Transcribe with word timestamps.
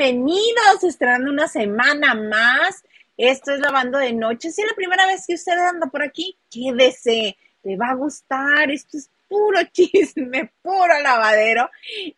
Bienvenidos, 0.00 0.82
estrenando 0.82 1.30
una 1.30 1.46
semana 1.46 2.14
más. 2.14 2.82
Esto 3.18 3.52
es 3.52 3.60
Lavando 3.60 3.98
de 3.98 4.14
Noche. 4.14 4.50
Si 4.50 4.62
es 4.62 4.66
la 4.66 4.74
primera 4.74 5.04
vez 5.04 5.26
que 5.26 5.34
usted 5.34 5.52
anda 5.52 5.88
por 5.88 6.02
aquí, 6.02 6.38
quédese, 6.50 7.36
le 7.62 7.76
va 7.76 7.90
a 7.90 7.96
gustar. 7.96 8.70
Esto 8.70 8.96
es 8.96 9.10
puro 9.28 9.58
chisme, 9.72 10.52
puro 10.62 10.98
lavadero. 11.02 11.68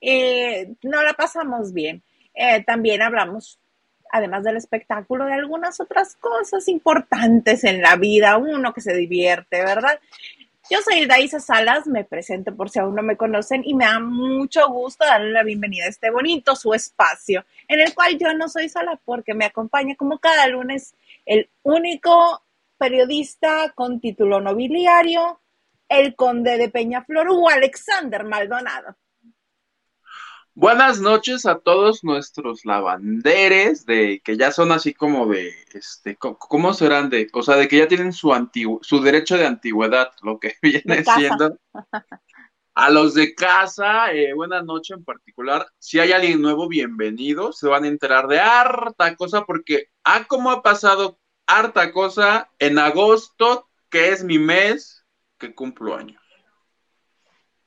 Eh, 0.00 0.74
no 0.82 1.02
la 1.02 1.14
pasamos 1.14 1.72
bien. 1.72 2.04
Eh, 2.34 2.62
también 2.62 3.02
hablamos, 3.02 3.58
además 4.12 4.44
del 4.44 4.58
espectáculo, 4.58 5.24
de 5.24 5.34
algunas 5.34 5.80
otras 5.80 6.14
cosas 6.14 6.68
importantes 6.68 7.64
en 7.64 7.82
la 7.82 7.96
vida. 7.96 8.36
Uno 8.36 8.72
que 8.72 8.80
se 8.80 8.94
divierte, 8.94 9.60
¿verdad? 9.60 9.98
Yo 10.70 10.78
soy 10.80 11.06
Daisa 11.06 11.40
Salas, 11.40 11.88
me 11.88 12.04
presento 12.04 12.54
por 12.54 12.70
si 12.70 12.78
aún 12.78 12.94
no 12.94 13.02
me 13.02 13.16
conocen 13.16 13.62
y 13.64 13.74
me 13.74 13.84
da 13.84 13.98
mucho 13.98 14.68
gusto 14.68 15.04
darle 15.04 15.32
la 15.32 15.42
bienvenida 15.42 15.84
a 15.86 15.88
este 15.88 16.10
bonito 16.10 16.54
su 16.54 16.72
espacio, 16.72 17.44
en 17.72 17.80
el 17.80 17.94
cual 17.94 18.18
yo 18.18 18.34
no 18.34 18.48
soy 18.48 18.68
sola 18.68 19.00
porque 19.02 19.32
me 19.32 19.46
acompaña 19.46 19.96
como 19.96 20.18
cada 20.18 20.46
lunes 20.46 20.94
el 21.24 21.48
único 21.62 22.44
periodista 22.76 23.72
con 23.74 23.98
título 23.98 24.40
nobiliario, 24.40 25.40
el 25.88 26.14
conde 26.14 26.58
de 26.58 26.68
Peñaflor, 26.68 27.28
o 27.30 27.48
Alexander 27.48 28.24
Maldonado. 28.24 28.96
Buenas 30.54 31.00
noches 31.00 31.46
a 31.46 31.60
todos 31.60 32.04
nuestros 32.04 32.66
lavanderes, 32.66 33.86
de 33.86 34.20
que 34.22 34.36
ya 34.36 34.52
son 34.52 34.70
así 34.70 34.92
como 34.92 35.26
de, 35.26 35.54
este, 35.72 36.16
¿cómo 36.16 36.74
serán 36.74 37.08
de? 37.08 37.30
O 37.32 37.42
sea, 37.42 37.56
de 37.56 37.68
que 37.68 37.78
ya 37.78 37.88
tienen 37.88 38.12
su 38.12 38.30
su 38.82 39.00
derecho 39.00 39.38
de 39.38 39.46
antigüedad, 39.46 40.10
lo 40.22 40.38
que 40.38 40.56
viene 40.62 41.04
siendo. 41.04 41.56
A 42.74 42.90
los 42.90 43.14
de 43.14 43.34
casa, 43.34 44.12
eh, 44.12 44.32
buenas 44.32 44.64
noches 44.64 44.96
en 44.96 45.04
particular. 45.04 45.66
Si 45.78 46.00
hay 46.00 46.12
alguien 46.12 46.40
nuevo, 46.40 46.68
bienvenido. 46.68 47.52
Se 47.52 47.68
van 47.68 47.84
a 47.84 47.88
enterar 47.88 48.28
de 48.28 48.40
harta 48.40 49.14
cosa 49.16 49.44
porque, 49.44 49.88
ah, 50.04 50.24
cómo 50.26 50.50
ha 50.50 50.62
pasado 50.62 51.18
harta 51.46 51.92
cosa 51.92 52.50
en 52.58 52.78
agosto, 52.78 53.68
que 53.90 54.08
es 54.08 54.24
mi 54.24 54.38
mes 54.38 55.04
que 55.38 55.54
cumplo 55.54 55.96
años 55.96 56.22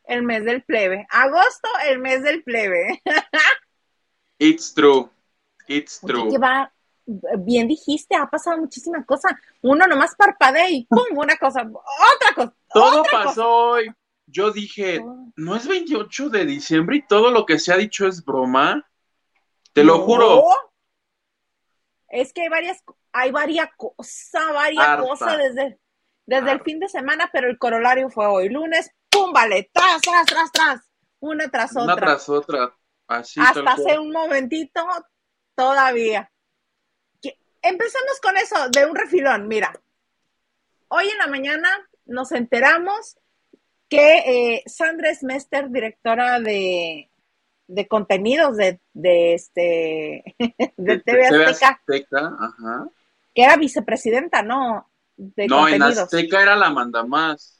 el 0.07 0.23
mes 0.23 0.43
del 0.45 0.63
plebe. 0.63 1.05
Agosto, 1.09 1.67
el 1.87 1.99
mes 1.99 2.23
del 2.23 2.43
plebe. 2.43 3.01
It's 4.39 4.73
true. 4.73 5.09
It's 5.67 5.99
true. 5.99 6.37
bien 7.39 7.67
dijiste, 7.67 8.15
ha 8.15 8.29
pasado 8.29 8.57
muchísima 8.57 9.03
cosa. 9.05 9.29
Uno 9.61 9.87
nomás 9.87 10.15
parpadea 10.15 10.69
y 10.69 10.85
¡pum! 10.85 11.05
Una 11.15 11.37
cosa, 11.37 11.61
otra 11.61 12.35
cosa. 12.35 12.53
Todo 12.71 13.03
pasó 13.11 13.49
hoy. 13.49 13.91
Yo 14.35 14.51
dije, 14.51 15.01
¿no 15.37 15.55
es 15.55 15.65
28 15.65 16.27
de 16.27 16.45
diciembre 16.45 16.97
y 16.97 17.07
todo 17.07 17.31
lo 17.31 17.45
que 17.45 17.57
se 17.57 17.71
ha 17.71 17.77
dicho 17.77 18.05
es 18.05 18.25
broma? 18.25 18.85
Te 19.71 19.81
lo 19.81 19.99
juro. 19.99 20.43
Es 22.09 22.33
que 22.33 22.41
hay 22.41 22.49
varias, 22.49 22.83
hay 23.13 23.31
varias 23.31 23.69
cosas, 23.77 24.53
varias 24.53 24.97
cosas 24.97 25.37
desde, 25.37 25.79
desde 26.25 26.51
el 26.51 26.59
fin 26.63 26.81
de 26.81 26.89
semana, 26.89 27.29
pero 27.31 27.49
el 27.49 27.57
corolario 27.57 28.09
fue 28.09 28.27
hoy, 28.27 28.49
lunes, 28.49 28.91
¡pum! 29.09 29.31
Vale, 29.31 29.69
tras, 29.71 30.01
tras, 30.01 30.25
tras, 30.25 30.51
tras, 30.51 30.91
una 31.21 31.47
tras 31.47 31.71
otra. 31.71 31.83
Una 31.83 31.95
tras 31.95 32.27
otra, 32.27 32.77
así. 33.07 33.39
Hasta 33.39 33.71
hace 33.71 33.97
un 33.97 34.11
momentito, 34.11 34.85
todavía. 35.55 36.29
Empezamos 37.61 38.19
con 38.21 38.35
eso 38.35 38.67
de 38.69 38.85
un 38.85 38.95
refilón, 38.97 39.47
mira. 39.47 39.71
Hoy 40.89 41.07
en 41.07 41.19
la 41.19 41.27
mañana 41.27 41.69
nos 42.03 42.33
enteramos 42.33 43.17
que 43.89 44.55
eh, 44.55 44.63
Sandra 44.65 45.13
Smester, 45.13 45.69
directora 45.69 46.39
de, 46.39 47.09
de 47.67 47.87
contenidos 47.87 48.57
de, 48.57 48.79
de 48.93 49.33
este 49.33 50.35
de 50.77 50.99
TV 50.99 51.27
Azteca, 51.27 52.37
que 53.33 53.43
era 53.43 53.57
vicepresidenta, 53.57 54.41
¿no? 54.41 54.89
no, 55.17 55.67
en 55.67 55.81
Azteca 55.81 56.41
era 56.41 56.55
la 56.55 56.69
manda 56.69 57.03
más 57.03 57.55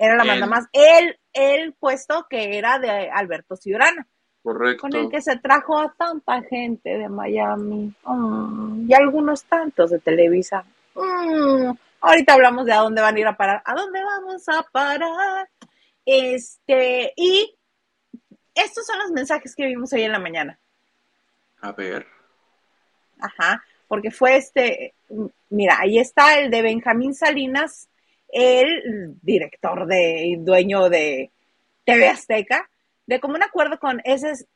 era 0.00 0.16
la 0.16 0.24
manda 0.24 0.46
más. 0.46 0.66
El, 0.72 1.18
el 1.34 1.74
puesto 1.74 2.26
que 2.28 2.56
era 2.56 2.78
de 2.78 3.10
Alberto 3.10 3.54
Ciurana. 3.54 4.06
Correcto. 4.42 4.80
Con 4.80 4.96
el 4.96 5.10
que 5.10 5.20
se 5.20 5.36
trajo 5.36 5.78
a 5.78 5.92
tanta 5.92 6.40
gente 6.42 6.96
de 6.96 7.08
Miami. 7.10 7.94
Mm, 8.04 8.90
y 8.90 8.94
algunos 8.94 9.44
tantos 9.44 9.90
de 9.90 9.98
Televisa. 9.98 10.64
Mm, 10.94 11.72
ahorita 12.00 12.34
hablamos 12.34 12.66
de 12.66 12.72
a 12.72 12.78
dónde 12.78 13.00
van 13.00 13.16
a 13.16 13.20
ir 13.20 13.26
a 13.26 13.36
parar. 13.36 13.62
¿A 13.64 13.74
dónde 13.74 14.02
vamos 14.02 14.48
a 14.48 14.62
parar? 14.70 15.48
Este, 16.04 17.12
y 17.16 17.56
estos 18.54 18.86
son 18.86 18.98
los 18.98 19.10
mensajes 19.10 19.54
que 19.54 19.66
vimos 19.66 19.92
hoy 19.92 20.02
en 20.02 20.12
la 20.12 20.18
mañana. 20.18 20.58
A 21.60 21.72
ver. 21.72 22.06
Ajá, 23.20 23.62
porque 23.86 24.10
fue 24.10 24.36
este, 24.36 24.94
mira, 25.50 25.78
ahí 25.78 25.98
está 25.98 26.38
el 26.38 26.50
de 26.50 26.62
Benjamín 26.62 27.14
Salinas 27.14 27.88
el 28.32 29.16
director 29.22 29.86
de, 29.86 30.26
y 30.26 30.36
dueño 30.36 30.88
de 30.88 31.30
TV 31.84 32.08
Azteca, 32.08 32.70
de 33.06 33.20
común 33.20 33.42
acuerdo 33.42 33.78
con 33.78 34.00
ese 34.04 34.46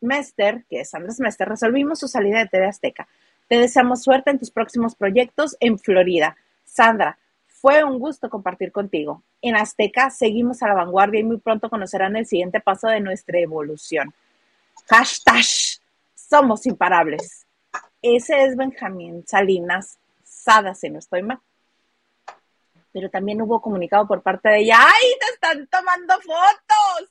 Mester, 0.00 0.64
que 0.68 0.80
es 0.80 0.94
Andrés 0.94 1.20
Mester, 1.20 1.48
resolvimos 1.48 2.00
su 2.00 2.08
salida 2.08 2.38
de 2.38 2.48
TV 2.48 2.66
Azteca. 2.66 3.08
Te 3.48 3.58
deseamos 3.58 4.02
suerte 4.02 4.30
en 4.30 4.38
tus 4.38 4.50
próximos 4.50 4.94
proyectos 4.94 5.56
en 5.60 5.78
Florida. 5.78 6.36
Sandra, 6.68 7.18
fue 7.46 7.82
un 7.82 7.98
gusto 7.98 8.30
compartir 8.30 8.70
contigo. 8.70 9.22
En 9.42 9.56
Azteca 9.56 10.10
seguimos 10.10 10.62
a 10.62 10.68
la 10.68 10.74
vanguardia 10.74 11.20
y 11.20 11.24
muy 11.24 11.38
pronto 11.38 11.68
conocerán 11.68 12.16
el 12.16 12.26
siguiente 12.26 12.60
paso 12.60 12.88
de 12.88 13.00
nuestra 13.00 13.38
evolución. 13.38 14.14
Hashtag, 14.88 15.44
somos 16.14 16.66
imparables. 16.66 17.46
Ese 18.00 18.44
es 18.44 18.56
Benjamín 18.56 19.24
Salinas 19.26 19.98
Sada, 20.22 20.74
si 20.74 20.88
no 20.88 20.98
estoy 20.98 21.22
mal 21.22 21.40
pero 22.92 23.10
también 23.10 23.40
hubo 23.42 23.60
comunicado 23.60 24.06
por 24.06 24.22
parte 24.22 24.48
de 24.48 24.60
ella, 24.60 24.78
¡ay, 24.80 25.06
te 25.20 25.32
están 25.34 25.66
tomando 25.68 26.14
fotos! 26.14 27.10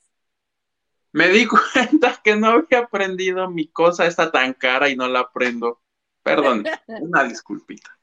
Me 1.13 1.29
di 1.29 1.47
cuenta 1.73 2.19
que 2.23 2.35
no 2.35 2.47
había 2.47 2.79
aprendido 2.79 3.49
mi 3.49 3.67
cosa 3.67 4.05
está 4.05 4.31
tan 4.31 4.53
cara 4.53 4.89
y 4.89 4.95
no 4.95 5.07
la 5.07 5.21
aprendo. 5.21 5.81
Perdón, 6.23 6.65
una 6.87 7.23
disculpita. 7.23 7.97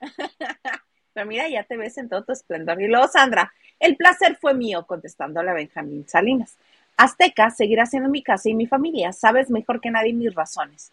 Pero 1.16 1.28
mira, 1.28 1.48
ya 1.48 1.64
te 1.64 1.78
ves 1.78 1.96
en 1.96 2.10
todo 2.10 2.24
tu 2.24 2.32
esplendor. 2.32 2.78
Y 2.78 2.88
luego, 2.88 3.08
Sandra, 3.08 3.50
el 3.80 3.96
placer 3.96 4.36
fue 4.38 4.52
mío, 4.52 4.84
contestándole 4.86 5.50
a 5.50 5.54
Benjamín 5.54 6.06
Salinas. 6.06 6.58
Azteca 6.94 7.48
seguirá 7.48 7.86
siendo 7.86 8.10
mi 8.10 8.22
casa 8.22 8.50
y 8.50 8.54
mi 8.54 8.66
familia. 8.66 9.14
Sabes 9.14 9.48
mejor 9.48 9.80
que 9.80 9.90
nadie 9.90 10.12
mis 10.12 10.34
razones. 10.34 10.92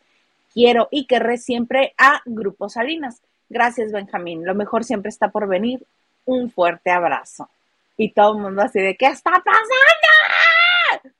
Quiero 0.53 0.87
y 0.91 1.07
querré 1.07 1.37
siempre 1.37 1.93
a 1.97 2.21
Grupo 2.23 2.69
Salinas. 2.69 3.21
Gracias, 3.49 3.91
Benjamín. 3.91 4.45
Lo 4.45 4.55
mejor 4.55 4.85
siempre 4.85 5.09
está 5.09 5.27
por 5.27 5.45
venir 5.45 5.85
un 6.23 6.49
fuerte 6.49 6.89
abrazo. 6.89 7.49
Y 7.97 8.13
todo 8.13 8.37
el 8.37 8.43
mundo 8.43 8.61
así 8.61 8.79
de, 8.79 8.95
¿qué 8.95 9.07
está 9.07 9.31
pasando? 9.31 11.11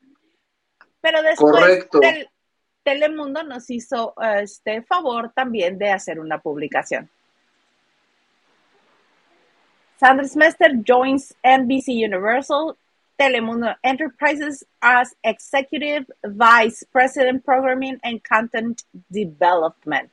Pero 1.02 1.22
después 1.24 1.90
Telemundo 2.84 3.44
nos 3.44 3.70
hizo 3.70 4.14
este 4.40 4.82
favor 4.82 5.34
también 5.36 5.78
de 5.78 5.92
hacer 5.92 6.22
una 6.22 6.40
publicación. 6.40 7.10
Sandra 10.04 10.28
Smester 10.28 10.84
joins 10.84 11.34
NBC 11.46 12.04
Universal 12.04 12.76
Telemundo 13.18 13.74
Enterprises 13.84 14.66
as 14.82 15.16
Executive 15.24 16.12
Vice 16.26 16.86
President 16.92 17.46
Programming 17.46 18.02
and 18.04 18.22
Content 18.22 18.82
Development. 19.08 20.12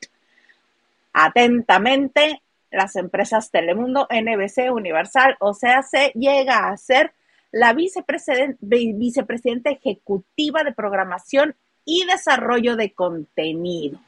Atentamente, 1.13 2.41
las 2.71 2.95
empresas 2.95 3.51
Telemundo, 3.51 4.07
NBC, 4.09 4.71
Universal, 4.71 5.37
o 5.41 5.55
sea, 5.55 5.83
se 5.83 6.13
llega 6.15 6.69
a 6.69 6.77
ser 6.77 7.13
la 7.51 7.73
vicepresidenta 7.73 9.71
ejecutiva 9.71 10.63
de 10.63 10.71
programación 10.71 11.57
y 11.85 12.05
desarrollo 12.07 12.77
de 12.77 12.93
contenido. 12.93 13.99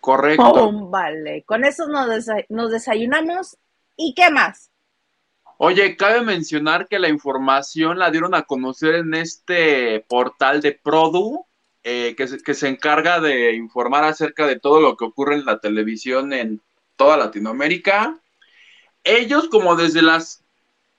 Correcto. 0.00 0.88
vale, 0.88 1.42
con 1.42 1.66
eso 1.66 1.86
nos, 1.86 2.70
desayunamos. 2.70 3.58
¿Y 3.94 4.14
qué 4.14 4.30
más? 4.30 4.70
Oye, 5.58 5.96
cabe 5.96 6.20
mencionar 6.20 6.86
que 6.86 6.98
la 6.98 7.08
información 7.08 7.98
la 7.98 8.10
dieron 8.10 8.34
a 8.34 8.42
conocer 8.42 8.96
en 8.96 9.14
este 9.14 10.04
portal 10.08 10.60
de 10.60 10.72
Produ, 10.72 11.46
eh, 11.82 12.14
que, 12.16 12.54
se 12.54 12.68
encarga 12.68 13.20
de 13.20 13.54
informar 13.54 14.04
acerca 14.04 14.46
de 14.46 14.58
todo 14.60 14.80
lo 14.80 14.96
que 14.96 15.06
ocurre 15.06 15.36
en 15.36 15.46
la 15.46 15.58
televisión 15.58 16.32
en 16.32 16.60
toda 16.96 17.16
Latinoamérica. 17.16 18.20
Ellos 19.04 19.48
como 19.48 19.76
desde 19.76 20.02
las 20.02 20.42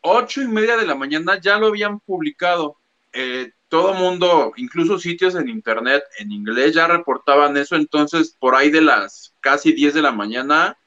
ocho 0.01 0.41
y 0.41 0.47
media 0.47 0.77
de 0.77 0.87
la 0.87 0.95
mañana 0.95 1.39
ya 1.39 1.57
lo 1.57 1.67
habían 1.67 1.99
publicado. 1.99 2.77
Eh, 3.13 3.51
todo 3.69 3.93
mundo, 3.93 4.53
incluso 4.55 4.97
sitios 4.97 5.35
en 5.35 5.49
internet 5.49 6.03
en 6.19 6.31
inglés 6.31 6.73
ya 6.73 6.87
reportaban 6.87 7.57
eso, 7.57 7.75
entonces 7.75 8.35
por 8.39 8.55
ahí 8.55 8.71
de 8.71 8.81
las 8.81 9.33
casi 9.41 9.73
10 9.73 9.93
de 9.93 10.01
la 10.01 10.11
mañana 10.11 10.77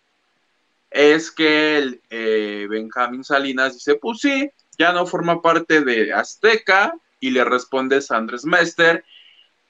es 0.91 1.31
que 1.31 1.79
el, 1.79 2.01
eh, 2.11 2.67
Benjamín 2.69 3.23
Salinas 3.25 3.75
dice, 3.75 3.95
pues 3.97 4.21
sí, 4.21 4.51
ya 4.79 4.93
no 4.93 5.07
forma 5.07 5.41
parte 5.43 5.83
de 5.83 6.13
Azteca 6.13 6.95
y 7.21 7.31
le 7.31 7.45
responde 7.45 8.01
Sandres 8.01 8.45
Mester 8.45 9.05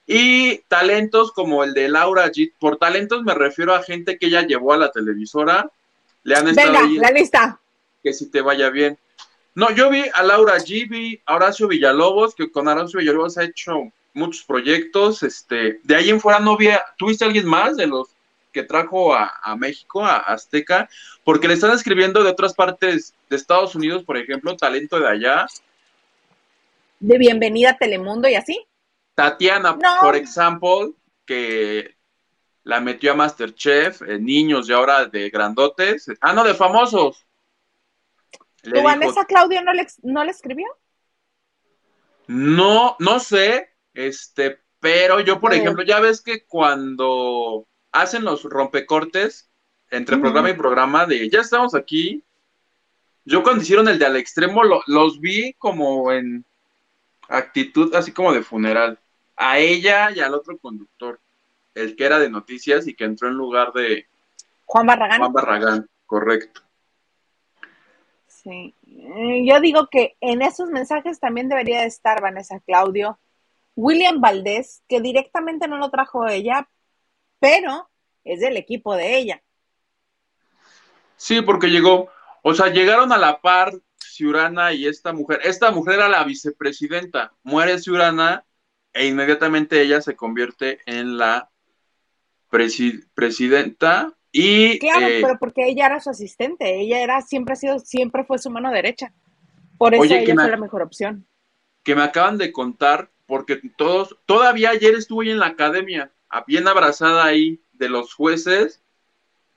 Y 0.06 0.58
talentos 0.68 1.32
como 1.32 1.62
el 1.62 1.72
de 1.74 1.88
Laura 1.88 2.26
G. 2.32 2.52
Por 2.58 2.78
talentos 2.78 3.22
me 3.22 3.34
refiero 3.34 3.74
a 3.74 3.82
gente 3.82 4.18
que 4.18 4.26
ella 4.26 4.42
llevó 4.46 4.72
a 4.72 4.76
la 4.78 4.90
televisora. 4.90 5.70
Le 6.24 6.34
han 6.36 6.48
estado 6.48 6.72
Venga, 6.72 7.00
la 7.02 7.10
lista. 7.12 7.60
que 8.02 8.12
si 8.12 8.30
te 8.30 8.40
vaya 8.40 8.70
bien. 8.70 8.98
No, 9.54 9.70
yo 9.72 9.90
vi 9.90 10.04
a 10.14 10.22
Laura 10.22 10.56
G, 10.58 10.88
vi 10.88 11.20
a 11.26 11.36
Horacio 11.36 11.68
Villalobos, 11.68 12.34
que 12.34 12.50
con 12.50 12.66
Horacio 12.68 12.98
Villalobos 13.00 13.36
ha 13.38 13.44
hecho 13.44 13.92
muchos 14.14 14.42
proyectos. 14.44 15.22
Este, 15.22 15.80
de 15.82 15.94
ahí 15.96 16.10
en 16.10 16.20
fuera 16.20 16.40
no 16.40 16.56
vi, 16.56 16.68
a- 16.68 16.84
¿tuviste 16.98 17.24
alguien 17.24 17.46
más 17.46 17.76
de 17.76 17.86
los 17.86 18.08
que 18.52 18.62
trajo 18.62 19.14
a, 19.14 19.32
a 19.42 19.56
México, 19.56 20.04
a 20.04 20.16
Azteca? 20.16 20.88
Porque 21.24 21.48
le 21.48 21.54
están 21.54 21.72
escribiendo 21.72 22.22
de 22.22 22.30
otras 22.30 22.54
partes 22.54 23.14
de 23.28 23.36
Estados 23.36 23.74
Unidos, 23.74 24.04
por 24.04 24.16
ejemplo, 24.16 24.56
talento 24.56 24.98
de 24.98 25.08
allá. 25.08 25.46
De 26.98 27.18
bienvenida 27.18 27.70
a 27.70 27.76
Telemundo 27.78 28.28
y 28.28 28.34
así. 28.34 28.66
Tatiana, 29.14 29.72
No. 29.72 29.96
por 30.00 30.16
ejemplo, 30.16 30.94
que 31.24 31.96
la 32.64 32.80
metió 32.80 33.12
a 33.12 33.14
Masterchef, 33.14 34.02
en 34.02 34.24
niños 34.24 34.68
y 34.68 34.72
ahora 34.72 35.06
de 35.06 35.30
grandotes. 35.30 36.06
Ah, 36.20 36.32
no, 36.32 36.44
de 36.44 36.54
famosos. 36.54 37.26
Le 38.62 38.70
¿Tu 38.72 38.76
dijo, 38.76 38.84
Vanessa 38.84 39.24
Claudio 39.24 39.62
no 39.62 39.72
le, 39.72 39.86
no 40.02 40.24
le 40.24 40.30
escribió? 40.30 40.66
no, 42.26 42.96
no 43.00 43.18
sé, 43.18 43.70
este, 43.94 44.60
pero 44.78 45.20
yo, 45.20 45.40
por 45.40 45.52
Eh. 45.52 45.56
ejemplo, 45.58 45.82
ya 45.82 46.00
ves 46.00 46.22
que 46.22 46.46
cuando 46.46 47.66
hacen 47.92 48.24
los 48.24 48.44
rompecortes 48.44 49.48
entre 49.90 50.18
programa 50.18 50.50
y 50.50 50.54
programa 50.54 51.06
de 51.06 51.28
ya 51.28 51.40
estamos 51.40 51.74
aquí, 51.74 52.22
yo 53.24 53.42
cuando 53.42 53.62
hicieron 53.62 53.88
el 53.88 53.98
de 53.98 54.06
al 54.06 54.16
extremo 54.16 54.62
lo- 54.64 54.82
los 54.86 55.20
vi 55.20 55.52
como 55.54 56.12
en 56.12 56.44
actitud 57.28 57.94
así 57.94 58.12
como 58.12 58.32
de 58.32 58.42
funeral. 58.42 58.98
A 59.36 59.58
ella 59.58 60.10
y 60.10 60.20
al 60.20 60.34
otro 60.34 60.58
conductor, 60.58 61.20
el 61.74 61.96
que 61.96 62.04
era 62.04 62.18
de 62.18 62.28
noticias 62.30 62.86
y 62.86 62.94
que 62.94 63.04
entró 63.04 63.28
en 63.28 63.34
lugar 63.34 63.72
de 63.72 64.06
Juan 64.66 64.86
Barragán. 64.86 65.18
Juan 65.18 65.32
Barragán, 65.32 65.88
correcto. 66.06 66.62
Sí. 68.26 68.74
Eh, 68.86 69.44
Yo 69.46 69.60
digo 69.60 69.88
que 69.90 70.16
en 70.20 70.42
esos 70.42 70.68
mensajes 70.70 71.20
también 71.20 71.48
debería 71.48 71.80
de 71.80 71.86
estar 71.86 72.20
Vanessa 72.20 72.60
Claudio, 72.60 73.18
William 73.76 74.20
Valdés, 74.20 74.82
que 74.88 75.00
directamente 75.00 75.68
no 75.68 75.76
lo 75.78 75.90
trajo 75.90 76.26
ella, 76.26 76.68
pero 77.40 77.90
es 78.24 78.40
del 78.40 78.56
equipo 78.56 78.94
de 78.94 79.16
ella. 79.18 79.42
Sí, 81.16 81.42
porque 81.42 81.68
llegó, 81.68 82.08
o 82.42 82.54
sea, 82.54 82.68
llegaron 82.68 83.12
a 83.12 83.18
la 83.18 83.40
par 83.40 83.72
Ciurana 83.98 84.72
y 84.72 84.86
esta 84.86 85.12
mujer. 85.12 85.40
Esta 85.44 85.70
mujer 85.70 85.94
era 85.96 86.08
la 86.08 86.24
vicepresidenta. 86.24 87.32
Muere 87.42 87.78
Ciurana 87.78 88.44
e 88.92 89.06
inmediatamente 89.06 89.80
ella 89.80 90.00
se 90.00 90.16
convierte 90.16 90.80
en 90.86 91.16
la 91.18 91.50
presi- 92.50 93.06
presidenta 93.14 94.14
y 94.32 94.78
Claro, 94.78 95.06
eh, 95.08 95.18
pero 95.22 95.38
porque 95.38 95.68
ella 95.68 95.86
era 95.86 96.00
su 96.00 96.10
asistente, 96.10 96.80
ella 96.80 97.00
era, 97.02 97.20
siempre 97.22 97.52
ha 97.52 97.56
sido, 97.56 97.78
siempre 97.80 98.24
fue 98.24 98.38
su 98.38 98.50
mano 98.50 98.70
derecha. 98.70 99.12
Por 99.78 99.94
eso 99.94 100.02
Oye, 100.02 100.22
ella 100.22 100.34
me- 100.34 100.42
fue 100.42 100.50
la 100.50 100.56
mejor 100.56 100.82
opción. 100.82 101.26
que 101.82 101.94
me 101.94 102.02
acaban 102.02 102.36
de 102.38 102.52
contar, 102.52 103.10
porque 103.26 103.60
todos, 103.76 104.18
todavía 104.26 104.70
ayer 104.70 104.94
estuve 104.94 105.30
en 105.30 105.38
la 105.38 105.46
academia, 105.46 106.12
bien 106.46 106.68
abrazada 106.68 107.24
ahí 107.24 107.60
de 107.72 107.88
los 107.88 108.14
jueces. 108.14 108.82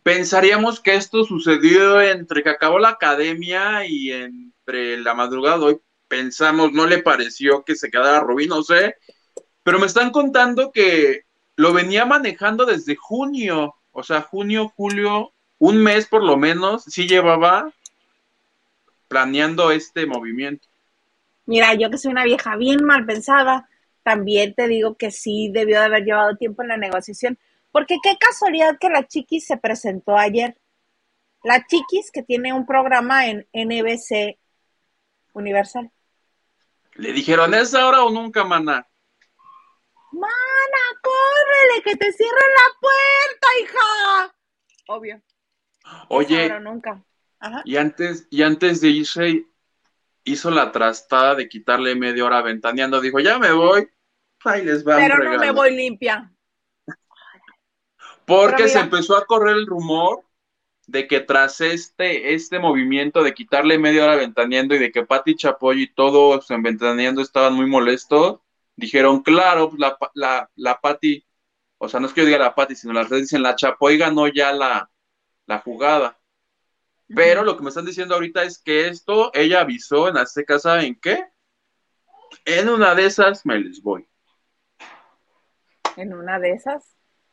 Pensaríamos 0.03 0.79
que 0.79 0.95
esto 0.95 1.23
sucedió 1.23 2.01
entre 2.01 2.43
que 2.43 2.49
acabó 2.49 2.79
la 2.79 2.89
academia 2.89 3.85
y 3.85 4.11
entre 4.11 4.97
la 4.97 5.13
madrugada 5.13 5.59
hoy. 5.59 5.79
Pensamos, 6.07 6.73
no 6.73 6.85
le 6.85 6.99
pareció 6.99 7.63
que 7.63 7.75
se 7.75 7.89
quedara 7.89 8.19
Rubí, 8.19 8.47
no 8.47 8.63
sé. 8.63 8.95
Pero 9.63 9.79
me 9.79 9.85
están 9.85 10.11
contando 10.11 10.71
que 10.71 11.21
lo 11.55 11.73
venía 11.73 12.05
manejando 12.05 12.65
desde 12.65 12.95
junio, 12.95 13.75
o 13.91 14.03
sea, 14.03 14.21
junio, 14.21 14.71
julio, 14.75 15.31
un 15.59 15.77
mes 15.81 16.07
por 16.07 16.23
lo 16.23 16.35
menos, 16.35 16.83
sí 16.83 17.07
llevaba 17.07 17.71
planeando 19.07 19.71
este 19.71 20.05
movimiento. 20.05 20.67
Mira, 21.45 21.73
yo 21.75 21.89
que 21.89 21.97
soy 21.97 22.11
una 22.11 22.23
vieja 22.23 22.55
bien 22.55 22.83
mal 22.83 23.05
pensada, 23.05 23.69
también 24.03 24.53
te 24.53 24.67
digo 24.67 24.95
que 24.95 25.11
sí 25.11 25.49
debió 25.51 25.79
de 25.79 25.85
haber 25.85 26.03
llevado 26.03 26.35
tiempo 26.35 26.61
en 26.61 26.67
la 26.69 26.77
negociación, 26.77 27.39
porque 27.71 27.97
qué 28.03 28.17
casualidad 28.19 28.77
que 28.79 28.89
la 28.89 29.07
Chiquis 29.07 29.45
se 29.47 29.57
presentó 29.57 30.17
ayer. 30.17 30.57
La 31.43 31.65
Chiquis 31.65 32.11
que 32.11 32.23
tiene 32.23 32.53
un 32.53 32.65
programa 32.65 33.27
en 33.27 33.47
NBC 33.53 34.37
Universal. 35.33 35.91
Le 36.95 37.11
dijeron, 37.11 37.53
¿es 37.53 37.73
ahora 37.73 38.03
o 38.03 38.11
nunca, 38.11 38.43
mana? 38.43 38.87
Mana, 40.11 40.83
córrele, 41.01 41.81
que 41.83 41.95
te 41.95 42.13
cierren 42.13 42.51
la 42.55 42.79
puerta, 42.79 43.47
hija. 43.61 44.35
Obvio. 44.87 45.21
Oye, 46.09 46.43
Ahora 46.43 46.57
o 46.57 46.59
nunca. 46.59 47.03
Ajá. 47.39 47.61
y 47.65 47.75
antes, 47.77 48.27
y 48.29 48.43
antes 48.43 48.79
de 48.79 48.89
irse, 48.89 49.45
hizo 50.23 50.51
la 50.51 50.71
trastada 50.71 51.35
de 51.35 51.49
quitarle 51.49 51.95
media 51.95 52.23
hora 52.25 52.41
ventaneando. 52.41 53.01
Dijo, 53.01 53.19
ya 53.19 53.39
me 53.39 53.51
voy. 53.51 53.89
Ahí 54.43 54.63
les 54.65 54.85
va 54.85 54.97
Pero 54.97 55.17
no 55.23 55.37
me 55.39 55.51
voy 55.51 55.75
limpia. 55.75 56.31
Porque 58.25 58.67
se 58.67 58.79
empezó 58.79 59.17
a 59.17 59.25
correr 59.25 59.55
el 59.55 59.67
rumor 59.67 60.23
de 60.87 61.07
que 61.07 61.19
tras 61.19 61.61
este, 61.61 62.33
este 62.33 62.59
movimiento 62.59 63.23
de 63.23 63.33
quitarle 63.33 63.77
media 63.77 64.03
hora 64.03 64.15
ventaneando 64.15 64.75
y 64.75 64.79
de 64.79 64.91
que 64.91 65.05
Pati 65.05 65.35
Chapoy 65.35 65.83
y 65.83 65.93
todos 65.93 66.49
en 66.51 66.61
ventaneando 66.61 67.21
estaban 67.21 67.53
muy 67.53 67.65
molestos, 67.65 68.39
dijeron, 68.75 69.21
claro, 69.21 69.69
pues 69.69 69.79
la, 69.79 69.97
la, 70.13 70.49
la 70.55 70.79
Pati, 70.79 71.25
o 71.77 71.87
sea, 71.87 71.99
no 71.99 72.07
es 72.07 72.13
que 72.13 72.21
yo 72.21 72.27
diga 72.27 72.39
la 72.39 72.55
Pati, 72.55 72.75
sino 72.75 72.93
las 72.93 73.09
redes 73.09 73.23
dicen, 73.23 73.43
la 73.43 73.55
Chapoy 73.55 73.97
ganó 73.97 74.27
ya 74.27 74.51
la, 74.51 74.89
la 75.45 75.59
jugada. 75.59 76.19
Pero 77.15 77.43
lo 77.43 77.55
que 77.55 77.63
me 77.63 77.69
están 77.69 77.85
diciendo 77.85 78.15
ahorita 78.15 78.43
es 78.43 78.57
que 78.57 78.87
esto, 78.87 79.31
ella 79.33 79.61
avisó 79.61 80.07
en 80.07 80.17
Azteca, 80.17 80.57
¿saben 80.59 80.95
qué? 80.99 81.25
En 82.45 82.69
una 82.69 82.95
de 82.95 83.05
esas 83.05 83.45
me 83.45 83.59
les 83.59 83.81
voy. 83.81 84.07
En 85.97 86.13
una 86.13 86.39
de 86.39 86.51
esas 86.51 86.83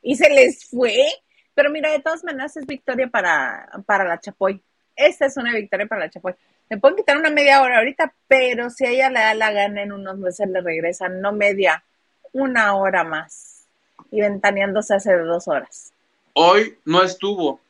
y 0.02 0.16
se 0.16 0.28
les 0.30 0.64
fue. 0.68 1.06
Pero 1.54 1.70
mira, 1.70 1.90
de 1.90 2.00
todas 2.00 2.24
maneras 2.24 2.56
es 2.56 2.66
victoria 2.66 3.08
para, 3.08 3.68
para 3.86 4.04
la 4.04 4.20
Chapoy. 4.20 4.62
Esta 4.96 5.26
es 5.26 5.36
una 5.36 5.52
victoria 5.54 5.86
para 5.86 6.02
la 6.02 6.10
Chapoy. 6.10 6.34
Me 6.68 6.78
pueden 6.78 6.96
quitar 6.96 7.16
una 7.16 7.30
media 7.30 7.62
hora 7.62 7.78
ahorita, 7.78 8.14
pero 8.28 8.70
si 8.70 8.86
a 8.86 8.90
ella 8.90 9.10
le 9.10 9.20
da 9.20 9.34
la 9.34 9.52
gana 9.52 9.82
en 9.82 9.92
unos 9.92 10.18
meses 10.18 10.48
le 10.48 10.60
regresan, 10.60 11.20
no 11.20 11.32
media, 11.32 11.82
una 12.32 12.76
hora 12.76 13.02
más. 13.02 13.66
Y 14.10 14.20
ventaneándose 14.20 14.94
hace 14.94 15.16
dos 15.16 15.48
horas. 15.48 15.92
Hoy 16.34 16.78
no 16.84 17.02
estuvo. 17.02 17.60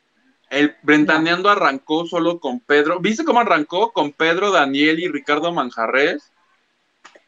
El 0.51 0.75
Ventaneando 0.83 1.49
arrancó 1.49 2.07
solo 2.07 2.41
con 2.41 2.61
Pedro. 2.61 2.99
¿Viste 2.99 3.25
cómo 3.25 3.41
arrancó? 3.41 3.93
Con 3.93 4.13
Pedro, 4.13 4.51
Daniel 4.51 4.99
y 4.99 5.09
Ricardo 5.09 5.53
Manjarres. 5.53 6.31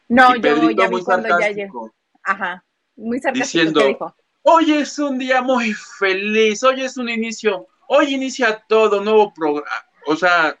No, 0.09 0.35
y 0.35 0.35
yo 0.35 0.41
Pedrito 0.41 0.83
ya 0.83 0.89
vi 0.89 1.03
cuando 1.03 1.39
ya 1.39 1.49
llegó. 1.49 1.91
Ajá, 2.21 2.63
muy. 2.95 3.19
Diciendo- 3.33 3.79
¿Qué 3.81 3.87
dijo? 3.87 4.15
Hoy 4.43 4.73
es 4.73 4.99
un 4.99 5.17
día 5.17 5.41
muy 5.41 5.73
feliz. 5.73 6.63
Hoy 6.63 6.81
es 6.81 6.97
un 6.97 7.09
inicio. 7.09 7.67
Hoy 7.87 8.13
inicia 8.13 8.63
todo, 8.67 9.01
nuevo 9.01 9.33
programa. 9.33 9.69
O 10.05 10.15
sea, 10.15 10.57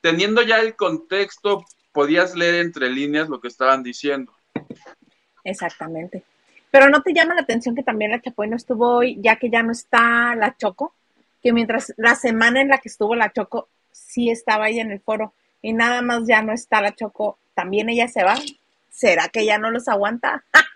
teniendo 0.00 0.42
ya 0.42 0.60
el 0.60 0.76
contexto, 0.76 1.64
podías 1.92 2.36
leer 2.36 2.56
entre 2.56 2.88
líneas 2.90 3.28
lo 3.28 3.40
que 3.40 3.48
estaban 3.48 3.82
diciendo. 3.82 4.32
Exactamente. 5.44 6.22
Pero 6.70 6.88
no 6.88 7.02
te 7.02 7.12
llama 7.14 7.34
la 7.34 7.40
atención 7.42 7.74
que 7.74 7.82
también 7.82 8.10
la 8.10 8.20
Chapoy 8.20 8.48
no 8.48 8.56
estuvo 8.56 8.96
hoy, 8.98 9.16
ya 9.20 9.36
que 9.36 9.50
ya 9.50 9.62
no 9.62 9.72
está 9.72 10.34
la 10.36 10.56
Choco, 10.56 10.94
que 11.42 11.52
mientras 11.52 11.94
la 11.96 12.14
semana 12.14 12.60
en 12.60 12.68
la 12.68 12.78
que 12.78 12.88
estuvo 12.88 13.14
la 13.14 13.32
Choco, 13.32 13.68
sí 13.92 14.30
estaba 14.30 14.68
ella 14.68 14.82
en 14.82 14.90
el 14.90 15.00
foro, 15.00 15.32
y 15.62 15.72
nada 15.72 16.02
más 16.02 16.26
ya 16.26 16.42
no 16.42 16.52
está 16.52 16.80
la 16.80 16.94
Choco, 16.94 17.38
también 17.54 17.88
ella 17.88 18.08
se 18.08 18.22
va. 18.24 18.36
¿Será 18.90 19.28
que 19.28 19.44
ya 19.46 19.58
no 19.58 19.70
los 19.70 19.88
aguanta? 19.88 20.44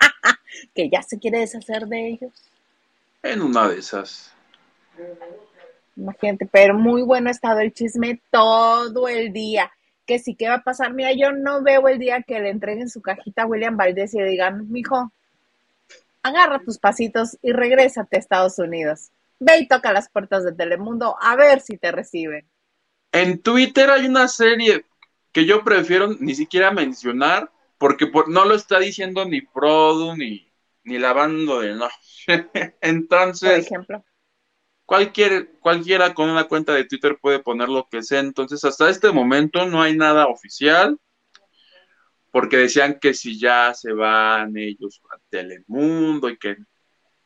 que 0.75 0.88
ya 0.88 1.02
se 1.02 1.19
quiere 1.19 1.40
deshacer 1.40 1.87
de 1.87 2.09
ellos. 2.09 2.33
En 3.23 3.42
una 3.42 3.69
de 3.69 3.78
esas. 3.78 4.33
Imagínate, 5.97 6.47
pero 6.47 6.75
muy 6.75 7.02
bueno 7.02 7.28
ha 7.28 7.33
estado 7.33 7.61
el 7.61 7.73
chisme 7.73 8.21
todo 8.30 9.09
el 9.09 9.33
día. 9.33 9.71
Que 10.07 10.19
sí, 10.19 10.35
¿qué 10.35 10.49
va 10.49 10.57
a 10.57 10.62
pasar? 10.62 10.92
Mira, 10.92 11.12
yo 11.12 11.33
no 11.33 11.62
veo 11.62 11.87
el 11.88 11.99
día 11.99 12.23
que 12.23 12.40
le 12.40 12.50
entreguen 12.50 12.88
su 12.88 13.02
cajita 13.02 13.42
a 13.42 13.47
William 13.47 13.76
Valdés 13.76 14.14
y 14.14 14.19
le 14.19 14.30
digan, 14.30 14.71
mijo, 14.71 15.12
agarra 16.23 16.61
tus 16.61 16.78
pasitos 16.78 17.38
y 17.42 17.52
regrésate 17.52 18.16
a 18.16 18.19
Estados 18.19 18.59
Unidos. 18.59 19.11
Ve 19.38 19.59
y 19.59 19.69
toca 19.69 19.92
las 19.92 20.09
puertas 20.09 20.45
de 20.45 20.52
Telemundo 20.52 21.16
a 21.21 21.37
ver 21.37 21.61
si 21.61 21.76
te 21.76 21.92
reciben. 21.92 22.47
En 23.12 23.40
Twitter 23.40 23.90
hay 23.90 24.07
una 24.07 24.28
serie 24.28 24.85
que 25.33 25.47
yo 25.47 25.64
prefiero 25.64 26.09
ni 26.19 26.35
siquiera 26.35 26.71
mencionar 26.71 27.50
porque 27.80 28.06
por- 28.08 28.30
no 28.30 28.46
lo 28.46 28.54
está 28.56 28.78
diciendo 28.80 29.26
ni 29.26 29.42
Produ 29.42 30.16
ni, 30.16 30.52
ni 30.84 30.99
la 31.00 31.14
banda 31.14 31.60
de 31.60 31.75
no. 31.75 31.88
Por 32.28 32.72
Entonces, 32.82 33.66
ejemplo. 33.66 34.04
cualquier, 34.84 35.52
cualquiera 35.60 36.12
con 36.14 36.28
una 36.30 36.44
cuenta 36.49 36.75
de 36.75 36.84
Twitter 36.84 37.18
puede 37.20 37.38
poner 37.40 37.68
lo 37.70 37.88
que 37.90 38.02
sea. 38.02 38.20
Entonces, 38.20 38.64
hasta 38.64 38.90
este 38.90 39.10
momento 39.12 39.66
no 39.66 39.80
hay 39.82 39.96
nada 39.96 40.26
oficial. 40.26 40.99
porque 42.30 42.56
decían 42.58 42.99
que 43.00 43.14
si 43.14 43.38
ya 43.38 43.75
se 43.75 43.92
van 43.92 44.56
ellos 44.56 45.00
a 45.12 45.18
Telemundo 45.30 46.28
y 46.28 46.38
que, 46.38 46.56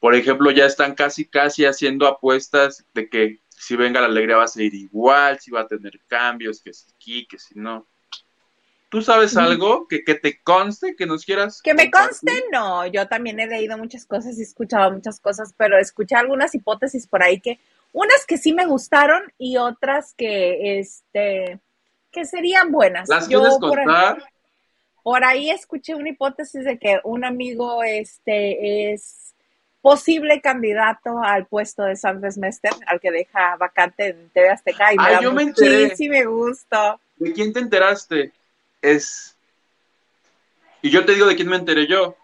por 0.01 0.15
ejemplo, 0.15 0.51
ya 0.53 0.67
están 0.67 0.95
casi, 0.95 1.29
casi 1.29 1.65
haciendo 1.67 2.07
apuestas 2.09 2.87
de 2.95 3.09
que 3.11 3.41
si 3.51 3.77
venga 3.77 4.01
la 4.01 4.09
alegría 4.09 4.39
va 4.39 4.45
a 4.45 4.49
ser 4.49 4.75
igual, 4.75 5.41
si 5.41 5.51
va 5.51 5.63
a 5.63 5.69
tener 5.69 6.01
cambios, 6.07 6.63
que 6.63 6.73
si 6.75 6.91
aquí, 6.95 7.27
que 7.27 7.39
si 7.39 7.55
no. 7.59 7.89
¿Tú 8.95 9.03
sabes 9.03 9.37
algo 9.37 9.89
que, 9.89 10.05
que 10.05 10.15
te 10.15 10.41
conste, 10.41 10.95
que 10.95 11.05
nos 11.05 11.25
quieras? 11.25 11.61
Que 11.61 11.75
me 11.75 11.91
conste, 11.91 12.45
no. 12.53 12.87
Yo 12.87 13.09
también 13.09 13.41
he 13.41 13.49
leído 13.49 13.77
muchas 13.77 14.07
cosas 14.07 14.39
y 14.39 14.41
he 14.43 14.45
escuchado 14.45 14.93
muchas 14.93 15.19
cosas, 15.19 15.53
pero 15.57 15.77
escuché 15.77 16.15
algunas 16.15 16.55
hipótesis 16.55 17.09
por 17.09 17.21
ahí 17.21 17.41
que, 17.41 17.59
unas 17.93 18.25
que 18.25 18.39
sí 18.39 18.53
me 18.53 18.67
gustaron 18.67 19.33
y 19.37 19.57
otras 19.57 20.15
que, 20.15 20.79
este, 20.79 21.59
que 22.13 22.25
serían 22.25 22.71
buenas. 22.71 23.09
¿Las 23.09 23.27
quieres 23.27 23.59
contar? 23.59 24.23
Por 25.03 25.25
ahí, 25.25 25.51
escuché 25.51 25.97
una 25.97 26.11
hipótesis 26.11 26.65
de 26.65 26.79
que 26.79 27.01
un 27.03 27.25
amigo, 27.25 27.83
este, 27.83 28.93
es 28.93 29.35
posible 29.83 30.41
candidato 30.41 31.19
al 31.21 31.47
puesto 31.47 31.83
de 31.83 31.97
Sandres 31.97 32.39
Mester, 32.39 32.71
al 32.87 33.01
que 33.01 33.11
deja 33.11 33.57
vacante 33.57 34.11
en 34.11 34.31
TV 34.31 34.51
Azteca. 34.51 34.93
Y 34.93 34.99
me 34.99 35.05
Ay, 35.05 35.17
yo 35.21 35.33
me 35.33 35.43
enteré. 35.43 35.97
Sí, 35.97 36.09
me 36.09 36.25
gusta. 36.27 36.97
¿De 37.17 37.33
quién 37.33 37.53
te 37.53 37.59
enteraste? 37.59 38.33
Es... 38.85 39.37
Y 40.83 40.91
yo 40.91 41.05
te 41.05 41.15
digo 41.15 41.27
de 41.27 41.35
quién 41.35 41.49
me 41.49 41.57
enteré 41.57 41.87
yo. 41.87 42.17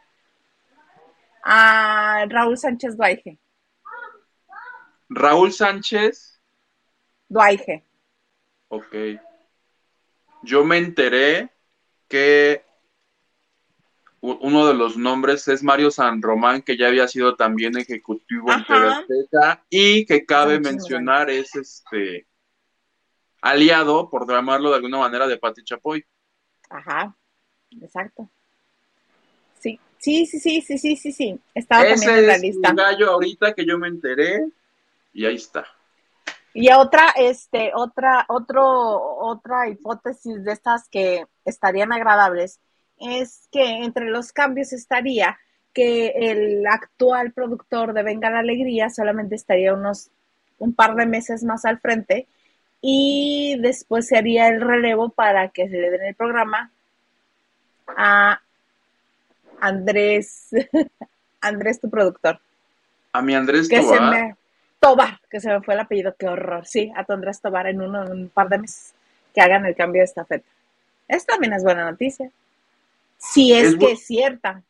A 1.42 2.26
Raúl 2.28 2.58
Sánchez 2.58 2.96
Duaige. 2.96 3.38
Raúl 5.08 5.52
Sánchez. 5.52 6.40
Duaige. 7.28 7.84
Ok. 8.68 8.94
Yo 10.42 10.64
me 10.64 10.76
enteré 10.76 11.50
que 12.08 12.64
uno 14.20 14.66
de 14.66 14.74
los 14.74 14.98
nombres 14.98 15.48
es 15.48 15.62
Mario 15.62 15.90
San 15.90 16.20
Román, 16.20 16.60
que 16.60 16.76
ya 16.76 16.88
había 16.88 17.08
sido 17.08 17.36
también 17.36 17.78
ejecutivo 17.78 18.52
en 18.52 18.64
TV 18.66 19.60
y 19.70 20.04
que 20.04 20.26
cabe 20.26 20.60
mencionar 20.60 21.30
es 21.30 21.54
este 21.56 22.26
aliado, 23.40 24.10
por 24.10 24.30
llamarlo 24.30 24.70
de 24.70 24.76
alguna 24.76 24.98
manera, 24.98 25.26
de 25.26 25.38
Pati 25.38 25.64
Chapoy. 25.64 26.04
Ajá, 26.70 27.14
exacto. 27.80 28.28
Sí, 29.58 29.78
sí, 29.98 30.26
sí, 30.26 30.40
sí, 30.40 30.60
sí, 30.62 30.78
sí, 30.78 30.96
sí, 30.96 31.12
sí. 31.12 31.40
Estaba 31.54 31.84
Ese 31.84 32.06
también 32.06 32.18
en 32.20 32.26
la 32.26 32.34
es 32.36 32.42
lista. 32.42 32.70
un 32.70 32.76
gallo 32.76 33.10
ahorita 33.10 33.52
que 33.54 33.66
yo 33.66 33.78
me 33.78 33.88
enteré 33.88 34.46
y 35.12 35.26
ahí 35.26 35.34
está. 35.36 35.66
Y 36.52 36.72
otra, 36.72 37.10
este, 37.16 37.72
otra, 37.74 38.24
otro, 38.28 38.64
otra 39.18 39.68
hipótesis 39.68 40.42
de 40.44 40.52
estas 40.52 40.88
que 40.88 41.26
estarían 41.44 41.92
agradables 41.92 42.58
es 42.98 43.48
que 43.52 43.84
entre 43.84 44.06
los 44.10 44.32
cambios 44.32 44.72
estaría 44.72 45.38
que 45.72 46.08
el 46.16 46.66
actual 46.66 47.32
productor 47.32 47.92
de 47.92 48.02
Venga 48.02 48.30
la 48.30 48.40
Alegría 48.40 48.90
solamente 48.90 49.36
estaría 49.36 49.72
unos 49.74 50.10
un 50.58 50.74
par 50.74 50.94
de 50.96 51.06
meses 51.06 51.44
más 51.44 51.64
al 51.64 51.78
frente 51.80 52.26
y 52.80 53.56
después 53.60 54.06
se 54.06 54.16
haría 54.16 54.48
el 54.48 54.60
relevo 54.60 55.10
para 55.10 55.48
que 55.48 55.68
se 55.68 55.76
le 55.76 55.90
den 55.90 56.04
el 56.04 56.14
programa 56.14 56.70
a 57.88 58.40
Andrés, 59.60 60.48
Andrés, 61.40 61.80
tu 61.80 61.90
productor. 61.90 62.40
A 63.12 63.22
mi 63.22 63.34
Andrés 63.34 63.68
que 63.68 63.80
Tobar. 63.80 63.98
Se 63.98 64.00
me, 64.00 64.36
Tobar, 64.78 65.20
que 65.30 65.40
se 65.40 65.48
me 65.50 65.60
fue 65.62 65.74
el 65.74 65.80
apellido, 65.80 66.14
qué 66.18 66.26
horror. 66.26 66.66
Sí, 66.66 66.92
a 66.96 67.04
tu 67.04 67.12
Andrés 67.12 67.40
Tobar 67.40 67.66
en, 67.66 67.82
uno, 67.82 68.04
en 68.06 68.12
un 68.12 68.28
par 68.28 68.48
de 68.48 68.58
meses 68.58 68.94
que 69.34 69.40
hagan 69.40 69.66
el 69.66 69.76
cambio 69.76 70.00
de 70.00 70.06
estafeta. 70.06 70.48
Esto 71.08 71.32
también 71.32 71.52
es 71.52 71.62
buena 71.62 71.90
noticia. 71.90 72.30
Si 73.18 73.52
es, 73.52 73.68
Es 73.68 73.76
que 73.76 73.92
es 73.92 74.06
cierta. 74.06 74.62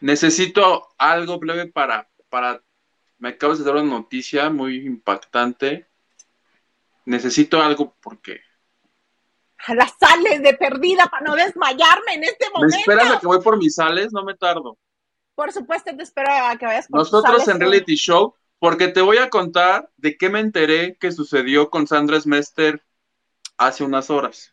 Necesito 0.00 0.88
algo 0.98 1.38
breve 1.38 1.66
para, 1.66 2.08
para, 2.28 2.62
me 3.18 3.30
acabas 3.30 3.58
de 3.58 3.64
dar 3.64 3.76
una 3.76 3.98
noticia 3.98 4.50
muy 4.50 4.86
impactante. 4.86 5.86
Necesito 7.06 7.62
algo 7.62 7.96
porque 8.02 8.40
A 9.66 9.74
las 9.74 9.94
sales 9.98 10.42
de 10.42 10.54
perdida 10.54 11.06
para 11.06 11.24
no 11.24 11.34
desmayarme 11.34 12.14
en 12.14 12.24
este 12.24 12.46
me 12.46 12.52
momento. 12.52 12.76
esperas 12.76 13.10
a 13.12 13.18
que 13.20 13.26
voy 13.26 13.40
por 13.40 13.56
mis 13.56 13.74
sales, 13.76 14.12
no 14.12 14.22
me 14.22 14.34
tardo. 14.34 14.76
Por 15.34 15.52
supuesto, 15.52 15.94
te 15.96 16.02
espero 16.02 16.28
a 16.30 16.56
que 16.56 16.66
vayas 16.66 16.86
por 16.88 16.98
Nosotros 17.00 17.44
sales, 17.44 17.48
en 17.48 17.60
reality 17.60 17.94
show, 17.96 18.34
porque 18.58 18.88
te 18.88 19.00
voy 19.00 19.18
a 19.18 19.28
contar 19.30 19.90
de 19.96 20.16
qué 20.16 20.28
me 20.30 20.40
enteré 20.40 20.96
que 20.98 21.10
sucedió 21.12 21.70
con 21.70 21.86
Sandra 21.86 22.20
Smester 22.20 22.82
hace 23.58 23.84
unas 23.84 24.10
horas. 24.10 24.52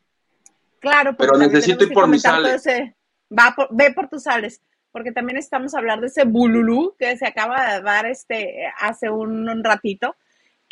Claro, 0.80 1.16
Pero 1.18 1.38
necesito 1.38 1.84
ir 1.86 1.94
por 1.94 2.08
mis 2.08 2.22
sales. 2.22 2.56
ese- 2.66 2.96
va 3.32 3.54
por- 3.56 3.70
ve 3.72 3.94
por 3.94 4.10
tus 4.10 4.24
sales, 4.24 4.62
porque 4.92 5.12
también 5.12 5.38
estamos 5.38 5.74
a 5.74 5.80
hablar 5.80 6.02
de 6.02 6.08
ese 6.08 6.24
bululú 6.26 6.96
que 7.00 7.18
se 7.18 7.26
acaba 7.26 7.74
de 7.76 7.82
dar 7.82 8.06
este 8.06 8.66
hace 8.78 9.10
un, 9.10 9.48
un 9.50 9.64
ratito, 9.64 10.16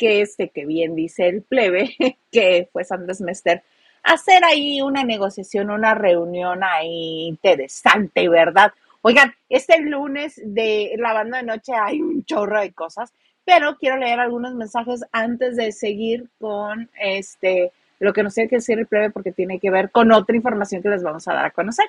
que 0.02 0.20
este, 0.20 0.48
que 0.48 0.66
bien 0.66 0.96
dice 0.96 1.28
el 1.28 1.42
plebe, 1.42 1.94
que 2.32 2.68
fue 2.72 2.82
Sandra 2.82 3.14
Mester, 3.20 3.62
hacer 4.02 4.42
ahí 4.44 4.82
una 4.82 5.04
negociación, 5.04 5.70
una 5.70 5.94
reunión 5.94 6.64
ahí 6.64 7.28
interesante, 7.28 8.28
¿verdad? 8.28 8.72
Oigan, 9.02 9.32
este 9.48 9.80
lunes 9.80 10.40
de 10.44 10.96
la 10.98 11.12
banda 11.12 11.38
de 11.38 11.44
noche 11.44 11.72
hay 11.80 12.02
un 12.02 12.24
chorro 12.24 12.60
de 12.60 12.72
cosas, 12.72 13.12
pero 13.44 13.76
quiero 13.76 13.96
leer 13.96 14.18
algunos 14.18 14.56
mensajes 14.56 15.04
antes 15.12 15.54
de 15.54 15.70
seguir 15.70 16.28
con 16.40 16.90
este 17.00 17.70
lo 18.00 18.12
que 18.12 18.24
nos 18.24 18.34
tiene 18.34 18.50
que 18.50 18.56
decir 18.56 18.80
el 18.80 18.88
plebe 18.88 19.10
porque 19.10 19.30
tiene 19.30 19.60
que 19.60 19.70
ver 19.70 19.92
con 19.92 20.10
otra 20.10 20.34
información 20.34 20.82
que 20.82 20.88
les 20.88 21.04
vamos 21.04 21.28
a 21.28 21.34
dar 21.34 21.44
a 21.44 21.50
conocer. 21.52 21.86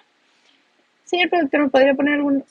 Señor 1.03 1.31
productor, 1.31 1.61
¿me 1.61 1.69
podría 1.69 1.95
poner 1.95 2.13
algún...? 2.13 2.45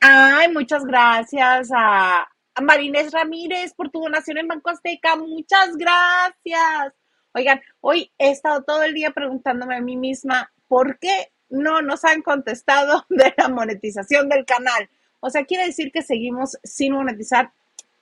Ay, 0.00 0.52
muchas 0.52 0.84
gracias 0.84 1.70
a, 1.74 2.28
a 2.58 2.60
Marinés 2.60 3.12
Ramírez 3.12 3.72
por 3.72 3.88
tu 3.90 4.00
donación 4.00 4.38
en 4.38 4.48
Banco 4.48 4.70
Azteca. 4.70 5.14
Muchas 5.14 5.76
gracias. 5.76 6.92
Oigan, 7.32 7.60
hoy 7.80 8.10
he 8.18 8.30
estado 8.30 8.64
todo 8.64 8.82
el 8.82 8.94
día 8.94 9.12
preguntándome 9.12 9.76
a 9.76 9.80
mí 9.80 9.96
misma 9.96 10.50
por 10.66 10.98
qué 10.98 11.30
no 11.48 11.82
nos 11.82 12.04
han 12.04 12.20
contestado 12.22 13.06
de 13.10 13.32
la 13.36 13.48
monetización 13.48 14.28
del 14.28 14.44
canal. 14.44 14.90
O 15.20 15.30
sea, 15.30 15.44
quiere 15.44 15.66
decir 15.66 15.92
que 15.92 16.02
seguimos 16.02 16.58
sin 16.64 16.94
monetizar, 16.94 17.52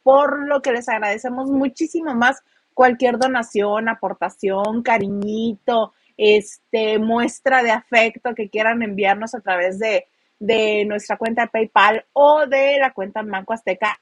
por 0.02 0.46
lo 0.46 0.62
que 0.62 0.72
les 0.72 0.88
agradecemos 0.88 1.50
muchísimo 1.50 2.14
más 2.14 2.42
cualquier 2.72 3.18
donación, 3.18 3.90
aportación, 3.90 4.82
cariñito, 4.82 5.92
este, 6.16 6.98
muestra 6.98 7.62
de 7.62 7.72
afecto 7.72 8.34
que 8.34 8.48
quieran 8.48 8.82
enviarnos 8.82 9.34
a 9.34 9.40
través 9.40 9.78
de, 9.78 10.06
de 10.38 10.86
nuestra 10.86 11.18
cuenta 11.18 11.42
de 11.42 11.48
PayPal 11.48 12.06
o 12.14 12.46
de 12.46 12.78
la 12.78 12.94
cuenta 12.94 13.20
Banco 13.22 13.52
Azteca. 13.52 14.00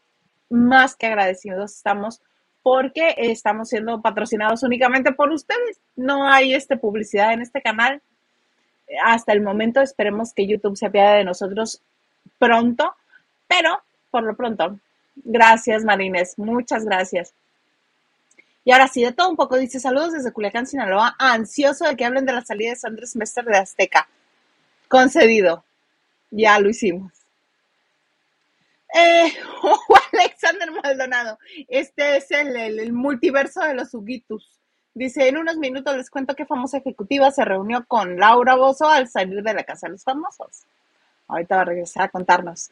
Más 0.50 0.96
que 0.96 1.06
agradecidos 1.06 1.72
estamos 1.74 2.20
porque 2.62 3.14
estamos 3.18 3.68
siendo 3.68 4.00
patrocinados 4.00 4.62
únicamente 4.62 5.12
por 5.12 5.30
ustedes. 5.30 5.78
No 5.96 6.26
hay 6.26 6.54
este, 6.54 6.76
publicidad 6.78 7.32
en 7.32 7.42
este 7.42 7.60
canal. 7.60 8.00
Hasta 9.04 9.32
el 9.32 9.42
momento 9.42 9.80
esperemos 9.80 10.32
que 10.32 10.46
YouTube 10.46 10.76
se 10.76 10.86
apiade 10.86 11.18
de 11.18 11.24
nosotros 11.24 11.82
pronto, 12.38 12.94
pero 13.46 13.82
por 14.10 14.22
lo 14.22 14.34
pronto, 14.34 14.78
gracias 15.16 15.84
Marines, 15.84 16.38
muchas 16.38 16.84
gracias. 16.84 17.34
Y 18.64 18.72
ahora 18.72 18.88
sí, 18.88 19.02
de 19.04 19.12
todo 19.12 19.28
un 19.28 19.36
poco, 19.36 19.58
dice 19.58 19.78
saludos 19.78 20.12
desde 20.12 20.32
Culiacán, 20.32 20.66
Sinaloa, 20.66 21.14
ansioso 21.18 21.84
de 21.84 21.96
que 21.96 22.04
hablen 22.04 22.24
de 22.24 22.32
la 22.32 22.42
salida 22.42 22.70
de 22.70 22.76
Sandra 22.76 23.06
Semester 23.06 23.44
de 23.44 23.58
Azteca. 23.58 24.08
Concedido, 24.88 25.64
ya 26.30 26.58
lo 26.58 26.70
hicimos. 26.70 27.12
Eh, 28.94 29.34
Alexander 30.20 30.70
Maldonado, 30.70 31.38
este 31.68 32.16
es 32.16 32.30
el, 32.30 32.92
multiverso 32.92 33.60
de 33.60 33.74
los 33.74 33.92
Huguitus. 33.94 34.60
Dice, 34.94 35.26
en 35.28 35.38
unos 35.38 35.56
minutos 35.56 35.96
les 35.96 36.08
cuento 36.08 36.36
qué 36.36 36.46
famosa 36.46 36.78
ejecutiva 36.78 37.30
se 37.30 37.44
reunió 37.44 37.84
con 37.86 38.16
Laura 38.16 38.54
Bozo 38.54 38.88
al 38.88 39.08
salir 39.08 39.42
de 39.42 39.54
la 39.54 39.64
Casa 39.64 39.88
de 39.88 39.92
los 39.92 40.04
Famosos. 40.04 40.62
Ahorita 41.26 41.56
va 41.56 41.62
a 41.62 41.64
regresar 41.64 42.04
a 42.04 42.08
contarnos. 42.10 42.70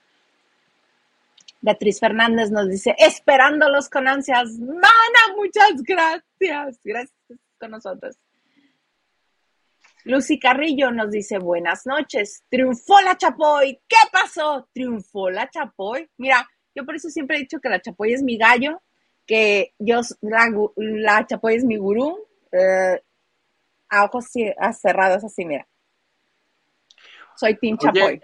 Beatriz 1.61 1.99
Fernández 1.99 2.51
nos 2.51 2.69
dice, 2.69 2.95
esperándolos 2.99 3.89
con 3.89 4.07
ansias. 4.07 4.51
Mana, 4.59 5.37
muchas 5.37 5.83
gracias. 5.83 6.81
Gracias 6.85 7.15
con 7.59 7.71
nosotros. 7.71 8.17
Lucy 10.05 10.39
Carrillo 10.39 10.91
nos 10.91 11.11
dice, 11.11 11.39
buenas 11.39 11.87
noches. 11.87 12.45
Triunfó 12.49 13.01
la 13.01 13.17
Chapoy. 13.17 13.81
¿Qué 13.89 13.97
pasó? 14.13 14.69
Triunfó 14.73 15.31
la 15.31 15.49
Chapoy. 15.49 16.09
Mira, 16.17 16.49
yo 16.75 16.85
por 16.85 16.97
eso 16.97 17.09
siempre 17.11 17.37
he 17.37 17.41
dicho 17.41 17.61
que 17.61 17.69
la 17.69 17.81
Chapoy 17.81 18.12
es 18.12 18.23
mi 18.23 18.37
gallo, 18.37 18.81
que 19.26 19.73
yo, 19.79 20.00
la, 20.21 20.50
la 20.76 21.26
Chapoy 21.26 21.55
es 21.57 21.64
mi 21.64 21.76
gurú. 21.76 22.19
eh, 22.52 23.00
a 23.88 24.05
ojos 24.05 24.26
cerrados 24.81 25.23
así, 25.23 25.45
mira. 25.45 25.67
Soy 27.37 27.59
Team 27.59 27.76
Oye, 27.81 27.93
Chapoy. 27.93 28.23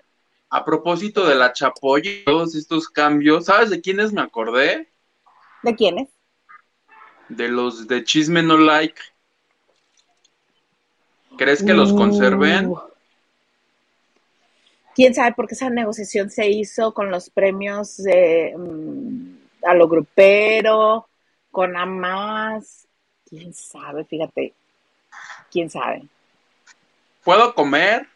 A 0.51 0.65
propósito 0.65 1.27
de 1.27 1.35
la 1.35 1.53
Chapoy 1.53 2.03
y 2.05 2.25
todos 2.25 2.55
estos 2.55 2.89
cambios, 2.89 3.45
¿sabes 3.45 3.69
de 3.69 3.83
quiénes 3.83 4.13
me 4.13 4.23
acordé? 4.23 4.89
¿De 5.63 5.75
quién 5.75 5.99
es? 5.99 6.09
De 7.29 7.49
los 7.49 7.87
de 7.87 8.03
Chisme 8.05 8.43
No 8.43 8.57
Like. 8.57 9.01
¿Crees 11.37 11.63
que 11.63 11.75
los 11.75 11.93
Uh, 11.93 11.97
conserven? 11.97 12.73
Quién 14.99 15.15
sabe 15.15 15.33
por 15.33 15.47
qué 15.47 15.55
esa 15.55 15.71
negociación 15.71 16.29
se 16.29 16.49
hizo 16.49 16.93
con 16.93 17.09
los 17.09 17.31
premios 17.31 17.99
de, 17.99 18.53
mm, 18.59 19.65
a 19.65 19.75
lo 19.75 19.87
grupero, 19.87 21.09
con 21.53 21.77
Amas, 21.77 22.89
quién 23.25 23.55
sabe, 23.55 24.05
fíjate, 24.07 24.55
quién 25.53 25.71
sabe. 25.71 26.03
¿Puedo 27.23 27.55
comer? 27.55 28.09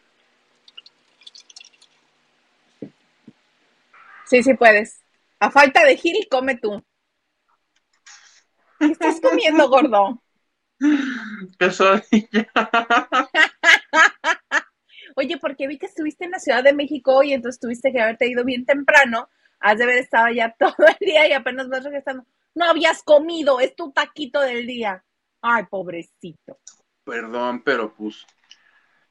Sí, 4.25 4.43
sí 4.43 4.53
puedes. 4.53 4.99
A 5.39 5.51
falta 5.51 5.85
de 5.85 5.95
Gil, 5.95 6.27
come 6.29 6.57
tú. 6.57 6.83
¿Qué 8.77 8.87
estás 8.87 9.21
comiendo, 9.21 9.69
gordo? 9.69 10.21
Quesadilla. 11.57 12.51
Oye, 15.15 15.37
porque 15.37 15.67
vi 15.67 15.77
que 15.77 15.85
estuviste 15.85 16.25
en 16.25 16.31
la 16.31 16.39
Ciudad 16.39 16.63
de 16.63 16.73
México 16.73 17.23
y 17.23 17.33
entonces 17.33 17.59
tuviste 17.59 17.91
que 17.91 18.01
haberte 18.01 18.27
ido 18.27 18.43
bien 18.43 18.65
temprano. 18.65 19.29
Has 19.59 19.77
de 19.77 19.83
haber 19.85 19.97
estado 19.97 20.29
ya 20.33 20.55
todo 20.59 20.75
el 20.87 21.05
día 21.05 21.27
y 21.27 21.33
apenas 21.33 21.69
vas 21.69 21.83
regresando. 21.83 22.25
No 22.55 22.65
habías 22.65 23.03
comido, 23.03 23.59
es 23.59 23.75
tu 23.75 23.91
taquito 23.91 24.39
del 24.41 24.67
día. 24.67 25.03
Ay, 25.41 25.65
pobrecito. 25.69 26.59
Perdón, 27.03 27.63
pero 27.63 27.93
pues. 27.93 28.25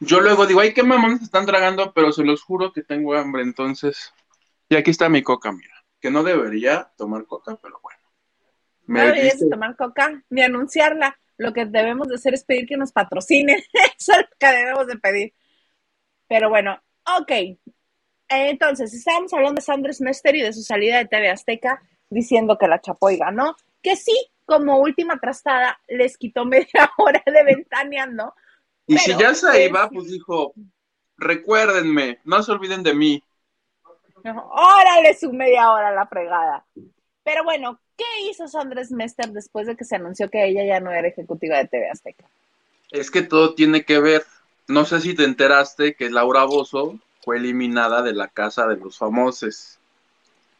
Yo 0.00 0.20
luego 0.20 0.46
digo, 0.46 0.60
ay, 0.60 0.74
qué 0.74 0.82
mamones 0.82 1.22
están 1.22 1.46
tragando, 1.46 1.92
pero 1.92 2.12
se 2.12 2.24
los 2.24 2.42
juro 2.42 2.72
que 2.72 2.82
tengo 2.82 3.14
hambre, 3.14 3.42
entonces. 3.42 4.12
Y 4.68 4.76
aquí 4.76 4.90
está 4.90 5.08
mi 5.08 5.22
coca, 5.22 5.52
mira. 5.52 5.84
Que 6.00 6.10
no 6.10 6.24
debería 6.24 6.90
tomar 6.96 7.26
coca, 7.26 7.56
pero 7.62 7.78
bueno. 7.80 8.00
no 8.86 9.00
deberías 9.00 9.38
tomar 9.48 9.76
coca 9.76 10.24
ni 10.30 10.42
anunciarla. 10.42 11.18
Lo 11.36 11.52
que 11.52 11.66
debemos 11.66 12.08
de 12.08 12.16
hacer 12.16 12.34
es 12.34 12.44
pedir 12.44 12.66
que 12.66 12.76
nos 12.76 12.92
patrocinen. 12.92 13.56
Eso 13.98 14.12
es 14.12 14.18
lo 14.18 14.36
que 14.38 14.46
debemos 14.46 14.86
de 14.86 14.98
pedir. 14.98 15.34
Pero 16.32 16.48
bueno, 16.48 16.80
ok. 17.18 17.58
Entonces, 18.26 18.94
estábamos 18.94 19.34
hablando 19.34 19.56
de 19.56 19.66
Sanders 19.66 20.00
Mester 20.00 20.34
y 20.34 20.40
de 20.40 20.54
su 20.54 20.62
salida 20.62 20.96
de 20.96 21.04
TV 21.04 21.28
Azteca, 21.28 21.82
diciendo 22.08 22.56
que 22.56 22.68
la 22.68 22.80
Chapoy 22.80 23.18
ganó, 23.18 23.54
que 23.82 23.96
sí, 23.96 24.16
como 24.46 24.78
última 24.78 25.20
trastada, 25.20 25.78
les 25.88 26.16
quitó 26.16 26.44
media 26.46 26.90
hora 26.96 27.22
de 27.26 27.44
ventaneando. 27.44 28.34
Y 28.86 28.96
si 28.96 29.14
ya 29.14 29.34
se 29.34 29.66
iba, 29.66 29.90
pues 29.90 30.06
dijo, 30.06 30.54
recuérdenme, 31.18 32.20
no 32.24 32.42
se 32.42 32.52
olviden 32.52 32.82
de 32.82 32.94
mí. 32.94 33.22
Órale 34.24 35.14
su 35.14 35.34
media 35.34 35.70
hora 35.70 35.92
la 35.92 36.06
fregada. 36.06 36.64
Pero 37.22 37.44
bueno, 37.44 37.78
¿qué 37.94 38.04
hizo 38.30 38.48
Sanders 38.48 38.90
Mester 38.90 39.28
después 39.32 39.66
de 39.66 39.76
que 39.76 39.84
se 39.84 39.96
anunció 39.96 40.30
que 40.30 40.46
ella 40.46 40.64
ya 40.64 40.80
no 40.80 40.92
era 40.92 41.08
ejecutiva 41.08 41.58
de 41.58 41.68
TV 41.68 41.90
Azteca? 41.90 42.24
Es 42.90 43.10
que 43.10 43.20
todo 43.20 43.54
tiene 43.54 43.84
que 43.84 44.00
ver. 44.00 44.24
No 44.68 44.84
sé 44.84 45.00
si 45.00 45.14
te 45.14 45.24
enteraste 45.24 45.94
que 45.94 46.10
Laura 46.10 46.44
Bozo 46.44 46.98
fue 47.22 47.36
eliminada 47.36 48.02
de 48.02 48.12
la 48.12 48.28
casa 48.28 48.66
de 48.66 48.76
los 48.76 48.98
famosos. 48.98 49.78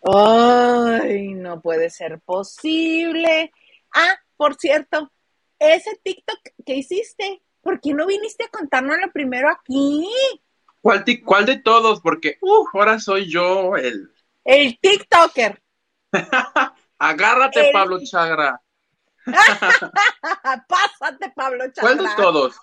Ay, 0.04 1.34
no 1.34 1.60
puede 1.60 1.90
ser 1.90 2.20
posible. 2.20 3.52
Ah, 3.94 4.16
por 4.36 4.56
cierto, 4.56 5.10
ese 5.58 5.98
TikTok 6.02 6.38
que 6.66 6.74
hiciste, 6.74 7.42
¿por 7.60 7.80
qué 7.80 7.94
no 7.94 8.06
viniste 8.06 8.44
a 8.44 8.48
contárnoslo 8.48 9.12
primero 9.12 9.48
aquí? 9.50 10.08
¿Cuál, 10.80 11.04
cuál 11.24 11.46
de 11.46 11.58
todos? 11.58 12.00
Porque, 12.00 12.38
uh, 12.40 12.66
ahora 12.74 12.98
soy 12.98 13.30
yo 13.30 13.76
el... 13.76 14.12
El 14.44 14.78
TikToker. 14.80 15.62
Agárrate, 16.98 17.70
Pablo 17.72 18.00
Chagra. 18.04 18.60
Pásate, 19.24 21.32
Pablo 21.34 21.64
Chagra. 21.72 21.80
¿Cuál 21.80 21.98
de 21.98 22.08
todos? 22.16 22.56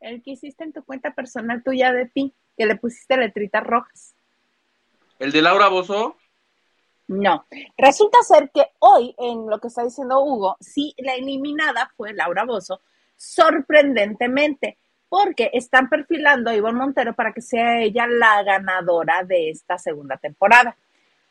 El 0.00 0.22
que 0.22 0.32
hiciste 0.32 0.64
en 0.64 0.72
tu 0.72 0.82
cuenta 0.84 1.14
personal 1.14 1.62
tuya 1.62 1.92
de 1.92 2.06
ti, 2.06 2.34
que 2.56 2.66
le 2.66 2.76
pusiste 2.76 3.16
letritas 3.16 3.62
rojas. 3.62 4.14
¿El 5.18 5.32
de 5.32 5.42
Laura 5.42 5.68
Bozo? 5.68 6.16
No. 7.08 7.44
Resulta 7.76 8.22
ser 8.22 8.50
que 8.52 8.64
hoy, 8.78 9.14
en 9.18 9.48
lo 9.48 9.58
que 9.58 9.68
está 9.68 9.84
diciendo 9.84 10.20
Hugo, 10.20 10.56
sí, 10.60 10.94
la 10.98 11.14
eliminada 11.14 11.92
fue 11.96 12.14
Laura 12.14 12.44
Bozo, 12.44 12.80
sorprendentemente, 13.16 14.78
porque 15.08 15.50
están 15.52 15.88
perfilando 15.88 16.50
a 16.50 16.54
Ivonne 16.54 16.78
Montero 16.78 17.14
para 17.14 17.32
que 17.32 17.42
sea 17.42 17.82
ella 17.82 18.06
la 18.06 18.42
ganadora 18.44 19.24
de 19.24 19.50
esta 19.50 19.76
segunda 19.76 20.16
temporada. 20.16 20.76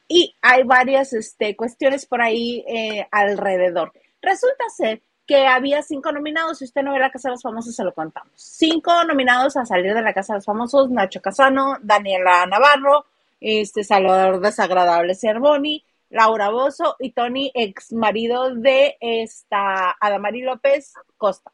Y 0.08 0.36
hay 0.41 0.63
varias 0.63 1.13
este, 1.13 1.55
cuestiones 1.55 2.05
por 2.05 2.21
ahí 2.21 2.63
eh, 2.67 3.08
alrededor. 3.10 3.93
Resulta 4.21 4.65
ser 4.75 5.01
que 5.30 5.46
había 5.46 5.84
cinco 5.84 6.12
nominados. 6.12 6.58
Si 6.58 6.65
usted 6.65 6.82
no 6.82 6.92
ve 6.92 7.00
la 7.00 7.12
Casa 7.12 7.30
de 7.30 7.34
los 7.34 7.44
Famosos, 7.44 7.76
se 7.76 7.84
lo 7.84 7.94
contamos. 7.94 8.34
Cinco 8.36 9.04
nominados 9.04 9.56
a 9.58 9.65
salir 9.65 9.94
de 9.94 10.02
la 10.02 10.12
Casa 10.12 10.34
de 10.34 10.38
los 10.38 10.46
Famosos: 10.46 10.89
Nacho 10.89 11.22
Casano, 11.22 11.78
Daniela 11.84 12.48
Navarro, 12.48 13.06
este 13.39 13.84
Salvador 13.84 14.42
Desagradable 14.42 15.13
Cervoni, 15.13 15.86
Laura 16.10 16.50
Bozo 16.50 16.96
y 16.98 17.12
Tony, 17.12 17.52
ex 17.54 17.94
marido 17.94 18.56
de 18.56 18.98
esta 19.00 19.96
Adamari 20.02 20.42
López 20.42 20.96
Costa. 21.15 21.52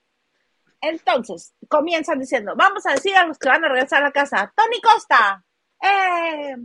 Entonces, 0.80 1.54
comienzan 1.68 2.20
diciendo, 2.20 2.54
vamos 2.56 2.86
a 2.86 2.94
decir 2.94 3.18
a 3.18 3.28
los 3.28 3.38
que 3.38 3.50
van 3.50 3.66
a 3.66 3.68
regresar 3.68 4.04
a 4.04 4.06
la 4.06 4.12
casa, 4.14 4.54
Tony 4.56 4.80
Costa, 4.80 5.44
eh, 5.82 6.56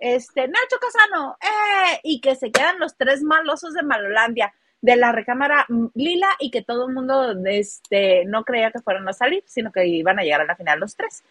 este, 0.00 0.48
Nacho 0.48 0.76
Casano, 0.80 1.36
eh, 1.40 2.00
y 2.02 2.20
que 2.20 2.34
se 2.34 2.50
quedan 2.50 2.80
los 2.80 2.96
tres 2.96 3.22
malosos 3.22 3.74
de 3.74 3.84
Malolandia 3.84 4.52
de 4.80 4.96
la 4.96 5.12
recámara 5.12 5.66
lila 5.94 6.28
y 6.38 6.50
que 6.50 6.62
todo 6.62 6.86
el 6.88 6.94
mundo 6.94 7.34
este, 7.46 8.24
no 8.26 8.44
creía 8.44 8.70
que 8.70 8.80
fueran 8.80 9.08
a 9.08 9.12
salir, 9.12 9.42
sino 9.46 9.72
que 9.72 9.86
iban 9.86 10.18
a 10.18 10.22
llegar 10.22 10.40
a 10.40 10.46
la 10.46 10.56
final 10.56 10.80
los 10.80 10.96
tres. 10.96 11.22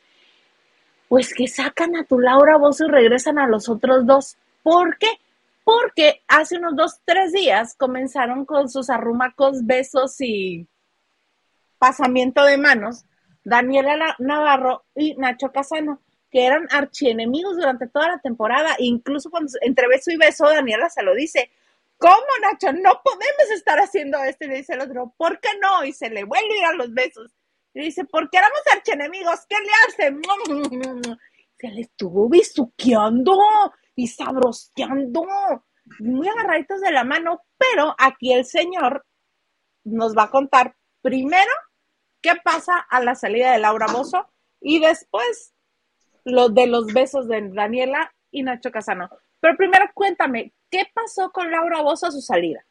Pues 1.07 1.33
que 1.33 1.47
sacan 1.47 1.95
a 1.95 2.03
tu 2.03 2.19
Laura 2.19 2.57
Bozo 2.57 2.85
y 2.85 2.89
regresan 2.89 3.39
a 3.39 3.47
los 3.47 3.69
otros 3.69 4.05
dos. 4.05 4.37
¿Por 4.63 4.97
qué? 4.97 5.07
Porque 5.63 6.21
hace 6.27 6.57
unos 6.57 6.75
dos, 6.75 7.01
tres 7.05 7.31
días 7.31 7.75
comenzaron 7.75 8.45
con 8.45 8.69
sus 8.69 8.89
arrumacos, 8.89 9.65
besos 9.65 10.19
y 10.19 10.67
pasamiento 11.77 12.43
de 12.43 12.57
manos 12.57 13.05
Daniela 13.47 14.15
Navarro 14.19 14.83
y 14.93 15.15
Nacho 15.15 15.53
Casano, 15.53 16.01
que 16.29 16.45
eran 16.45 16.67
archienemigos 16.69 17.55
durante 17.55 17.87
toda 17.87 18.09
la 18.09 18.19
temporada. 18.19 18.75
Incluso 18.77 19.29
cuando 19.29 19.49
entre 19.61 19.87
beso 19.87 20.11
y 20.11 20.17
beso, 20.17 20.49
Daniela 20.49 20.89
se 20.89 21.01
lo 21.01 21.15
dice, 21.15 21.49
¿cómo, 21.97 22.25
Nacho? 22.41 22.73
No 22.73 23.01
podemos 23.03 23.51
estar 23.53 23.79
haciendo 23.79 24.17
esto. 24.23 24.45
Y 24.45 24.47
le 24.49 24.57
dice 24.57 24.73
el 24.73 24.81
otro, 24.81 25.13
¿por 25.17 25.39
qué 25.39 25.49
no? 25.61 25.83
Y 25.83 25.93
se 25.93 26.09
le 26.09 26.23
vuelve 26.23 26.53
a 26.53 26.57
ir 26.57 26.65
a 26.65 26.73
los 26.73 26.93
besos. 26.93 27.35
Y 27.73 27.81
dice, 27.81 28.05
¿por 28.05 28.29
qué 28.29 28.37
éramos 28.37 28.59
archenemigos? 28.73 29.45
¿Qué 29.47 29.55
le 29.59 29.71
hacen? 29.87 30.21
Se 31.59 31.69
le 31.69 31.81
estuvo 31.81 32.29
bisuqueando 32.29 33.35
y 33.95 34.07
sabroseando, 34.07 35.25
muy 35.99 36.27
agarraditos 36.27 36.81
de 36.81 36.91
la 36.91 37.03
mano, 37.03 37.41
pero 37.57 37.95
aquí 37.97 38.31
el 38.31 38.45
señor 38.45 39.05
nos 39.83 40.15
va 40.15 40.23
a 40.23 40.29
contar 40.29 40.75
primero 41.01 41.51
qué 42.21 42.33
pasa 42.43 42.77
a 42.77 43.01
la 43.01 43.15
salida 43.15 43.51
de 43.51 43.59
Laura 43.59 43.87
Bozo 43.87 44.29
y 44.61 44.79
después 44.79 45.55
lo 46.25 46.49
de 46.49 46.67
los 46.67 46.93
besos 46.93 47.27
de 47.27 47.49
Daniela 47.49 48.13
y 48.29 48.43
Nacho 48.43 48.69
Casano. 48.69 49.09
Pero 49.39 49.55
primero 49.57 49.85
cuéntame, 49.93 50.53
¿qué 50.69 50.83
pasó 50.93 51.31
con 51.31 51.51
Laura 51.51 51.81
Bozo 51.81 52.07
a 52.07 52.11
su 52.11 52.21
salida? 52.21 52.65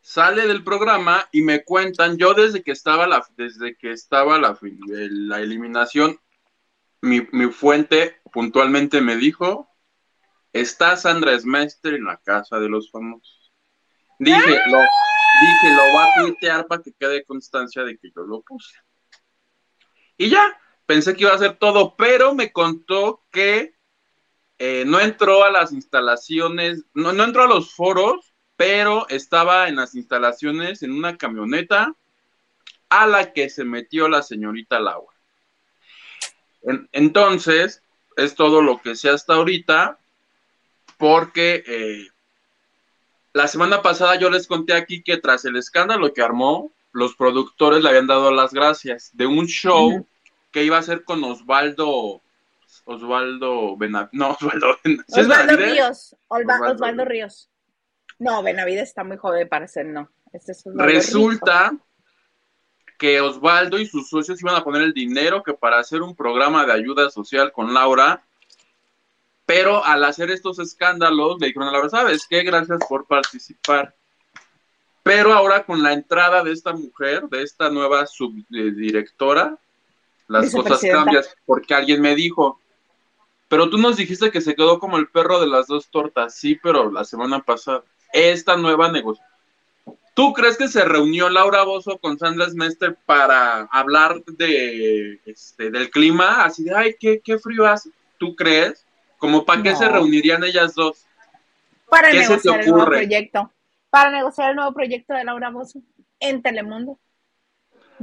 Sale 0.00 0.46
del 0.46 0.62
programa 0.62 1.28
y 1.32 1.42
me 1.42 1.64
cuentan, 1.64 2.18
yo 2.18 2.34
desde 2.34 2.62
que 2.62 2.72
estaba 2.72 3.06
la, 3.06 3.26
desde 3.36 3.76
que 3.76 3.90
estaba 3.90 4.38
la, 4.38 4.58
la 4.60 5.40
eliminación, 5.40 6.20
mi, 7.04 7.46
fuente 7.50 8.20
puntualmente 8.32 9.00
me 9.00 9.16
dijo, 9.16 9.68
está 10.52 10.96
Sandra 10.96 11.38
Smester 11.38 11.94
en 11.94 12.04
la 12.04 12.16
casa 12.18 12.58
de 12.58 12.68
los 12.68 12.90
famosos. 12.90 13.52
Dije, 14.18 14.60
lo, 14.66 14.78
dije, 14.78 15.76
lo 15.76 15.94
va 15.94 16.04
a 16.04 16.12
tuitear 16.20 16.66
para 16.66 16.82
que 16.82 16.92
quede 16.92 17.24
constancia 17.24 17.82
de 17.82 17.98
que 17.98 18.10
yo 18.14 18.22
lo 18.22 18.42
puse. 18.42 18.78
Y 20.16 20.30
ya, 20.30 20.58
pensé 20.86 21.14
que 21.14 21.24
iba 21.24 21.34
a 21.34 21.38
ser 21.38 21.56
todo, 21.58 21.96
pero 21.96 22.34
me 22.34 22.52
contó 22.52 23.24
que 23.30 23.73
eh, 24.58 24.84
no 24.86 25.00
entró 25.00 25.44
a 25.44 25.50
las 25.50 25.72
instalaciones, 25.72 26.84
no, 26.94 27.12
no 27.12 27.24
entró 27.24 27.42
a 27.42 27.48
los 27.48 27.74
foros, 27.74 28.32
pero 28.56 29.08
estaba 29.08 29.68
en 29.68 29.76
las 29.76 29.94
instalaciones 29.94 30.82
en 30.82 30.92
una 30.92 31.16
camioneta 31.16 31.94
a 32.88 33.06
la 33.06 33.32
que 33.32 33.50
se 33.50 33.64
metió 33.64 34.08
la 34.08 34.22
señorita 34.22 34.78
Laura. 34.78 35.16
entonces, 36.92 37.82
es 38.16 38.34
todo 38.34 38.62
lo 38.62 38.80
que 38.80 38.94
sé 38.94 39.10
hasta 39.10 39.34
ahorita, 39.34 39.98
porque 40.96 41.64
eh, 41.66 42.08
la 43.32 43.48
semana 43.48 43.82
pasada 43.82 44.14
yo 44.16 44.30
les 44.30 44.46
conté 44.46 44.74
aquí 44.74 45.02
que 45.02 45.16
tras 45.16 45.44
el 45.44 45.56
escándalo 45.56 46.14
que 46.14 46.22
armó, 46.22 46.70
los 46.92 47.16
productores 47.16 47.82
le 47.82 47.88
habían 47.88 48.06
dado 48.06 48.30
las 48.30 48.52
gracias 48.54 49.10
de 49.14 49.26
un 49.26 49.46
show 49.46 50.06
que 50.52 50.62
iba 50.62 50.78
a 50.78 50.82
ser 50.82 51.02
con 51.02 51.24
Osvaldo 51.24 52.22
Osvaldo 52.94 53.76
Benavides. 53.76 54.12
No, 54.12 54.30
Osvaldo 54.30 54.76
Osvaldo 55.08 55.56
Ríos. 55.56 56.16
Osvaldo, 56.28 57.04
Ríos. 57.04 57.50
No, 58.18 58.42
Benavides 58.42 58.88
está 58.88 59.04
muy 59.04 59.16
joven 59.16 59.48
para 59.48 59.66
ser, 59.68 59.86
no. 59.86 60.10
Este 60.32 60.52
Resulta 60.74 61.72
que 62.98 63.20
Osvaldo 63.20 63.78
y 63.78 63.86
sus 63.86 64.08
socios 64.08 64.40
iban 64.40 64.56
a 64.56 64.64
poner 64.64 64.82
el 64.82 64.92
dinero 64.92 65.42
que 65.42 65.54
para 65.54 65.78
hacer 65.78 66.02
un 66.02 66.14
programa 66.14 66.64
de 66.64 66.72
ayuda 66.72 67.10
social 67.10 67.52
con 67.52 67.74
Laura, 67.74 68.24
pero 69.46 69.84
al 69.84 70.04
hacer 70.04 70.30
estos 70.30 70.58
escándalos 70.58 71.38
le 71.40 71.48
dijeron 71.48 71.68
a 71.68 71.72
Laura, 71.72 71.88
¿sabes 71.88 72.26
qué? 72.28 72.42
Gracias 72.42 72.80
por 72.88 73.06
participar. 73.06 73.94
Pero 75.02 75.32
ahora 75.34 75.64
con 75.64 75.82
la 75.82 75.92
entrada 75.92 76.42
de 76.42 76.52
esta 76.52 76.72
mujer, 76.72 77.28
de 77.28 77.42
esta 77.42 77.68
nueva 77.68 78.06
subdirectora, 78.06 79.58
las 80.28 80.50
cosas 80.50 80.80
cambian 80.80 81.22
porque 81.44 81.74
alguien 81.74 82.00
me 82.00 82.14
dijo, 82.14 82.58
pero 83.54 83.70
tú 83.70 83.78
nos 83.78 83.96
dijiste 83.96 84.32
que 84.32 84.40
se 84.40 84.56
quedó 84.56 84.80
como 84.80 84.96
el 84.96 85.06
perro 85.06 85.38
de 85.38 85.46
las 85.46 85.68
dos 85.68 85.88
tortas, 85.88 86.34
sí, 86.34 86.58
pero 86.60 86.90
la 86.90 87.04
semana 87.04 87.38
pasada, 87.38 87.84
esta 88.12 88.56
nueva 88.56 88.90
negociación 88.90 89.32
¿Tú 90.12 90.32
crees 90.32 90.58
que 90.58 90.66
se 90.66 90.84
reunió 90.84 91.28
Laura 91.28 91.62
Bozo 91.62 91.98
con 91.98 92.18
Sandra 92.18 92.50
Smester 92.50 92.96
para 93.06 93.68
hablar 93.70 94.24
de, 94.24 95.20
este, 95.24 95.70
del 95.70 95.88
clima? 95.90 96.44
Así 96.44 96.64
de, 96.64 96.74
ay, 96.74 96.96
qué, 96.98 97.20
qué 97.22 97.38
frío 97.38 97.64
hace. 97.64 97.90
¿Tú 98.18 98.34
crees? 98.34 98.84
¿Como 99.18 99.44
para 99.44 99.62
qué 99.62 99.76
se 99.76 99.88
reunirían 99.88 100.42
ellas 100.42 100.74
dos? 100.74 101.06
Para 101.88 102.12
negociar 102.12 102.60
el 102.60 102.70
nuevo 102.70 102.86
proyecto. 102.86 103.52
Para 103.88 104.10
negociar 104.10 104.50
el 104.50 104.56
nuevo 104.56 104.72
proyecto 104.72 105.14
de 105.14 105.22
Laura 105.22 105.50
Bozo 105.50 105.78
en 106.18 106.42
Telemundo. 106.42 106.98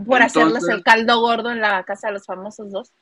Por 0.07 0.21
hacerles 0.21 0.65
el 0.69 0.81
caldo 0.81 1.19
gordo 1.19 1.51
en 1.51 1.59
la 1.59 1.83
casa 1.83 2.07
de 2.07 2.13
los 2.13 2.25
famosos 2.25 2.71
dos. 2.71 2.93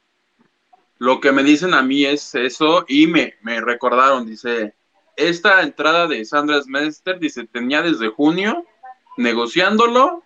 Lo 0.99 1.21
que 1.21 1.31
me 1.31 1.43
dicen 1.43 1.73
a 1.73 1.81
mí 1.81 2.05
es 2.05 2.35
eso 2.35 2.85
y 2.87 3.07
me, 3.07 3.35
me 3.41 3.61
recordaron, 3.61 4.25
dice, 4.25 4.73
esta 5.15 5.61
entrada 5.61 6.07
de 6.07 6.25
Sandra 6.25 6.61
Smester, 6.61 7.19
dice, 7.19 7.47
tenía 7.47 7.81
desde 7.81 8.09
junio 8.09 8.65
negociándolo 9.15 10.23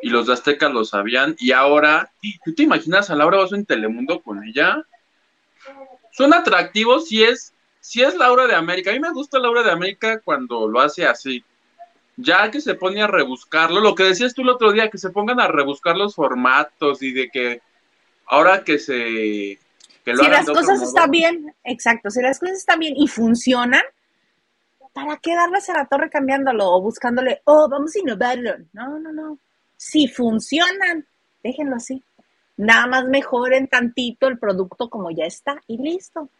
y 0.00 0.08
los 0.08 0.26
de 0.26 0.32
Azteca 0.32 0.70
lo 0.70 0.86
sabían 0.86 1.36
y 1.38 1.52
ahora, 1.52 2.10
¿tú 2.44 2.54
te 2.54 2.62
imaginas 2.62 3.10
a 3.10 3.14
Laura 3.14 3.38
Bozo 3.38 3.54
en 3.54 3.66
Telemundo 3.66 4.22
con 4.22 4.42
ella? 4.42 4.86
Son 6.12 6.32
atractivos 6.32 7.08
si 7.08 7.22
es, 7.22 7.52
si 7.80 8.02
es 8.02 8.14
Laura 8.14 8.46
de 8.46 8.54
América. 8.54 8.90
A 8.90 8.94
mí 8.94 9.00
me 9.00 9.12
gusta 9.12 9.38
Laura 9.38 9.62
de 9.62 9.70
América 9.70 10.20
cuando 10.20 10.66
lo 10.66 10.80
hace 10.80 11.06
así. 11.06 11.44
Ya 12.16 12.50
que 12.50 12.60
se 12.60 12.74
pone 12.74 13.02
a 13.02 13.06
rebuscarlo, 13.06 13.80
lo 13.80 13.94
que 13.94 14.04
decías 14.04 14.34
tú 14.34 14.42
el 14.42 14.50
otro 14.50 14.72
día, 14.72 14.90
que 14.90 14.98
se 14.98 15.10
pongan 15.10 15.40
a 15.40 15.48
rebuscar 15.48 15.96
los 15.96 16.14
formatos 16.14 17.02
y 17.02 17.12
de 17.12 17.30
que 17.30 17.62
ahora 18.32 18.64
que 18.64 18.78
se... 18.78 18.94
si 18.94 19.58
las 20.04 20.46
cosas 20.46 20.80
están 20.80 21.10
bien, 21.10 21.54
exacto, 21.64 22.10
si 22.10 22.22
las 22.22 22.38
cosas 22.38 22.56
están 22.56 22.78
bien 22.78 22.94
y 22.96 23.06
funcionan, 23.06 23.82
¿para 24.94 25.18
qué 25.18 25.34
darles 25.34 25.68
a 25.68 25.74
la 25.74 25.86
torre 25.86 26.08
cambiándolo 26.08 26.66
o 26.66 26.80
buscándole, 26.80 27.42
oh, 27.44 27.68
vamos 27.68 27.94
a 27.94 27.98
innovarlo? 27.98 28.52
No, 28.72 28.98
no, 28.98 29.12
no. 29.12 29.38
Si 29.76 30.08
funcionan, 30.08 31.06
déjenlo 31.44 31.76
así. 31.76 32.02
Nada 32.56 32.86
más 32.86 33.04
mejoren 33.04 33.68
tantito 33.68 34.28
el 34.28 34.38
producto 34.38 34.88
como 34.88 35.10
ya 35.10 35.26
está 35.26 35.60
y 35.66 35.76
listo. 35.76 36.30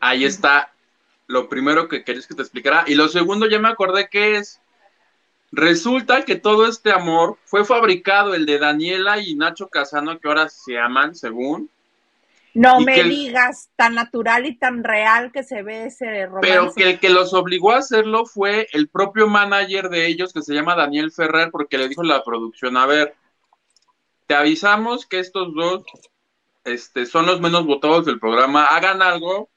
Ahí 0.00 0.24
está 0.24 0.72
lo 1.26 1.48
primero 1.50 1.88
que 1.88 2.04
querías 2.04 2.26
que 2.26 2.34
te 2.34 2.42
explicara. 2.42 2.84
Y 2.86 2.94
lo 2.94 3.08
segundo, 3.08 3.46
ya 3.48 3.58
me 3.58 3.68
acordé 3.68 4.08
que 4.08 4.36
es. 4.36 4.60
Resulta 5.54 6.24
que 6.24 6.36
todo 6.36 6.66
este 6.66 6.90
amor 6.90 7.38
fue 7.44 7.64
fabricado, 7.64 8.34
el 8.34 8.44
de 8.44 8.58
Daniela 8.58 9.20
y 9.20 9.34
Nacho 9.34 9.68
Casano, 9.68 10.18
que 10.18 10.28
ahora 10.28 10.48
se 10.48 10.78
aman, 10.78 11.14
según, 11.14 11.70
no 12.54 12.80
me 12.80 13.02
digas, 13.02 13.68
tan 13.74 13.96
natural 13.96 14.46
y 14.46 14.56
tan 14.56 14.84
real 14.84 15.32
que 15.32 15.42
se 15.42 15.62
ve 15.62 15.86
ese 15.86 16.26
romance. 16.26 16.48
Pero 16.48 16.72
que 16.72 16.90
el 16.90 17.00
que 17.00 17.10
los 17.10 17.34
obligó 17.34 17.72
a 17.72 17.78
hacerlo 17.78 18.26
fue 18.26 18.68
el 18.72 18.88
propio 18.88 19.26
manager 19.26 19.88
de 19.88 20.06
ellos, 20.06 20.32
que 20.32 20.40
se 20.40 20.54
llama 20.54 20.76
Daniel 20.76 21.10
Ferrer, 21.10 21.50
porque 21.50 21.78
le 21.78 21.88
dijo 21.88 22.04
la 22.04 22.22
producción, 22.22 22.76
a 22.76 22.86
ver, 22.86 23.16
te 24.28 24.36
avisamos 24.36 25.04
que 25.04 25.18
estos 25.18 25.52
dos 25.52 25.82
este, 26.62 27.06
son 27.06 27.26
los 27.26 27.40
menos 27.40 27.66
votados 27.66 28.06
del 28.06 28.20
programa, 28.20 28.66
hagan 28.66 29.02
algo, 29.02 29.50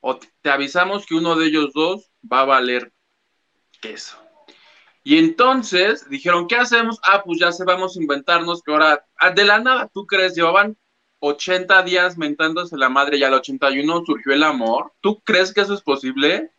o 0.00 0.18
te 0.40 0.50
avisamos 0.50 1.04
que 1.04 1.16
uno 1.16 1.34
de 1.34 1.46
ellos 1.46 1.72
dos 1.74 2.12
va 2.30 2.40
a 2.40 2.46
valer 2.46 2.92
queso. 3.80 4.21
Y 5.04 5.18
entonces 5.18 6.08
dijeron, 6.08 6.46
¿qué 6.46 6.56
hacemos? 6.56 7.00
Ah, 7.04 7.22
pues 7.24 7.40
ya 7.40 7.50
se 7.50 7.64
vamos 7.64 7.96
a 7.96 8.00
inventarnos 8.00 8.62
que 8.62 8.72
ahora, 8.72 9.04
ah, 9.18 9.30
de 9.30 9.44
la 9.44 9.58
nada, 9.58 9.90
¿tú 9.92 10.06
crees? 10.06 10.34
Llevaban 10.34 10.76
80 11.18 11.82
días 11.82 12.18
mentándose 12.18 12.76
la 12.76 12.88
madre 12.88 13.16
y 13.16 13.24
al 13.24 13.34
81 13.34 14.02
surgió 14.04 14.32
el 14.32 14.42
amor. 14.42 14.92
¿Tú 15.00 15.20
crees 15.22 15.52
que 15.52 15.62
eso 15.62 15.74
es 15.74 15.82
posible? 15.82 16.52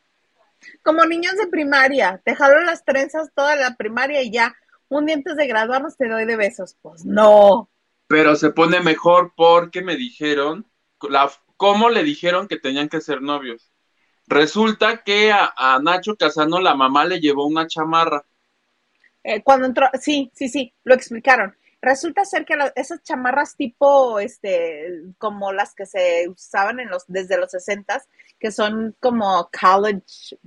Como 0.84 1.06
niños 1.06 1.36
de 1.36 1.48
primaria, 1.48 2.22
te 2.24 2.36
jalo 2.36 2.62
las 2.64 2.84
trenzas 2.84 3.30
toda 3.34 3.56
la 3.56 3.76
primaria 3.76 4.22
y 4.22 4.32
ya, 4.32 4.56
un 4.90 5.06
día 5.06 5.16
antes 5.16 5.36
de 5.36 5.48
graduarnos 5.48 5.98
te 5.98 6.08
doy 6.08 6.26
de 6.26 6.36
besos. 6.36 6.78
Pues 6.82 7.06
no. 7.06 7.70
Pero 8.08 8.36
se 8.36 8.52
pone 8.52 8.82
mejor 8.82 9.34
porque 9.36 9.82
me 9.82 9.96
dijeron, 9.96 10.66
la, 11.10 11.32
¿cómo 11.58 11.90
le 11.90 12.04
dijeron 12.04 12.48
que 12.48 12.58
tenían 12.58 12.90
que 12.90 13.02
ser 13.02 13.22
novios? 13.22 13.72
Resulta 14.28 15.04
que 15.04 15.32
a, 15.32 15.80
Nacho 15.84 16.16
Casano 16.16 16.60
la 16.62 16.76
mamá 16.76 17.06
le 17.06 17.20
llevó 17.20 17.46
una 17.46 17.68
chamarra. 17.68 18.26
Eh, 19.24 19.42
cuando 19.44 19.68
entró, 19.68 19.88
sí, 20.00 20.32
sí, 20.34 20.50
sí, 20.50 20.74
lo 20.84 20.94
explicaron. 20.94 21.56
Resulta 21.82 22.24
ser 22.24 22.46
que 22.46 22.56
esas 22.76 23.04
chamarras 23.04 23.56
tipo, 23.56 24.20
este, 24.20 25.04
como 25.18 25.52
las 25.52 25.76
que 25.76 25.86
se 25.86 26.28
usaban 26.30 26.80
en 26.80 26.90
los, 26.90 27.04
desde 27.08 27.38
los 27.38 27.52
60 27.52 28.02
que 28.40 28.52
son 28.52 28.96
como 29.00 29.50
college 29.58 30.38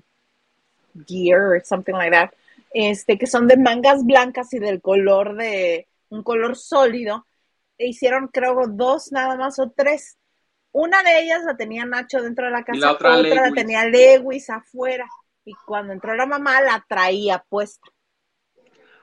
gear 1.07 1.41
or 1.41 1.62
something 1.65 1.95
like 1.95 2.11
that, 2.11 2.31
este, 2.73 3.19
que 3.19 3.27
son 3.27 3.47
de 3.47 3.57
mangas 3.57 4.05
blancas 4.05 4.53
y 4.55 4.59
del 4.59 4.81
color 4.81 5.37
de, 5.37 5.87
un 6.09 6.23
color 6.23 6.57
sólido, 6.57 7.27
e 7.79 7.89
hicieron 7.89 8.29
creo 8.29 8.67
dos 8.69 9.12
nada 9.12 9.37
más 9.37 9.59
o 9.59 9.71
tres. 9.71 10.17
Una 10.73 11.03
de 11.03 11.23
ellas 11.23 11.43
la 11.45 11.57
tenía 11.57 11.85
Nacho 11.85 12.23
dentro 12.23 12.47
de 12.47 12.53
la 12.53 12.65
casa, 12.65 12.79
la 12.79 12.93
otra, 12.93 13.17
la 13.17 13.53
tenía 13.53 13.87
Lewis 13.87 14.51
afuera. 14.51 15.07
Y 15.45 15.55
cuando 15.65 15.93
entró 15.93 16.15
la 16.15 16.27
mamá 16.27 16.61
la 16.61 16.85
traía 16.89 17.45
puesta. 17.49 17.89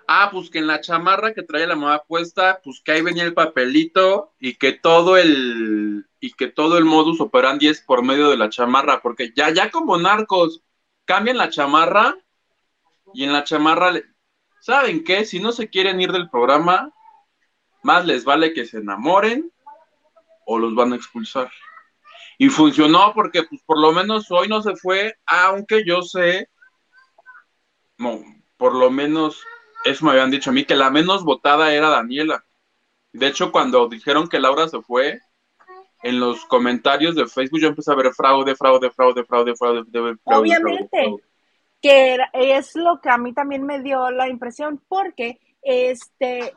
Ah, 0.07 0.29
pues 0.31 0.49
que 0.49 0.59
en 0.59 0.67
la 0.67 0.81
chamarra 0.81 1.33
que 1.33 1.43
trae 1.43 1.65
la 1.65 1.75
mamá 1.75 2.03
puesta, 2.07 2.59
pues 2.63 2.81
que 2.83 2.91
ahí 2.91 3.01
venía 3.01 3.23
el 3.23 3.33
papelito 3.33 4.33
y 4.39 4.55
que 4.55 4.73
todo 4.73 5.17
el 5.17 6.05
y 6.19 6.33
que 6.33 6.47
todo 6.47 6.77
el 6.77 6.85
modus 6.85 7.19
operandi 7.19 7.67
es 7.67 7.81
por 7.81 8.03
medio 8.03 8.29
de 8.29 8.37
la 8.37 8.49
chamarra, 8.49 9.01
porque 9.01 9.31
ya 9.35 9.49
ya 9.51 9.71
como 9.71 9.97
narcos 9.97 10.61
cambian 11.05 11.37
la 11.37 11.49
chamarra 11.49 12.15
y 13.13 13.23
en 13.23 13.33
la 13.33 13.43
chamarra 13.43 13.93
¿saben 14.59 15.03
qué? 15.03 15.25
Si 15.25 15.39
no 15.39 15.51
se 15.51 15.69
quieren 15.69 15.99
ir 16.01 16.11
del 16.11 16.29
programa, 16.29 16.93
más 17.81 18.05
les 18.05 18.23
vale 18.23 18.53
que 18.53 18.65
se 18.65 18.79
enamoren 18.79 19.51
o 20.45 20.59
los 20.59 20.75
van 20.75 20.93
a 20.93 20.95
expulsar. 20.95 21.51
Y 22.37 22.49
funcionó 22.49 23.13
porque 23.13 23.43
pues 23.43 23.61
por 23.63 23.79
lo 23.79 23.91
menos 23.91 24.31
hoy 24.31 24.47
no 24.47 24.61
se 24.61 24.75
fue, 24.75 25.17
aunque 25.25 25.83
yo 25.85 26.01
sé 26.01 26.49
no, 27.97 28.21
por 28.57 28.75
lo 28.75 28.89
menos 28.89 29.43
eso 29.83 30.05
me 30.05 30.11
habían 30.11 30.31
dicho 30.31 30.49
a 30.49 30.53
mí, 30.53 30.65
que 30.65 30.75
la 30.75 30.89
menos 30.89 31.23
votada 31.23 31.73
era 31.73 31.89
Daniela. 31.89 32.43
De 33.11 33.27
hecho, 33.27 33.51
cuando 33.51 33.87
dijeron 33.87 34.27
que 34.27 34.39
Laura 34.39 34.67
se 34.67 34.81
fue, 34.81 35.19
en 36.01 36.19
los 36.19 36.45
comentarios 36.45 37.15
de 37.15 37.27
Facebook 37.27 37.61
yo 37.61 37.69
empecé 37.69 37.91
a 37.91 37.95
ver 37.95 38.13
fraude, 38.13 38.55
fraude, 38.55 38.91
fraude, 38.91 39.23
fraude, 39.23 39.55
fraude. 39.55 39.83
fraude 39.85 40.17
Obviamente, 40.23 41.15
que 41.81 42.17
es 42.33 42.75
lo 42.75 42.99
que 43.01 43.09
a 43.09 43.17
mí 43.17 43.33
también 43.33 43.63
me 43.63 43.81
dio 43.81 44.09
la 44.11 44.27
impresión, 44.27 44.81
porque, 44.87 45.39
este, 45.61 46.53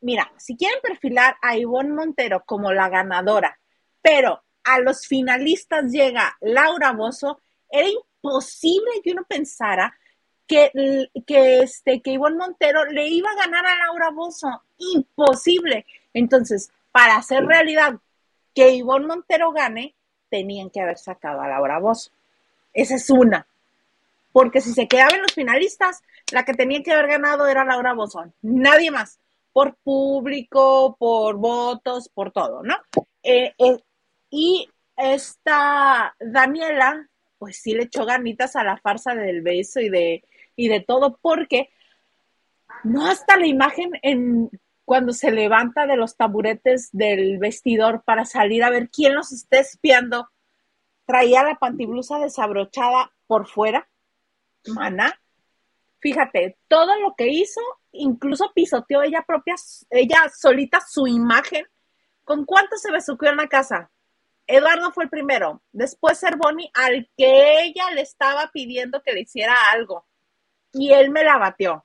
mira, 0.00 0.32
si 0.36 0.56
quieren 0.56 0.80
perfilar 0.82 1.36
a 1.42 1.56
Ivonne 1.56 1.92
Montero 1.92 2.42
como 2.44 2.72
la 2.72 2.88
ganadora, 2.88 3.58
pero 4.02 4.42
a 4.64 4.80
los 4.80 5.06
finalistas 5.06 5.90
llega 5.92 6.36
Laura 6.40 6.92
Bozo, 6.92 7.40
era 7.70 7.88
imposible 7.88 8.90
que 9.02 9.12
uno 9.12 9.24
pensara 9.28 9.96
que, 10.48 10.72
que, 11.26 11.60
este, 11.60 12.00
que 12.00 12.10
Ivonne 12.10 12.38
Montero 12.38 12.84
le 12.86 13.06
iba 13.06 13.30
a 13.30 13.36
ganar 13.36 13.64
a 13.66 13.76
Laura 13.86 14.10
Bozo. 14.10 14.62
Imposible. 14.78 15.86
Entonces, 16.14 16.72
para 16.90 17.16
hacer 17.16 17.44
realidad 17.44 17.96
que 18.54 18.70
Ivonne 18.70 19.06
Montero 19.06 19.52
gane, 19.52 19.94
tenían 20.30 20.70
que 20.70 20.80
haber 20.80 20.98
sacado 20.98 21.40
a 21.40 21.48
Laura 21.48 21.78
Bozo. 21.78 22.10
Esa 22.72 22.96
es 22.96 23.08
una. 23.10 23.46
Porque 24.32 24.60
si 24.60 24.72
se 24.72 24.88
quedaban 24.88 25.22
los 25.22 25.32
finalistas, 25.32 26.02
la 26.32 26.44
que 26.44 26.54
tenía 26.54 26.82
que 26.82 26.92
haber 26.92 27.08
ganado 27.08 27.46
era 27.46 27.64
Laura 27.64 27.92
Bozo. 27.92 28.32
Nadie 28.42 28.90
más. 28.90 29.18
Por 29.52 29.76
público, 29.76 30.96
por 30.98 31.36
votos, 31.36 32.08
por 32.08 32.32
todo, 32.32 32.62
¿no? 32.62 32.76
Eh, 33.22 33.54
eh, 33.58 33.78
y 34.30 34.68
esta 34.96 36.14
Daniela, 36.20 37.08
pues 37.38 37.60
sí 37.60 37.74
le 37.74 37.84
echó 37.84 38.04
ganitas 38.04 38.56
a 38.56 38.64
la 38.64 38.76
farsa 38.76 39.14
del 39.14 39.42
beso 39.42 39.80
y 39.80 39.88
de 39.88 40.24
y 40.58 40.68
de 40.68 40.80
todo, 40.80 41.18
porque 41.22 41.70
no 42.82 43.06
hasta 43.06 43.36
la 43.36 43.46
imagen 43.46 43.92
en 44.02 44.50
cuando 44.84 45.12
se 45.12 45.30
levanta 45.30 45.86
de 45.86 45.96
los 45.96 46.16
taburetes 46.16 46.88
del 46.92 47.38
vestidor 47.38 48.02
para 48.02 48.24
salir 48.24 48.64
a 48.64 48.70
ver 48.70 48.90
quién 48.90 49.14
los 49.14 49.30
está 49.30 49.60
espiando, 49.60 50.28
traía 51.06 51.44
la 51.44 51.54
pantiblusa 51.54 52.18
desabrochada 52.18 53.12
por 53.28 53.46
fuera, 53.46 53.88
mana. 54.66 55.20
Fíjate, 56.00 56.58
todo 56.66 56.98
lo 57.00 57.14
que 57.14 57.28
hizo 57.28 57.60
incluso 57.92 58.50
pisoteó 58.52 59.02
ella 59.02 59.24
propia, 59.26 59.54
ella 59.90 60.28
solita 60.36 60.80
su 60.80 61.06
imagen. 61.06 61.66
¿Con 62.24 62.44
cuánto 62.44 62.76
se 62.76 62.90
besuqueó 62.90 63.30
en 63.30 63.36
la 63.36 63.48
casa? 63.48 63.90
Eduardo 64.48 64.90
fue 64.90 65.04
el 65.04 65.10
primero, 65.10 65.62
después 65.70 66.18
Cervoni, 66.18 66.70
al 66.74 67.08
que 67.16 67.62
ella 67.62 67.90
le 67.94 68.00
estaba 68.00 68.50
pidiendo 68.52 69.02
que 69.02 69.12
le 69.12 69.20
hiciera 69.20 69.54
algo. 69.70 70.07
Y 70.78 70.92
él 70.92 71.10
me 71.10 71.24
la 71.24 71.38
batió. 71.38 71.84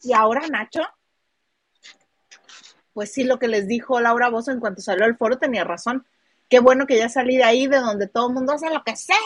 Y 0.00 0.12
ahora 0.12 0.46
Nacho, 0.46 0.82
pues 2.92 3.12
sí, 3.12 3.24
lo 3.24 3.40
que 3.40 3.48
les 3.48 3.66
dijo 3.66 4.00
Laura 4.00 4.30
Bozo 4.30 4.52
en 4.52 4.60
cuanto 4.60 4.80
salió 4.80 5.04
al 5.04 5.16
foro 5.16 5.38
tenía 5.38 5.64
razón. 5.64 6.06
Qué 6.48 6.60
bueno 6.60 6.86
que 6.86 6.98
ya 6.98 7.08
salí 7.08 7.36
de 7.36 7.42
ahí, 7.42 7.66
de 7.66 7.78
donde 7.78 8.06
todo 8.06 8.28
el 8.28 8.34
mundo 8.34 8.52
hace 8.52 8.72
lo 8.72 8.84
que 8.84 8.94
sea, 8.94 9.16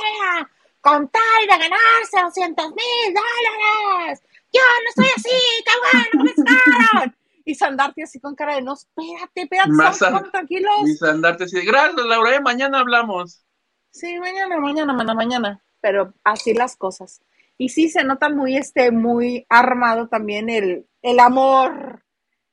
con 0.80 1.09
tal 1.09 1.22
de 1.42 1.46
ganarse 1.46 2.22
200 2.22 2.68
mil 2.68 3.14
dólares. 3.14 4.22
Yo 4.50 4.62
no 4.82 4.88
estoy 4.88 5.09
así, 5.14 5.64
qué 5.64 5.72
bueno 5.82 6.24
me 6.24 6.35
sacaron. 6.35 7.16
Y 7.44 7.54
Sandarte 7.54 8.02
así 8.02 8.18
con 8.18 8.35
cara 8.35 8.54
de 8.54 8.62
no, 8.62 8.72
espérate, 8.72 9.42
espérate, 9.42 9.70
Más 9.72 10.00
estamos 10.00 10.32
tranquilos. 10.32 10.88
Y 10.88 10.94
Sandarte 10.96 11.44
así, 11.44 11.61
gracias 11.66 12.06
Laura, 12.06 12.35
eh, 12.35 12.40
mañana 12.40 12.80
hablamos. 12.80 13.44
Sí, 13.90 14.18
mañana, 14.18 14.59
mañana, 14.59 14.92
mañana, 14.94 15.14
mañana. 15.14 15.62
Pero 15.82 16.14
así 16.24 16.54
las 16.54 16.76
cosas. 16.76 17.20
Y 17.59 17.71
sí 17.71 17.88
se 17.88 18.05
nota 18.05 18.29
muy, 18.29 18.57
este, 18.57 18.90
muy 18.90 19.47
armado 19.49 20.09
también 20.09 20.51
el, 20.51 20.87
el 21.03 21.21
amor 21.21 22.05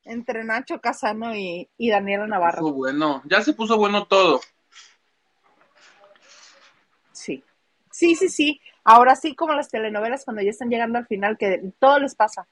entre 0.06 0.44
Nacho 0.44 0.80
Casano 0.80 1.36
y, 1.36 1.70
y 1.78 1.90
Daniela 1.90 2.28
Navarro. 2.28 2.62
Puso 2.62 2.74
bueno, 2.74 3.22
ya 3.26 3.42
se 3.42 3.54
puso 3.54 3.78
bueno 3.78 4.06
todo. 4.06 4.42
Sí. 7.12 7.44
Sí, 7.92 8.16
sí, 8.16 8.30
sí. 8.30 8.62
Ahora 8.84 9.16
sí, 9.16 9.36
como 9.36 9.54
las 9.54 9.70
telenovelas 9.70 10.26
cuando 10.26 10.42
ya 10.42 10.50
están 10.50 10.70
llegando 10.70 10.98
al 10.98 11.08
final, 11.08 11.38
que 11.38 11.62
todo 11.80 12.00
les 12.00 12.16
pasa. 12.16 12.48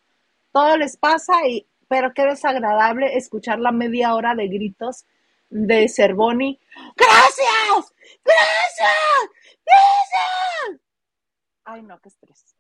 Todo 0.52 0.78
les 0.78 0.98
pasa, 0.98 1.48
y, 1.48 1.68
pero 1.88 2.14
qué 2.14 2.26
desagradable 2.26 3.18
escuchar 3.18 3.60
la 3.60 3.72
media 3.72 4.14
hora 4.14 4.36
de 4.36 4.48
gritos 4.48 5.06
de 5.50 5.90
Cervoni. 5.90 6.60
¡Gracias! 6.96 7.94
¡Gracias! 8.24 9.30
¡Gracias! 9.66 10.82
Ay, 11.64 11.82
no, 11.84 12.00
qué 12.00 12.10
estrés. 12.10 12.56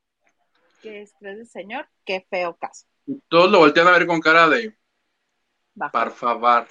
Qué 0.81 1.01
estrés 1.03 1.37
de 1.37 1.45
señor, 1.45 1.87
qué 2.05 2.25
feo 2.29 2.55
caso. 2.57 2.85
Todos 3.27 3.51
lo 3.51 3.59
voltean 3.59 3.87
a 3.87 3.91
ver 3.91 4.07
con 4.07 4.19
cara 4.19 4.47
de 4.49 4.75
Baja. 5.73 5.91
par 5.91 6.11
favor. 6.11 6.67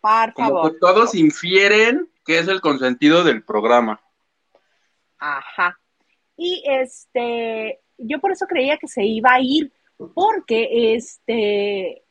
Por 0.00 0.32
Como 0.34 0.48
favor. 0.48 0.72
que 0.72 0.78
todos 0.78 1.14
infieren 1.14 2.10
que 2.24 2.38
es 2.38 2.48
el 2.48 2.60
consentido 2.60 3.24
del 3.24 3.42
programa. 3.44 4.00
Ajá. 5.18 5.78
Y 6.36 6.62
este, 6.66 7.80
yo 7.98 8.20
por 8.20 8.32
eso 8.32 8.46
creía 8.46 8.76
que 8.78 8.88
se 8.88 9.04
iba 9.04 9.32
a 9.32 9.40
ir, 9.40 9.72
porque 10.14 10.94
este, 10.94 12.04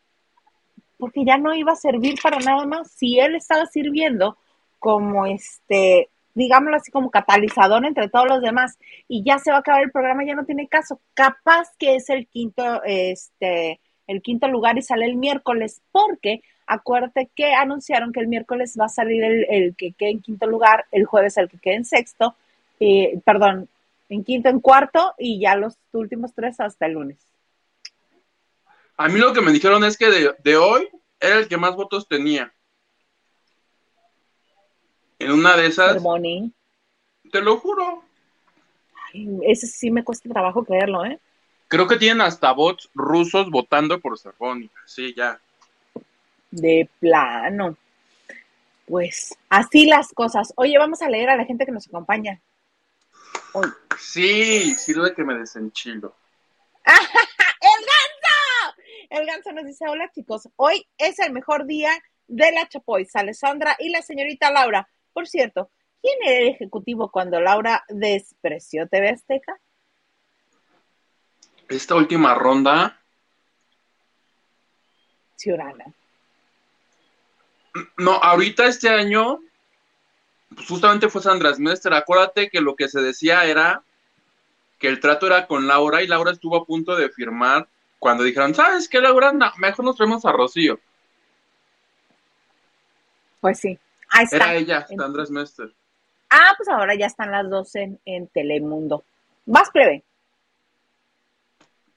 porque 0.97 1.23
ya 1.25 1.37
no 1.37 1.53
iba 1.53 1.73
a 1.73 1.77
servir 1.77 2.15
para 2.21 2.39
nada 2.39 2.65
más. 2.65 2.91
Si 2.91 3.19
él 3.19 3.35
estaba 3.35 3.65
sirviendo 3.67 4.37
como 4.79 5.25
este, 5.25 6.09
digámoslo 6.35 6.75
así, 6.77 6.91
como 6.91 7.09
catalizador 7.09 7.85
entre 7.85 8.09
todos 8.09 8.27
los 8.27 8.41
demás, 8.41 8.77
y 9.07 9.23
ya 9.23 9.39
se 9.39 9.49
va 9.49 9.57
a 9.57 9.59
acabar 9.61 9.81
el 9.81 9.91
programa, 9.91 10.23
ya 10.23 10.35
no 10.35 10.45
tiene 10.45 10.67
caso. 10.67 10.99
Capaz 11.15 11.71
que 11.79 11.95
es 11.95 12.09
el 12.09 12.27
quinto, 12.27 12.83
este, 12.83 13.79
el 14.05 14.21
quinto 14.21 14.47
lugar 14.47 14.77
y 14.77 14.83
sale 14.83 15.05
el 15.05 15.15
miércoles, 15.15 15.81
porque 15.91 16.41
acuérdate 16.67 17.29
que 17.35 17.53
anunciaron 17.53 18.11
que 18.11 18.19
el 18.19 18.27
miércoles 18.27 18.75
va 18.79 18.85
a 18.85 18.89
salir 18.89 19.23
el, 19.23 19.45
el 19.49 19.75
que 19.75 19.93
quede 19.93 20.11
en 20.11 20.21
quinto 20.21 20.45
lugar, 20.45 20.85
el 20.91 21.05
jueves 21.05 21.37
el 21.37 21.49
que 21.49 21.57
quede 21.57 21.75
en 21.75 21.85
sexto, 21.85 22.35
eh, 22.79 23.19
perdón, 23.23 23.69
en 24.09 24.23
quinto, 24.23 24.49
en 24.49 24.59
cuarto, 24.59 25.13
y 25.17 25.39
ya 25.39 25.55
los 25.55 25.77
últimos 25.93 26.33
tres 26.33 26.59
hasta 26.59 26.85
el 26.85 26.93
lunes. 26.93 27.17
A 28.97 29.07
mí 29.07 29.19
lo 29.19 29.33
que 29.33 29.41
me 29.41 29.51
dijeron 29.51 29.83
es 29.83 29.97
que 29.97 30.09
de, 30.09 30.35
de 30.43 30.57
hoy 30.57 30.87
era 31.19 31.37
el 31.37 31.47
que 31.47 31.57
más 31.57 31.75
votos 31.75 32.07
tenía. 32.07 32.51
En 35.19 35.32
una 35.32 35.56
de 35.56 35.67
esas, 35.67 35.93
Cervoni. 35.93 36.51
te 37.32 37.41
lo 37.41 37.58
juro, 37.58 38.04
Ay, 39.13 39.39
ese 39.43 39.67
sí 39.67 39.91
me 39.91 40.04
cuesta 40.04 40.30
trabajo 40.30 40.63
creerlo, 40.63 41.06
¿eh? 41.06 41.19
creo 41.67 41.88
que 41.88 41.97
tienen 41.97 42.21
hasta 42.21 42.51
bots 42.51 42.89
rusos 42.93 43.49
votando 43.49 43.99
por 43.99 44.17
Cervoni. 44.17 44.69
Sí, 44.86 45.13
ya. 45.15 45.39
De 46.51 46.89
plano. 46.99 47.75
Pues 48.86 49.36
así 49.49 49.86
las 49.86 50.13
cosas. 50.13 50.54
Oye, 50.56 50.78
vamos 50.78 51.01
a 51.01 51.10
leer 51.10 51.30
a 51.30 51.36
la 51.36 51.45
gente 51.45 51.65
que 51.65 51.71
nos 51.71 51.88
acompaña. 51.88 52.39
Hoy. 53.54 53.67
Sí, 53.99 54.75
sirve 54.75 55.13
que 55.13 55.23
me 55.23 55.36
desenchilo. 55.36 56.15
¡El 56.86 57.86
ganso! 57.86 58.82
El 59.10 59.25
ganso 59.25 59.51
nos 59.54 59.65
dice, 59.65 59.86
hola 59.88 60.12
chicos, 60.13 60.47
hoy 60.58 60.86
es 60.97 61.19
el 61.19 61.32
mejor 61.32 61.65
día 61.65 61.91
de 62.28 62.51
la 62.51 62.67
Chapois, 62.67 63.15
Alessandra 63.15 63.75
y 63.80 63.89
la 63.89 64.01
señorita 64.01 64.51
Laura. 64.51 64.88
Por 65.15 65.30
cierto, 65.30 65.71
¿quién 66.01 66.17
era 66.25 66.41
el 66.41 66.47
ejecutivo 66.49 67.10
cuando 67.10 67.39
Laura 67.39 67.86
despreció 67.88 68.86
TV 68.89 69.12
Azteca? 69.12 69.58
Esta 71.69 71.95
última 71.95 72.36
ronda, 72.36 73.01
Ciurana. 75.38 75.86
no, 77.97 78.12
ahorita 78.12 78.65
este 78.65 78.89
año, 78.89 79.39
pues 80.54 80.67
justamente 80.67 81.08
fue 81.08 81.21
Sandra 81.21 81.54
Smester. 81.54 81.93
Acuérdate 81.93 82.49
que 82.49 82.60
lo 82.60 82.75
que 82.75 82.89
se 82.89 82.99
decía 82.99 83.45
era 83.45 83.84
que 84.80 84.89
el 84.89 84.99
trato 84.99 85.28
era 85.28 85.47
con 85.47 85.65
Laura 85.65 86.04
y 86.04 86.08
Laura 86.08 86.34
estuvo 86.34 86.58
a 86.58 86.65
punto 86.65 86.93
de 86.93 87.10
firmar 87.10 87.69
cuando 87.99 88.25
dijeron, 88.25 88.54
¿sabes 88.54 88.89
qué, 88.89 88.99
Laura? 88.99 89.32
No, 89.32 89.49
mejor 89.60 89.86
nos 89.86 89.95
traemos 89.95 90.25
a 90.25 90.34
Rocío. 90.34 90.78
Pues 93.39 93.60
sí, 93.60 93.80
ahí 94.15 94.25
está. 94.25 94.38
Era 94.38 94.56
ella, 94.56 94.88
Sandra 94.88 95.25
Smester. 95.25 95.73
Ah, 96.30 96.54
pues 96.58 96.69
ahora 96.69 96.95
ya 96.95 97.06
están 97.06 97.32
las 97.32 97.49
dos 97.49 97.75
en, 97.75 97.99
en 98.06 98.28
Telemundo. 98.28 99.04
Más 99.45 99.69
plebe. 99.69 100.04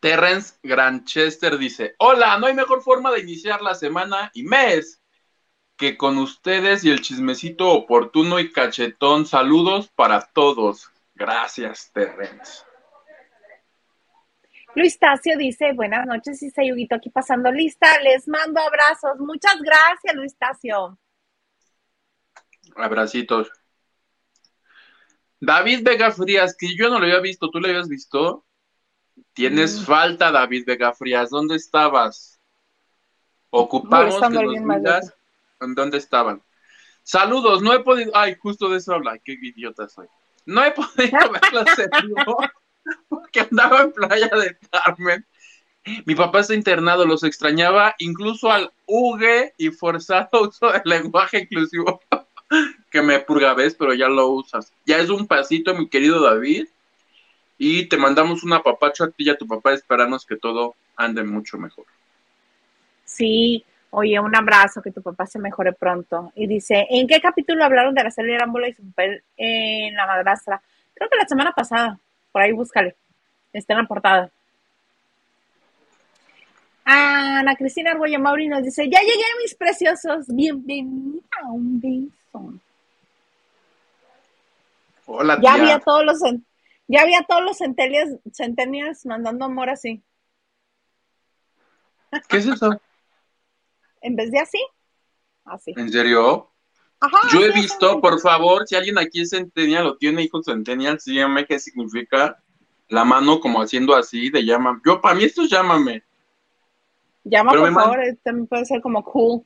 Terrence 0.01 0.55
Granchester 0.63 1.59
dice, 1.59 1.95
hola, 1.99 2.39
no 2.39 2.47
hay 2.47 2.55
mejor 2.55 2.83
forma 2.83 3.11
de 3.11 3.21
iniciar 3.21 3.63
la 3.63 3.75
semana 3.75 4.31
y 4.33 4.45
mes 4.45 5.01
que 5.77 5.97
con 5.97 6.19
ustedes 6.19 6.85
y 6.85 6.91
el 6.91 7.01
chismecito 7.01 7.71
oportuno 7.71 8.39
y 8.39 8.53
cachetón. 8.53 9.27
Saludos 9.27 9.89
para 9.89 10.27
todos. 10.33 10.91
Gracias, 11.15 11.91
Terrence. 11.93 12.65
Luis 14.75 14.99
Tacio 14.99 15.37
dice, 15.37 15.73
buenas 15.73 16.07
noches, 16.07 16.43
y 16.43 16.51
Sayuguito 16.51 16.95
aquí 16.95 17.11
pasando 17.11 17.51
lista. 17.51 18.01
Les 18.03 18.29
mando 18.29 18.61
abrazos. 18.61 19.19
Muchas 19.19 19.57
gracias, 19.61 20.15
Luis 20.15 20.37
Tacio. 20.37 20.99
Abracitos. 22.77 23.51
David 25.41 25.81
Vega 25.85 26.11
Frías, 26.11 26.57
que 26.57 26.75
yo 26.77 26.89
no 26.91 26.99
lo 26.99 27.05
había 27.05 27.21
visto, 27.21 27.51
¿tú 27.51 27.61
lo 27.61 27.69
habías 27.69 27.89
visto? 27.89 28.45
Tienes 29.33 29.81
Mm. 29.81 29.85
falta, 29.85 30.33
David 30.33 30.65
Vega 30.67 30.93
Frías. 30.93 31.31
¿Dónde 31.31 31.57
estabas? 31.57 32.41
Ocupamos 33.51 34.07
Molestando 34.21 34.41
que 34.41 34.47
nos 34.61 34.77
digas 34.77 35.15
en 35.61 35.75
dónde 35.75 35.99
estaban. 35.99 36.43
Saludos, 37.03 37.63
no 37.63 37.73
he 37.73 37.81
podido. 37.81 38.13
Ay, 38.15 38.37
justo 38.39 38.69
de 38.69 38.79
eso 38.79 38.95
habla, 38.95 39.19
qué 39.19 39.33
idiota 39.33 39.89
soy. 39.89 40.07
No 40.45 40.63
he 40.65 40.73
podido 40.73 40.87
verlos 41.43 41.79
en 41.79 41.91
vivo 42.07 42.37
porque 43.09 43.41
andaba 43.41 43.83
en 43.83 43.93
Playa 43.93 44.29
del 44.29 44.59
Carmen. 44.71 45.27
Mi 46.05 46.15
papá 46.15 46.41
está 46.41 46.55
internado, 46.55 47.07
los 47.07 47.23
extrañaba, 47.25 47.95
incluso 47.99 48.51
al 48.53 48.71
hugue 48.87 49.55
y 49.57 49.71
forzado 49.71 50.29
uso 50.49 50.71
del 50.71 50.83
lenguaje 50.85 51.39
inclusivo 51.41 52.01
que 52.91 53.03
me 53.03 53.19
purga, 53.21 53.55
ves, 53.55 53.75
pero 53.75 53.95
ya 53.95 54.09
lo 54.09 54.29
usas. 54.29 54.73
Ya 54.87 54.99
es 54.99 55.11
un 55.11 55.27
pasito, 55.27 55.75
mi 55.75 55.89
querido 55.89 56.23
David. 56.23 56.67
Y 57.59 57.87
te 57.87 57.97
mandamos 57.97 58.45
una 58.45 58.63
papacha 58.63 59.05
a 59.05 59.11
ti 59.11 59.25
y 59.25 59.31
a 59.31 59.37
tu 59.37 59.47
papá. 59.47 59.73
Esperamos 59.73 60.25
que 60.25 60.37
todo 60.37 60.75
ande 60.97 61.25
mucho 61.25 61.59
mejor. 61.59 61.85
Sí, 63.05 63.65
oye, 63.91 64.19
un 64.21 64.35
abrazo, 64.37 64.81
que 64.81 64.93
tu 64.93 65.03
papá 65.03 65.27
se 65.27 65.39
mejore 65.39 65.73
pronto. 65.73 66.33
Y 66.37 66.47
dice, 66.47 66.87
¿en 66.89 67.07
qué 67.07 67.21
capítulo 67.21 67.65
hablaron 67.65 67.95
de 67.95 68.01
Araceli 68.01 68.35
Arámbula 68.35 68.69
y 68.69 68.75
su 68.75 68.83
papel 68.91 69.23
en 69.37 69.95
La 69.95 70.07
Madrastra? 70.07 70.63
Creo 70.95 71.09
que 71.09 71.17
la 71.17 71.27
semana 71.27 71.53
pasada. 71.53 71.99
Por 72.33 72.43
ahí 72.43 72.53
búscale. 72.53 72.95
Está 73.53 73.73
en 73.75 73.81
la 73.81 73.87
portada. 73.87 74.31
Ana 76.85 77.55
Cristina 77.57 77.91
Argüello 77.91 78.19
Mauri 78.19 78.49
nos 78.49 78.63
dice, 78.63 78.89
ya 78.89 79.01
llegué, 79.01 79.25
mis 79.43 79.55
preciosos. 79.55 80.27
Bienvenida, 80.29 81.21
un 81.51 81.81
Hola, 85.07 85.38
Ya 85.41 85.55
había 85.55 85.81
todos 85.81 86.05
los 86.05 86.19
ya 86.91 87.03
había 87.03 87.23
todos 87.23 87.43
los 87.43 87.59
centennials, 87.59 88.19
centennials 88.33 89.05
mandando 89.07 89.45
amor 89.45 89.71
así. 89.71 90.03
¿Qué 92.29 92.38
es 92.38 92.47
eso? 92.47 92.71
En 94.01 94.14
vez 94.14 94.31
de 94.31 94.38
así, 94.38 94.64
así. 95.45 95.73
¿En 95.77 95.91
serio? 95.91 96.53
Ajá, 97.01 97.17
Yo 97.33 97.41
he 97.45 97.51
visto, 97.51 98.01
por 98.01 98.21
favor, 98.21 98.62
si 98.64 98.77
alguien 98.77 98.97
aquí 98.97 99.23
es 99.23 99.31
centennial 99.31 99.87
o 99.88 99.97
tiene 99.97 100.23
hijos 100.23 100.45
centennial, 100.45 100.99
dígame 101.05 101.47
qué 101.47 101.59
significa 101.59 102.41
la 102.88 103.05
mano 103.05 103.41
como 103.41 103.61
haciendo 103.61 103.97
así 103.97 104.31
de 104.31 104.45
llama. 104.45 104.81
Yo, 104.87 105.01
para 105.01 105.17
mí 105.17 105.25
esto 105.25 105.43
es 105.43 105.51
llámame. 105.51 106.05
Llama, 107.25 107.51
Pero 107.51 107.62
por 107.64 107.73
man- 107.73 107.85
favor, 107.85 108.05
eh, 108.05 108.17
también 108.23 108.47
puede 108.47 108.64
ser 108.67 108.81
como 108.81 109.03
cool. 109.03 109.45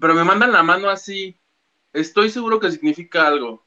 Pero 0.00 0.14
me 0.14 0.24
mandan 0.24 0.50
la 0.50 0.64
mano 0.64 0.90
así. 0.90 1.38
Estoy 1.96 2.28
seguro 2.28 2.60
que 2.60 2.70
significa 2.70 3.26
algo. 3.26 3.64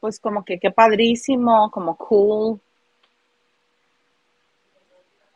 Pues 0.00 0.18
como 0.18 0.42
que 0.42 0.58
qué 0.58 0.70
padrísimo, 0.70 1.70
como 1.70 1.98
cool. 1.98 2.58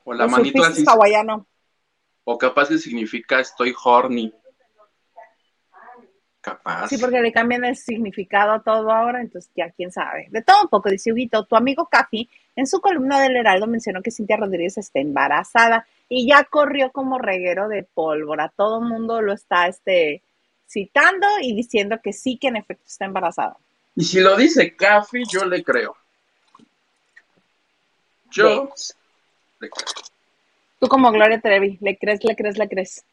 O 0.04 0.14
la 0.14 0.26
manita 0.26 0.60
surfista 0.60 0.92
así. 0.92 0.98
hawaiano. 0.98 1.46
O 2.24 2.38
capaz 2.38 2.68
que 2.68 2.78
significa 2.78 3.38
estoy 3.40 3.74
horny. 3.84 4.32
Capaz. 6.40 6.88
Sí, 6.88 6.96
porque 6.96 7.20
le 7.20 7.32
cambian 7.32 7.66
el 7.66 7.76
significado 7.76 8.52
a 8.52 8.62
todo 8.62 8.90
ahora, 8.90 9.20
entonces 9.20 9.52
ya 9.54 9.70
quién 9.72 9.92
sabe. 9.92 10.28
De 10.30 10.40
todo 10.40 10.62
un 10.62 10.68
poco, 10.68 10.88
dice 10.88 11.12
Huguito, 11.12 11.44
tu 11.44 11.54
amigo 11.54 11.86
Cafi 11.86 12.30
en 12.56 12.66
su 12.66 12.80
columna 12.80 13.20
del 13.20 13.36
Heraldo 13.36 13.66
mencionó 13.66 14.00
que 14.00 14.10
Cintia 14.10 14.38
Rodríguez 14.38 14.78
está 14.78 15.00
embarazada 15.00 15.86
y 16.08 16.26
ya 16.26 16.44
corrió 16.44 16.90
como 16.92 17.18
reguero 17.18 17.68
de 17.68 17.82
pólvora. 17.82 18.48
Todo 18.56 18.80
el 18.80 18.88
mundo 18.88 19.20
lo 19.20 19.34
está 19.34 19.68
este, 19.68 20.22
citando 20.72 21.26
y 21.42 21.54
diciendo 21.54 22.00
que 22.02 22.12
sí, 22.12 22.38
que 22.38 22.48
en 22.48 22.56
efecto 22.56 22.84
está 22.86 23.04
embarazada. 23.04 23.56
Y 23.94 24.04
si 24.04 24.20
lo 24.20 24.36
dice 24.36 24.74
Cafi, 24.74 25.22
yo 25.30 25.44
le 25.44 25.62
creo. 25.62 25.94
Yo 28.30 28.72
le 29.60 29.68
creo. 29.68 29.86
Tú 30.80 30.88
como 30.88 31.12
Gloria 31.12 31.40
Trevi, 31.40 31.78
le 31.80 31.96
crees, 31.98 32.24
le 32.24 32.34
crees, 32.34 32.58
le 32.58 32.68
crees. 32.68 33.04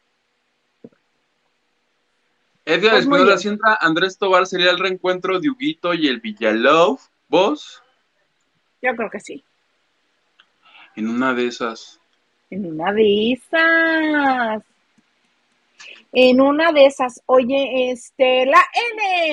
Edgar 2.65 2.91
Pues 2.91 3.01
Espinosa 3.03 3.25
bien. 3.25 3.39
si 3.39 3.47
entra 3.49 3.77
Andrés 3.81 4.17
Tobar 4.17 4.45
sería 4.47 4.71
el 4.71 4.79
reencuentro 4.79 5.39
de 5.39 5.49
Huguito 5.49 5.93
y 5.93 6.07
el 6.07 6.19
Villalove. 6.19 6.99
¿Vos? 7.27 7.83
Yo 8.81 8.95
creo 8.95 9.09
que 9.09 9.19
sí. 9.19 9.43
En 10.95 11.09
una 11.09 11.33
de 11.33 11.47
esas. 11.47 11.99
En 12.49 12.65
una 12.65 12.91
de 12.93 13.33
esas. 13.33 14.63
En 16.11 16.41
una 16.41 16.71
de 16.71 16.85
esas. 16.85 17.21
Oye, 17.27 17.91
este, 17.91 18.45
la 18.45 18.63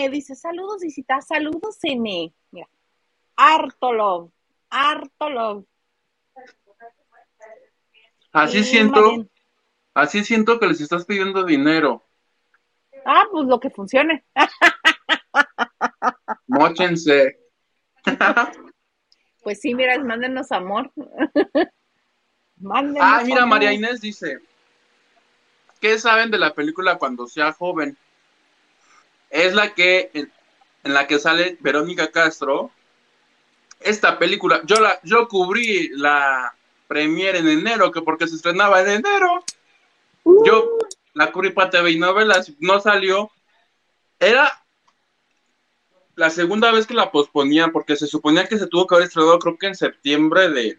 N 0.01 0.11
dice, 0.11 0.35
saludos, 0.35 0.83
visita, 0.83 1.21
saludos, 1.23 1.79
N. 1.83 2.33
Mira, 2.51 2.69
harto 3.37 3.93
love, 3.93 4.31
harto 4.69 5.31
love. 5.31 5.65
Así 8.33 8.62
Sí, 8.62 8.71
siento, 8.73 9.01
Marian. 9.01 9.31
así 9.95 10.25
siento 10.25 10.61
que 10.61 10.67
les 10.67 10.81
estás 10.83 11.07
pidiendo 11.07 11.45
dinero. 11.45 12.05
Ah, 13.07 13.25
pues 13.31 13.47
lo 13.47 13.59
que 13.61 13.71
funcione. 13.71 14.25
Móchense. 16.47 17.39
Pues 19.43 19.61
sí, 19.61 19.77
mira, 19.77 19.97
mándenos 20.03 20.51
amor. 20.51 20.91
mándenos 22.57 23.01
Ah, 23.01 23.23
mira, 23.25 23.45
amor. 23.45 23.51
María 23.51 23.73
Inés 23.73 24.01
dice, 24.01 24.41
¿qué 25.81 25.99
saben 25.99 26.31
de 26.31 26.39
la 26.39 26.55
película 26.55 26.99
cuando 26.99 27.27
sea 27.27 27.53
joven? 27.53 27.97
Es 29.31 29.55
la 29.55 29.75
que, 29.75 30.11
en, 30.15 30.31
la 30.85 31.07
que 31.07 31.19
sale 31.19 31.57
Verónica 31.61 32.11
Castro. 32.11 32.71
Esta 33.81 34.19
película, 34.19 34.62
yo 34.65 34.81
la, 34.81 34.99
yo 35.03 35.29
cubrí 35.29 35.89
la 35.89 36.55
premiere 36.89 37.39
en 37.39 37.49
enero, 37.49 37.93
que 37.93 38.03
porque 38.03 38.27
se 38.27 38.37
estrenaba 38.37 38.81
en 38.81 38.89
enero. 38.89 39.45
Yo 40.45 40.79
la 41.15 41.31
cubrí 41.31 41.51
para 41.51 41.71
TV 41.71 41.93
y 41.93 41.99
novelas, 41.99 42.53
no 42.59 42.81
salió. 42.81 43.31
Era 44.19 44.51
la 46.15 46.31
segunda 46.31 46.73
vez 46.73 46.87
que 46.87 46.95
la 46.95 47.12
posponían, 47.12 47.71
porque 47.71 47.97
se 47.97 48.07
suponía 48.07 48.47
que 48.47 48.59
se 48.59 48.67
tuvo 48.67 48.87
que 48.87 48.95
haber 48.95 49.09
estrenado, 49.09 49.39
creo 49.39 49.59
que 49.59 49.67
en 49.67 49.75
septiembre 49.75 50.49
del 50.49 50.79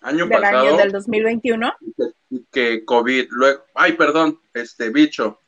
año 0.00 0.26
del 0.26 0.40
pasado 0.40 0.68
año 0.68 0.76
del 0.76 0.92
2021. 0.92 1.74
que, 1.96 2.44
que 2.52 2.84
COVID, 2.84 3.26
luego, 3.30 3.64
ay, 3.74 3.92
perdón, 3.92 4.40
este 4.54 4.90
bicho. 4.90 5.40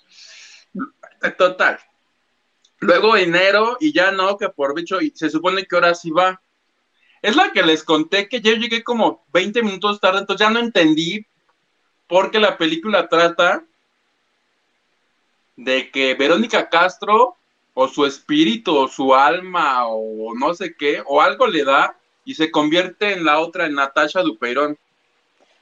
Total. 1.36 1.78
Luego 2.80 3.16
enero 3.16 3.76
y 3.78 3.92
ya 3.92 4.10
no, 4.10 4.38
que 4.38 4.48
por 4.48 4.74
bicho, 4.74 5.00
y 5.00 5.10
se 5.10 5.28
supone 5.28 5.66
que 5.66 5.76
ahora 5.76 5.94
sí 5.94 6.10
va. 6.10 6.40
Es 7.22 7.36
la 7.36 7.52
que 7.52 7.62
les 7.62 7.84
conté 7.84 8.28
que 8.28 8.40
yo 8.40 8.54
llegué 8.54 8.82
como 8.82 9.26
20 9.32 9.62
minutos 9.62 10.00
tarde, 10.00 10.20
entonces 10.20 10.46
ya 10.46 10.50
no 10.50 10.60
entendí 10.60 11.26
porque 12.06 12.40
la 12.40 12.56
película 12.56 13.08
trata 13.08 13.64
de 15.56 15.90
que 15.90 16.14
Verónica 16.14 16.70
Castro 16.70 17.36
o 17.74 17.86
su 17.86 18.06
espíritu 18.06 18.74
o 18.74 18.88
su 18.88 19.14
alma 19.14 19.86
o 19.86 20.34
no 20.34 20.54
sé 20.54 20.74
qué, 20.74 21.02
o 21.06 21.20
algo 21.20 21.46
le 21.46 21.64
da 21.64 21.99
y 22.30 22.34
se 22.34 22.52
convierte 22.52 23.12
en 23.12 23.24
la 23.24 23.40
otra, 23.40 23.66
en 23.66 23.74
Natasha 23.74 24.22
Dupeirón. 24.22 24.78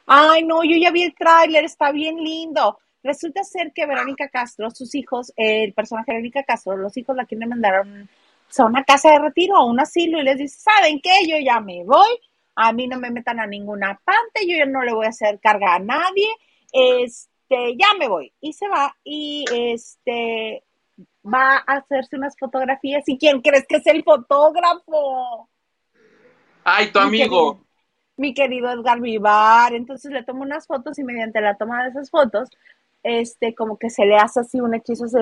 Ay, 0.07 0.44
no, 0.44 0.62
yo 0.62 0.76
ya 0.76 0.90
vi 0.90 1.02
el 1.02 1.14
tráiler, 1.14 1.64
está 1.64 1.92
bien 1.92 2.22
lindo. 2.22 2.78
Resulta 3.02 3.42
ser 3.42 3.72
que 3.72 3.87
Verónica 3.87 4.28
Castro, 4.28 4.70
sus 4.70 4.94
hijos, 4.94 5.33
eh, 5.38 5.64
el 5.64 5.72
personaje 5.72 6.12
Verónica 6.12 6.42
Castro, 6.42 6.76
los 6.76 6.94
hijos 6.98 7.16
la 7.16 7.24
quieren 7.24 7.48
mandar 7.48 7.74
a, 7.76 7.81
a 7.81 8.85
casa 8.85 9.12
de 9.12 9.18
retiro, 9.18 9.57
a 9.57 9.64
un 9.64 9.81
asilo, 9.81 10.20
y 10.20 10.24
les 10.24 10.37
dice, 10.37 10.59
¿saben 10.61 11.00
qué? 11.00 11.26
Yo 11.26 11.38
ya 11.42 11.59
me 11.59 11.85
voy, 11.85 12.20
a 12.54 12.70
mí 12.74 12.87
no 12.87 12.98
me 12.98 13.11
metan 13.11 13.40
a 13.40 13.46
ninguna 13.46 13.98
parte, 14.04 14.46
yo 14.46 14.59
ya 14.59 14.66
no 14.66 14.83
le 14.83 14.92
voy 14.92 15.07
a 15.07 15.09
hacer 15.09 15.40
carga 15.40 15.76
a 15.76 15.78
nadie, 15.78 16.28
este, 16.70 17.78
ya 17.78 17.94
me 17.98 18.09
voy. 18.09 18.31
Y 18.42 18.52
se 18.52 18.68
va, 18.68 18.94
y 19.02 19.46
este, 19.50 20.64
va 21.24 21.64
a 21.66 21.78
hacerse 21.78 22.16
unas 22.16 22.37
fotografías, 22.38 23.09
¿y 23.09 23.16
quién 23.16 23.40
crees 23.40 23.64
que 23.66 23.76
es 23.76 23.87
el 23.87 24.04
fotógrafo? 24.04 25.48
Ay, 26.76 26.92
tu 26.92 26.98
Mi 27.00 27.07
amigo. 27.07 27.52
querido- 27.54 27.64
mi 28.16 28.35
querido 28.35 28.70
Edgar 28.70 29.00
Vivar. 29.00 29.74
Entonces 29.74 30.11
le 30.11 30.24
tomo 30.24 30.42
unas 30.42 30.66
fotos 30.66 30.98
y 30.98 31.04
mediante 31.04 31.40
la 31.40 31.57
toma 31.57 31.85
de 31.85 31.90
esas 31.90 32.11
fotos, 32.11 32.50
este, 33.02 33.54
como 33.54 33.78
que 33.78 33.90
se 33.90 34.04
le 34.07 34.16
hace 34.16 34.40
así 34.40 34.61
un 34.61 34.74
hechizo, 34.74 35.07
se, 35.09 35.18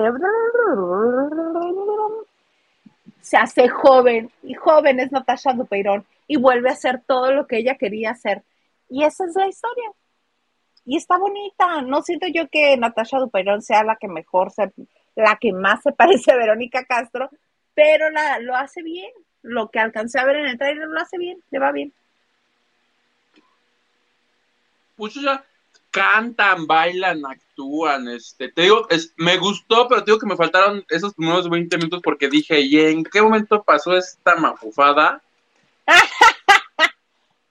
se 3.21 3.37
hace 3.37 3.67
joven 3.69 4.31
y 4.43 4.53
joven 4.53 4.99
es 4.99 5.11
Natasha 5.11 5.53
Dupeirón 5.53 6.05
y 6.27 6.37
vuelve 6.37 6.69
a 6.69 6.73
hacer 6.73 7.01
todo 7.05 7.31
lo 7.31 7.45
que 7.47 7.57
ella 7.57 7.75
quería 7.75 8.11
hacer. 8.11 8.43
Y 8.89 9.03
esa 9.03 9.25
es 9.25 9.35
la 9.35 9.47
historia. 9.47 9.91
Y 10.85 10.97
está 10.97 11.17
bonita. 11.17 11.81
No 11.81 12.01
siento 12.01 12.27
yo 12.33 12.47
que 12.49 12.77
Natasha 12.77 13.19
Dupeirón 13.19 13.61
sea 13.61 13.83
la 13.83 13.97
que 13.97 14.07
mejor, 14.07 14.51
se, 14.51 14.71
la 15.15 15.37
que 15.39 15.51
más 15.53 15.83
se 15.83 15.91
parece 15.93 16.31
a 16.31 16.37
Verónica 16.37 16.85
Castro, 16.85 17.29
pero 17.73 18.09
la, 18.09 18.39
lo 18.39 18.55
hace 18.55 18.81
bien. 18.81 19.11
Lo 19.47 19.69
que 19.69 19.79
alcancé 19.79 20.19
a 20.19 20.25
ver 20.25 20.37
en 20.37 20.47
el 20.47 20.57
trailer 20.57 20.87
lo 20.87 20.99
hace 20.99 21.17
bien, 21.17 21.41
le 21.51 21.59
va 21.59 21.71
bien. 21.71 21.93
Pues 24.95 25.13
ya 25.13 25.43
cantan, 25.91 26.67
bailan, 26.67 27.25
actúan, 27.25 28.07
este, 28.09 28.51
te 28.51 28.63
digo, 28.63 28.87
es, 28.89 29.13
me 29.17 29.37
gustó, 29.37 29.87
pero 29.87 30.03
te 30.03 30.11
digo 30.11 30.19
que 30.19 30.27
me 30.27 30.35
faltaron 30.35 30.85
esos 30.89 31.13
primeros 31.15 31.49
20 31.49 31.75
minutos 31.77 32.01
porque 32.03 32.29
dije, 32.29 32.61
¿y 32.61 32.79
en 32.79 33.03
qué 33.03 33.21
momento 33.21 33.63
pasó 33.63 33.97
esta 33.97 34.35
mafufada? 34.35 35.21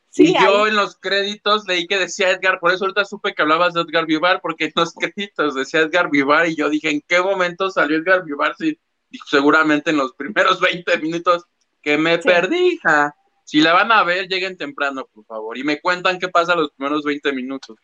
Sí, 0.09 0.31
y 0.31 0.33
yo 0.33 0.65
ahí. 0.65 0.71
en 0.71 0.77
los 0.77 0.97
créditos 0.97 1.67
leí 1.69 1.87
que 1.87 1.99
decía 1.99 2.31
Edgar, 2.31 2.59
por 2.59 2.73
eso 2.73 2.87
ahorita 2.87 3.05
supe 3.05 3.35
que 3.35 3.43
hablabas 3.43 3.75
de 3.75 3.83
Edgar 3.83 4.07
Vivar, 4.07 4.41
porque 4.41 4.65
en 4.65 4.73
los 4.75 4.95
créditos 4.99 5.55
decía 5.55 5.81
Edgar 5.81 6.09
Vivar 6.11 6.49
y 6.49 6.57
yo 6.57 6.71
dije, 6.71 6.89
¿en 6.89 7.03
qué 7.03 7.21
momento 7.21 7.69
salió 7.69 7.99
Edgar 7.99 8.25
Vivar? 8.25 8.57
Sí, 8.59 8.79
seguramente 9.27 9.91
en 9.91 9.99
los 9.99 10.15
primeros 10.15 10.59
20 10.59 10.97
minutos 11.01 11.45
que 11.87 11.97
me 11.99 12.21
Sí. 12.21 12.29
perdí, 12.29 12.73
hija. 12.73 13.15
Si 13.45 13.61
la 13.61 13.73
van 13.73 13.93
a 13.93 14.03
ver, 14.03 14.27
lleguen 14.27 14.57
temprano, 14.57 15.07
por 15.15 15.25
favor, 15.25 15.57
y 15.57 15.63
me 15.63 15.81
cuentan 15.81 16.19
qué 16.19 16.27
pasa 16.27 16.57
los 16.57 16.73
primeros 16.73 17.05
20 17.05 17.33
minutos. 17.33 17.79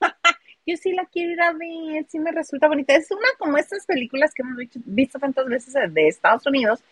Yo 0.66 0.78
sí 0.78 0.92
la 0.94 1.04
quiero 1.04 1.32
ir 1.32 1.42
a 1.42 1.52
ver, 1.52 2.06
sí 2.08 2.18
me 2.18 2.32
resulta 2.32 2.68
bonita. 2.68 2.94
Es 2.94 3.10
una 3.10 3.28
como 3.38 3.58
estas 3.58 3.84
películas 3.84 4.32
que 4.32 4.40
hemos 4.40 4.56
visto, 4.86 5.18
tantas 5.18 5.44
veces 5.44 5.74
de 5.92 6.08
Estados 6.08 6.46
Unidos, 6.46 6.82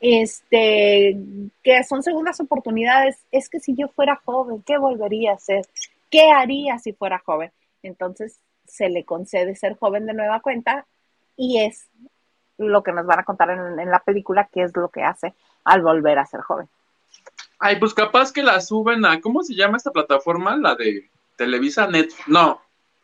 este, 0.00 1.16
que 1.62 1.82
son 1.84 2.02
segundas 2.02 2.40
oportunidades. 2.40 3.24
Es 3.30 3.48
que 3.48 3.58
si 3.58 3.74
yo 3.74 3.88
fuera 3.88 4.20
joven, 4.22 4.62
¿qué 4.66 4.76
volvería 4.76 5.30
a 5.30 5.36
hacer? 5.36 5.62
¿Qué 6.10 6.30
haría 6.30 6.78
si 6.78 6.92
fuera 6.92 7.22
joven? 7.24 7.52
Entonces 7.82 8.38
se 8.66 8.90
le 8.90 9.06
concede 9.06 9.56
ser 9.56 9.78
joven 9.78 10.04
de 10.04 10.12
nueva 10.12 10.40
cuenta 10.40 10.86
y 11.38 11.60
es 11.60 11.88
lo 12.58 12.82
que 12.82 12.92
nos 12.92 13.06
van 13.06 13.20
a 13.20 13.24
contar 13.24 13.48
en, 13.48 13.80
en 13.80 13.90
la 13.90 14.00
película, 14.00 14.50
qué 14.52 14.64
es 14.64 14.76
lo 14.76 14.90
que 14.90 15.02
hace 15.04 15.32
al 15.64 15.82
volver 15.82 16.18
a 16.18 16.26
ser 16.26 16.40
joven. 16.40 16.68
Ay, 17.58 17.78
pues 17.78 17.92
capaz 17.92 18.32
que 18.32 18.42
la 18.42 18.60
suben 18.60 19.04
a, 19.04 19.20
¿cómo 19.20 19.42
se 19.42 19.54
llama 19.54 19.76
esta 19.76 19.90
plataforma? 19.90 20.56
La 20.56 20.74
de 20.74 21.08
Televisa 21.36 21.86
Net, 21.86 22.10
no, 22.26 22.60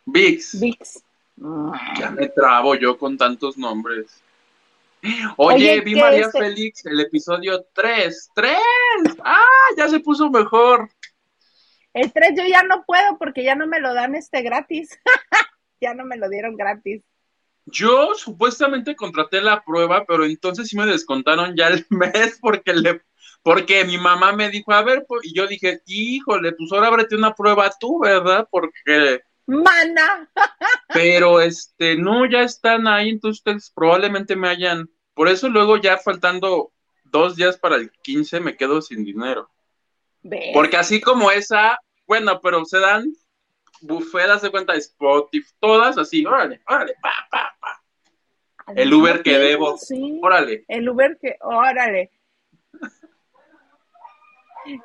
VIX. 0.06 0.60
VIX. 0.60 1.02
Ya 1.98 2.10
me 2.10 2.28
trabo 2.28 2.74
yo 2.74 2.96
con 2.96 3.18
tantos 3.18 3.58
nombres. 3.58 4.22
Oye, 5.36 5.56
Oye, 5.56 5.80
vi 5.82 5.94
¿qué 5.94 6.00
María 6.00 6.26
este? 6.26 6.38
Félix 6.38 6.86
el 6.86 7.00
episodio 7.00 7.66
3. 7.74 8.30
¡Tres! 8.34 8.56
¡Ah! 9.22 9.44
Ya 9.76 9.88
se 9.88 10.00
puso 10.00 10.30
mejor. 10.30 10.88
El 11.92 12.12
3 12.12 12.32
yo 12.36 12.44
ya 12.44 12.62
no 12.62 12.84
puedo 12.84 13.18
porque 13.18 13.44
ya 13.44 13.54
no 13.54 13.66
me 13.66 13.80
lo 13.80 13.94
dan 13.94 14.14
este 14.14 14.42
gratis. 14.42 14.98
ya 15.80 15.94
no 15.94 16.04
me 16.04 16.16
lo 16.16 16.28
dieron 16.28 16.56
gratis. 16.56 17.02
Yo 17.66 18.14
supuestamente 18.14 18.96
contraté 18.96 19.40
la 19.40 19.62
prueba, 19.64 20.04
pero 20.06 20.24
entonces 20.24 20.68
sí 20.68 20.76
me 20.76 20.86
descontaron 20.86 21.54
ya 21.56 21.68
el 21.68 21.86
mes 21.90 22.38
porque 22.40 22.72
le 22.72 23.02
porque 23.42 23.84
mi 23.84 23.96
mamá 23.96 24.32
me 24.32 24.50
dijo, 24.50 24.72
a 24.72 24.82
ver, 24.82 25.04
pues, 25.06 25.24
y 25.24 25.32
yo 25.32 25.46
dije, 25.46 25.80
híjole, 25.86 26.52
pues 26.52 26.72
ahora 26.72 26.88
ábrete 26.88 27.14
una 27.14 27.32
prueba 27.32 27.70
tú, 27.78 28.00
¿verdad? 28.00 28.48
Porque 28.50 29.20
Mana. 29.46 30.28
Pero 30.88 31.40
este, 31.40 31.96
no, 31.96 32.28
ya 32.28 32.42
están 32.42 32.86
ahí, 32.86 33.10
entonces 33.10 33.38
ustedes 33.40 33.70
probablemente 33.74 34.36
me 34.36 34.48
hayan. 34.48 34.90
Por 35.14 35.28
eso 35.28 35.48
luego 35.48 35.76
ya 35.76 35.96
faltando 35.98 36.72
dos 37.04 37.36
días 37.36 37.56
para 37.56 37.76
el 37.76 37.90
15 38.02 38.40
me 38.40 38.56
quedo 38.56 38.82
sin 38.82 39.04
dinero. 39.04 39.50
Porque 40.52 40.76
así 40.76 41.00
como 41.00 41.30
esa, 41.30 41.78
bueno, 42.06 42.40
pero 42.40 42.64
se 42.64 42.80
dan 42.80 43.12
bufetas 43.80 44.42
de 44.42 44.50
cuenta 44.50 44.72
de 44.72 44.80
Spotify, 44.80 45.48
todas 45.60 45.96
así, 45.98 46.26
órale, 46.26 46.60
órale, 46.66 46.94
pa, 47.00 47.12
pa, 47.30 47.55
pa. 47.55 47.55
El 48.74 48.92
Uber 48.92 49.22
que 49.22 49.38
debo, 49.38 49.76
órale. 50.22 50.64
El 50.68 50.88
Uber 50.88 51.18
que, 51.20 51.36
órale. 51.40 52.10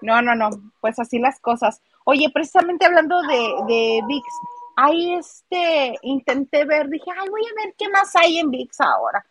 No, 0.01 0.21
no, 0.21 0.35
no, 0.35 0.49
pues 0.79 0.99
así 0.99 1.17
las 1.19 1.39
cosas. 1.39 1.81
Oye, 2.03 2.29
precisamente 2.31 2.85
hablando 2.85 3.21
de, 3.23 3.55
de 3.67 4.01
VIX, 4.07 4.25
ahí 4.75 5.15
este, 5.15 5.95
intenté 6.03 6.65
ver, 6.65 6.87
dije, 6.89 7.09
ay, 7.17 7.29
voy 7.29 7.41
a 7.41 7.65
ver 7.65 7.75
qué 7.77 7.89
más 7.89 8.15
hay 8.15 8.37
en 8.37 8.51
VIX 8.51 8.81
ahora, 8.81 9.25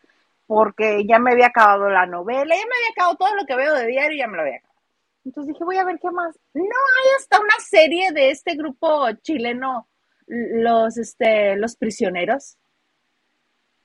porque 0.47 1.05
ya 1.07 1.19
me 1.19 1.33
había 1.33 1.47
acabado 1.47 1.89
la 1.89 2.07
novela, 2.07 2.55
ya 2.55 2.67
me 2.67 2.77
había 2.77 2.91
acabado 2.93 3.17
todo 3.17 3.35
lo 3.37 3.47
que 3.47 3.57
veo 3.57 3.75
de 3.75 3.87
diario, 3.87 4.19
ya 4.19 4.27
me 4.27 4.37
lo 4.37 4.43
había 4.43 4.57
acabado. 4.57 4.81
Entonces 5.25 5.53
dije, 5.53 5.65
voy 5.65 5.77
a 5.77 5.85
ver 5.85 5.99
qué 6.01 6.11
más. 6.11 6.39
No, 6.55 6.63
hay 6.63 7.17
hasta 7.19 7.41
una 7.41 7.55
serie 7.59 8.13
de 8.13 8.31
este 8.31 8.55
grupo 8.55 9.11
chileno, 9.23 9.89
los, 10.27 10.97
este, 10.97 11.57
los 11.57 11.77
prisioneros. 11.77 12.57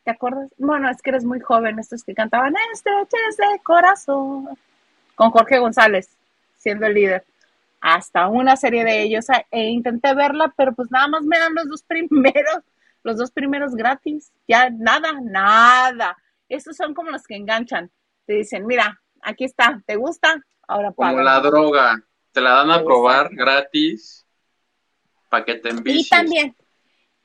¿Te 0.06 0.12
acuerdas? 0.12 0.52
Bueno, 0.60 0.88
es 0.92 1.02
que 1.02 1.10
eres 1.10 1.26
muy 1.26 1.40
joven, 1.40 1.80
estos 1.80 2.04
que 2.04 2.14
cantaban 2.14 2.54
Estreches 2.72 3.38
de 3.38 3.60
corazón, 3.64 4.50
con 5.16 5.32
Jorge 5.32 5.58
González, 5.58 6.16
siendo 6.58 6.86
el 6.86 6.94
líder. 6.94 7.26
Hasta 7.82 8.28
una 8.28 8.56
serie 8.56 8.84
de 8.84 9.02
ellos, 9.02 9.26
e 9.50 9.64
intenté 9.64 10.14
verla, 10.14 10.54
pero 10.56 10.74
pues 10.74 10.92
nada 10.92 11.08
más 11.08 11.24
me 11.24 11.40
dan 11.40 11.56
los 11.56 11.68
dos 11.68 11.82
primeros, 11.88 12.60
los 13.02 13.18
dos 13.18 13.32
primeros 13.32 13.74
gratis. 13.74 14.32
Ya 14.48 14.70
nada, 14.70 15.12
nada. 15.24 16.16
Estos 16.50 16.78
son 16.78 16.94
como 16.94 17.10
los 17.10 17.24
que 17.24 17.36
enganchan. 17.36 17.90
Te 18.28 18.34
dicen, 18.34 18.68
mira, 18.68 19.02
aquí 19.24 19.44
está, 19.44 19.82
¿te 19.88 19.96
gusta? 19.96 20.40
Ahora 20.68 20.92
Como 20.92 21.20
la 21.20 21.40
droga, 21.40 22.00
te 22.32 22.42
la 22.42 22.52
dan 22.52 22.70
a 22.70 22.84
probar 22.84 23.34
gratis 23.34 24.24
para 25.30 25.44
que 25.46 25.56
te 25.56 25.70
envicies. 25.70 26.06
Y 26.06 26.10
también, 26.10 26.56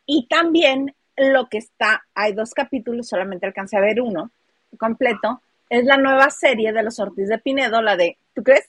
y 0.06 0.26
también 0.28 0.94
lo 1.20 1.48
que 1.48 1.58
está, 1.58 2.06
hay 2.14 2.32
dos 2.32 2.52
capítulos, 2.54 3.08
solamente 3.08 3.46
alcancé 3.46 3.76
a 3.76 3.80
ver 3.80 4.00
uno 4.00 4.30
completo, 4.78 5.42
es 5.68 5.84
la 5.84 5.96
nueva 5.96 6.30
serie 6.30 6.72
de 6.72 6.82
los 6.82 6.98
Ortiz 6.98 7.28
de 7.28 7.38
Pinedo, 7.38 7.82
la 7.82 7.96
de, 7.96 8.18
¿tú 8.34 8.42
crees? 8.42 8.68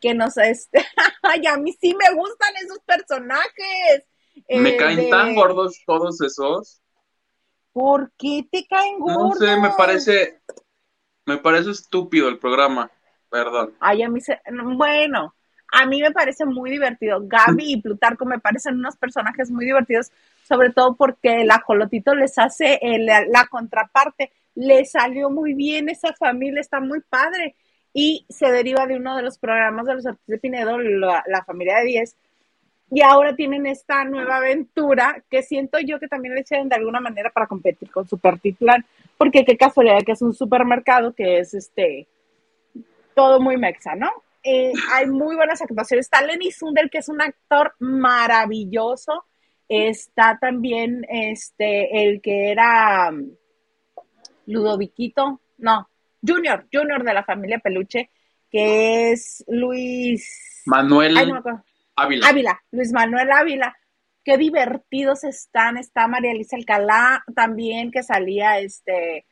Que 0.00 0.14
nos 0.14 0.36
este, 0.36 0.84
ay, 1.22 1.46
a 1.46 1.56
mí 1.56 1.72
sí 1.72 1.94
me 1.94 2.14
gustan 2.14 2.54
esos 2.62 2.78
personajes. 2.80 4.06
Me 4.48 4.70
eh, 4.70 4.76
caen 4.76 5.10
tan 5.10 5.34
gordos 5.34 5.80
todos 5.86 6.20
esos. 6.20 6.80
¿Por 7.72 8.12
qué 8.16 8.46
te 8.50 8.66
caen 8.66 8.98
gordos? 8.98 9.40
No 9.40 9.46
sé, 9.46 9.56
me 9.60 9.70
parece, 9.70 10.40
me 11.26 11.38
parece 11.38 11.70
estúpido 11.70 12.28
el 12.28 12.38
programa. 12.38 12.90
Perdón. 13.28 13.76
Ay, 13.78 14.02
a 14.02 14.08
mí 14.08 14.20
se... 14.20 14.40
Bueno, 14.76 15.34
a 15.72 15.86
mí 15.86 16.00
me 16.00 16.10
parece 16.10 16.44
muy 16.44 16.70
divertido. 16.70 17.20
Gaby 17.22 17.72
y 17.72 17.80
Plutarco 17.80 18.24
me 18.24 18.38
parecen 18.38 18.74
unos 18.74 18.96
personajes 18.96 19.50
muy 19.50 19.64
divertidos, 19.64 20.10
sobre 20.42 20.70
todo 20.70 20.96
porque 20.96 21.42
el 21.42 21.50
ajolotito 21.50 22.14
les 22.14 22.38
hace 22.38 22.80
la 22.82 23.46
contraparte. 23.46 24.32
Le 24.54 24.84
salió 24.84 25.30
muy 25.30 25.54
bien 25.54 25.88
esa 25.88 26.12
familia, 26.14 26.60
está 26.60 26.80
muy 26.80 27.00
padre. 27.00 27.54
Y 27.92 28.24
se 28.28 28.50
deriva 28.50 28.86
de 28.86 28.96
uno 28.96 29.16
de 29.16 29.22
los 29.22 29.38
programas 29.38 29.86
de 29.86 29.94
los 29.94 30.06
artistas 30.06 30.28
de 30.28 30.38
Pinedo, 30.38 30.78
la, 30.78 31.44
familia 31.44 31.78
de 31.78 31.86
10. 31.86 32.16
Y 32.92 33.02
ahora 33.02 33.36
tienen 33.36 33.66
esta 33.66 34.04
nueva 34.04 34.38
aventura 34.38 35.22
que 35.30 35.42
siento 35.42 35.78
yo 35.78 36.00
que 36.00 36.08
también 36.08 36.34
le 36.34 36.40
hicieron 36.40 36.68
de 36.68 36.76
alguna 36.76 37.00
manera 37.00 37.30
para 37.30 37.46
competir 37.46 37.90
con 37.90 38.08
Super 38.08 38.38
Titlán, 38.40 38.84
porque 39.16 39.44
qué 39.44 39.56
casualidad 39.56 40.02
que 40.04 40.12
es 40.12 40.22
un 40.22 40.34
supermercado 40.34 41.12
que 41.12 41.38
es 41.38 41.54
este 41.54 42.08
todo 43.14 43.40
muy 43.40 43.56
mexa, 43.56 43.94
¿no? 43.94 44.10
Eh, 44.42 44.72
hay 44.92 45.06
muy 45.06 45.36
buenas 45.36 45.60
actuaciones. 45.60 46.06
Está 46.06 46.22
Lenny 46.22 46.50
Sundel, 46.50 46.90
que 46.90 46.98
es 46.98 47.08
un 47.08 47.20
actor 47.20 47.74
maravilloso. 47.78 49.26
Está 49.68 50.38
también 50.40 51.06
este, 51.08 52.04
el 52.04 52.20
que 52.20 52.50
era 52.50 53.10
um, 53.10 53.30
Ludoviquito, 54.46 55.40
no, 55.58 55.88
Junior, 56.26 56.66
Junior 56.72 57.04
de 57.04 57.14
la 57.14 57.22
familia 57.22 57.60
Peluche, 57.60 58.10
que 58.50 59.12
es 59.12 59.44
Luis 59.46 60.62
Manuel 60.66 61.16
Ávila. 61.16 62.28
Ávila, 62.28 62.62
Luis 62.72 62.92
Manuel 62.92 63.30
Ávila. 63.30 63.76
Qué 64.24 64.36
divertidos 64.36 65.24
están. 65.24 65.76
Está 65.76 66.08
María 66.08 66.32
Elisa 66.32 66.56
Alcalá 66.56 67.24
también, 67.34 67.90
que 67.90 68.02
salía 68.02 68.58
este 68.58 69.24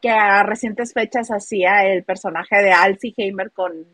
que 0.00 0.08
a 0.08 0.42
recientes 0.42 0.92
fechas 0.92 1.28
hacía 1.28 1.84
el 1.84 2.04
personaje 2.04 2.56
de 2.62 2.72
Alzheimer 2.72 3.52
con, 3.52 3.86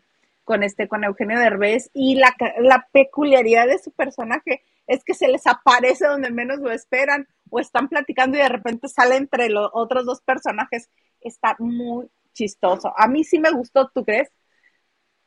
con, 0.45 0.63
este, 0.63 0.89
con 0.89 1.05
Eugenio 1.05 1.39
Derbez 1.39 1.91
y 1.93 2.17
la, 2.17 2.35
la 2.61 2.89
peculiaridad 2.93 3.67
de 3.67 3.79
su 3.79 3.93
personaje 3.93 4.63
es 4.87 5.05
que 5.05 5.15
se 5.15 5.29
les 5.29 5.47
aparece 5.47 6.07
donde 6.07 6.31
menos 6.31 6.59
lo 6.59 6.73
esperan 6.73 7.29
o 7.49 7.61
están 7.61 7.89
platicando 7.89 8.37
y 8.37 8.41
de 8.41 8.49
repente 8.49 8.89
sale 8.89 9.17
entre 9.17 9.49
los 9.49 9.71
otros 9.73 10.05
dos 10.05 10.21
personajes. 10.21 10.91
Está 11.21 11.55
muy 11.59 12.09
chistoso. 12.33 12.93
A 12.97 13.07
mí 13.07 13.25
sí 13.25 13.39
me 13.39 13.51
gustó, 13.51 13.89
¿tú 13.95 14.05
crees? 14.05 14.31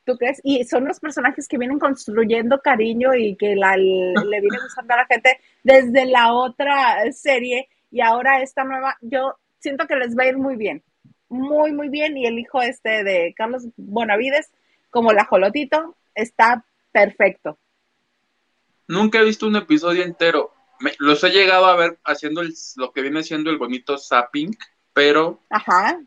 ¿Tú 0.04 0.16
crees? 0.18 0.40
Y 0.42 0.64
son 0.64 0.84
los 0.84 1.00
personajes 1.00 1.48
que 1.48 1.56
vienen 1.56 1.78
construyendo 1.78 2.60
cariño 2.60 3.14
y 3.14 3.36
que 3.36 3.56
la, 3.56 3.76
le 3.76 4.40
viene 4.40 4.58
gustando 4.62 4.94
a 4.94 4.98
la 4.98 5.06
gente 5.06 5.40
desde 5.62 6.06
la 6.06 6.34
otra 6.34 7.10
serie 7.12 7.68
y 7.90 8.00
ahora 8.00 8.42
esta 8.42 8.64
nueva. 8.64 8.96
Yo 9.00 9.36
siento 9.60 9.86
que 9.86 9.96
les 9.96 10.16
va 10.16 10.24
a 10.24 10.28
ir 10.28 10.36
muy 10.36 10.56
bien, 10.56 10.82
muy, 11.28 11.72
muy 11.72 11.88
bien. 11.88 12.16
Y 12.16 12.26
el 12.26 12.38
hijo 12.38 12.60
este 12.60 13.02
de 13.02 13.32
Carlos 13.36 13.66
Bonavides, 13.76 14.52
como 14.94 15.10
el 15.10 15.18
ajolotito, 15.18 15.96
está 16.14 16.64
perfecto. 16.92 17.58
Nunca 18.86 19.18
he 19.18 19.24
visto 19.24 19.48
un 19.48 19.56
episodio 19.56 20.04
entero. 20.04 20.52
los 21.00 21.24
he 21.24 21.30
llegado 21.30 21.66
a 21.66 21.74
ver 21.74 21.98
haciendo 22.04 22.42
lo 22.76 22.92
que 22.92 23.02
viene 23.02 23.24
siendo 23.24 23.50
el 23.50 23.58
bonito 23.58 23.98
zapping, 23.98 24.56
pero... 24.92 25.40
Ajá. 25.50 26.00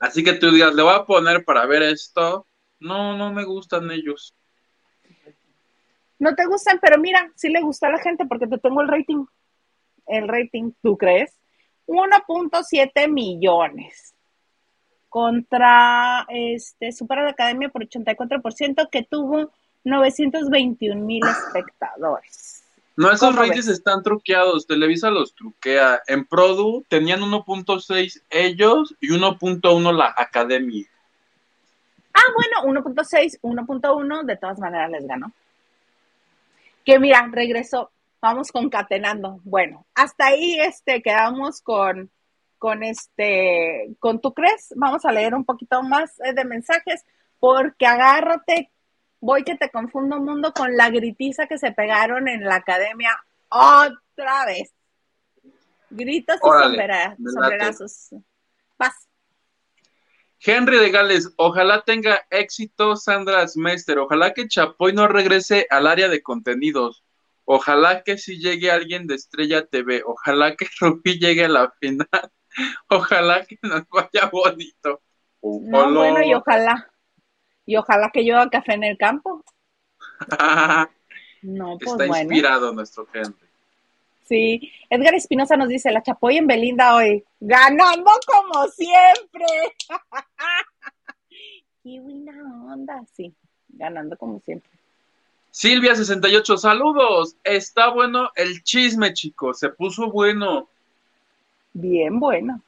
Así 0.00 0.24
que 0.24 0.32
tú 0.32 0.50
digas, 0.50 0.74
le 0.74 0.82
voy 0.82 0.94
a 0.94 1.04
poner 1.04 1.44
para 1.44 1.64
ver 1.66 1.84
esto. 1.84 2.48
No, 2.80 3.16
no 3.16 3.32
me 3.32 3.44
gustan 3.44 3.88
ellos. 3.92 4.34
No 6.18 6.34
te 6.34 6.44
gustan, 6.46 6.80
pero 6.82 6.98
mira, 6.98 7.30
sí 7.36 7.50
le 7.50 7.60
gusta 7.60 7.86
a 7.86 7.92
la 7.92 7.98
gente 7.98 8.26
porque 8.26 8.48
te 8.48 8.58
tengo 8.58 8.80
el 8.80 8.88
rating. 8.88 9.26
El 10.06 10.26
rating, 10.26 10.72
¿tú 10.82 10.96
crees? 10.96 11.38
1.7 11.86 13.08
millones 13.08 14.13
contra 15.14 16.26
este 16.28 16.90
Super 16.90 17.18
la 17.18 17.30
Academia 17.30 17.68
por 17.68 17.86
84% 17.86 18.88
que 18.90 19.04
tuvo 19.04 19.52
921 19.84 21.00
mil 21.00 21.22
espectadores. 21.24 22.64
No, 22.96 23.12
esos 23.12 23.36
ratings 23.36 23.68
están 23.68 24.02
truqueados, 24.02 24.66
Televisa 24.66 25.10
los 25.10 25.32
truquea. 25.32 26.02
En 26.08 26.26
Produ 26.26 26.82
tenían 26.88 27.20
1.6 27.20 28.22
ellos 28.28 28.96
y 29.00 29.10
1.1 29.10 29.92
la 29.96 30.12
Academia. 30.16 30.84
Ah, 32.12 32.32
bueno, 32.34 32.82
1.6, 32.82 33.38
1.1, 33.40 34.24
de 34.24 34.36
todas 34.36 34.58
maneras 34.58 34.90
les 34.90 35.06
ganó. 35.06 35.30
Que 36.84 36.98
mira, 36.98 37.28
regresó 37.30 37.92
vamos 38.20 38.50
concatenando. 38.50 39.38
Bueno, 39.44 39.86
hasta 39.94 40.26
ahí 40.26 40.58
este, 40.58 41.02
quedamos 41.02 41.60
con, 41.60 42.10
con 42.58 42.82
este, 42.82 43.94
con 43.98 44.20
tu 44.20 44.32
crees. 44.32 44.72
Vamos 44.76 45.04
a 45.04 45.12
leer 45.12 45.34
un 45.34 45.44
poquito 45.44 45.82
más 45.82 46.18
eh, 46.20 46.32
de 46.32 46.44
mensajes, 46.44 47.04
porque 47.38 47.86
agárrate, 47.86 48.70
voy 49.20 49.44
que 49.44 49.56
te 49.56 49.70
confundo 49.70 50.16
un 50.16 50.24
mundo 50.24 50.52
con 50.52 50.76
la 50.76 50.90
gritiza 50.90 51.46
que 51.46 51.58
se 51.58 51.72
pegaron 51.72 52.28
en 52.28 52.44
la 52.44 52.56
academia 52.56 53.16
otra 53.48 54.46
vez. 54.46 54.72
Gritos 55.90 56.36
y 56.36 57.30
sombrerazos. 57.30 58.10
Paz. 58.76 59.08
Henry 60.46 60.76
de 60.78 60.90
Gales, 60.90 61.32
ojalá 61.36 61.82
tenga 61.82 62.20
éxito 62.28 62.96
Sandra 62.96 63.48
Smester, 63.48 63.98
ojalá 63.98 64.34
que 64.34 64.46
Chapoy 64.46 64.92
no 64.92 65.08
regrese 65.08 65.66
al 65.70 65.86
área 65.86 66.08
de 66.08 66.22
contenidos. 66.22 67.02
Ojalá 67.46 68.02
que 68.02 68.18
si 68.18 68.38
llegue 68.38 68.70
alguien 68.70 69.06
de 69.06 69.14
Estrella 69.14 69.66
TV, 69.66 70.02
ojalá 70.04 70.56
que 70.56 70.66
Rubí 70.80 71.18
llegue 71.18 71.44
a 71.44 71.48
la 71.48 71.70
final, 71.80 72.06
ojalá 72.88 73.44
que 73.44 73.58
nos 73.62 73.88
vaya 73.88 74.28
bonito. 74.30 75.00
No, 75.42 75.92
bueno, 75.92 76.22
y 76.22 76.34
ojalá, 76.34 76.90
y 77.66 77.76
ojalá 77.76 78.10
que 78.10 78.24
yo 78.24 78.36
haga 78.38 78.50
café 78.50 78.74
en 78.74 78.84
el 78.84 78.96
campo. 78.96 79.44
no, 81.42 81.78
pues 81.78 81.92
Está 81.92 82.06
inspirado 82.06 82.72
nuestro 82.72 83.06
gente. 83.06 83.44
Sí, 84.24 84.72
Edgar 84.88 85.14
Espinosa 85.14 85.56
nos 85.56 85.68
dice, 85.68 85.90
la 85.90 86.02
Chapoy 86.02 86.38
en 86.38 86.46
Belinda 86.46 86.94
hoy, 86.94 87.22
ganando 87.40 88.10
como 88.26 88.66
siempre. 88.68 89.44
Qué 91.82 92.00
buena 92.00 92.32
onda, 92.72 93.02
sí, 93.14 93.34
ganando 93.68 94.16
como 94.16 94.40
siempre. 94.40 94.70
Silvia68, 95.52 96.56
saludos. 96.56 97.36
Está 97.44 97.90
bueno 97.90 98.30
el 98.34 98.64
chisme, 98.64 99.12
chicos. 99.12 99.60
Se 99.60 99.68
puso 99.68 100.10
bueno. 100.10 100.68
Bien 101.74 102.18
bueno. 102.18 102.62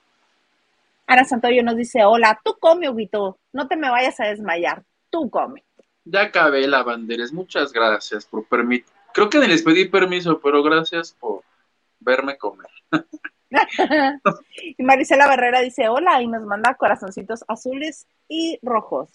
Ana 1.07 1.25
Santoyo 1.25 1.63
nos 1.63 1.77
dice, 1.77 2.05
hola, 2.05 2.41
tú 2.45 2.57
come, 2.59 2.91
Huguito. 2.91 3.39
No 3.53 3.69
te 3.69 3.77
me 3.77 3.89
vayas 3.89 4.19
a 4.21 4.27
desmayar. 4.27 4.83
Tú 5.09 5.31
come. 5.31 5.65
Ya 6.05 6.23
acabé 6.23 6.67
la 6.67 6.83
banderas. 6.83 7.33
Muchas 7.33 7.73
gracias 7.73 8.27
por 8.27 8.45
permitir. 8.47 8.93
Creo 9.15 9.31
que 9.31 9.39
les 9.39 9.63
pedí 9.63 9.89
permiso, 9.89 10.41
pero 10.41 10.63
gracias 10.63 11.13
por 11.19 11.43
verme 12.01 12.37
comer. 12.37 12.69
y 14.79 14.83
Marisela 14.83 15.27
Barrera 15.27 15.61
dice 15.61 15.89
hola 15.89 16.21
y 16.21 16.27
nos 16.27 16.43
manda 16.43 16.75
corazoncitos 16.75 17.45
azules 17.49 18.07
y 18.29 18.59
rojos. 18.63 19.09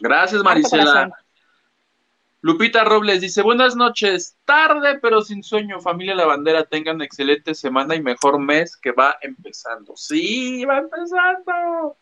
Gracias, 0.00 0.42
Marisela. 0.42 1.10
Lupita 2.46 2.84
Robles 2.84 3.20
dice, 3.20 3.42
buenas 3.42 3.74
noches, 3.74 4.36
tarde 4.44 5.00
pero 5.00 5.20
sin 5.20 5.42
sueño, 5.42 5.80
familia 5.80 6.14
La 6.14 6.26
Bandera, 6.26 6.62
tengan 6.62 7.02
excelente 7.02 7.56
semana 7.56 7.96
y 7.96 8.00
mejor 8.00 8.38
mes 8.38 8.76
que 8.76 8.92
va 8.92 9.16
empezando. 9.20 9.96
Sí, 9.96 10.64
va 10.64 10.78
empezando. 10.78 11.96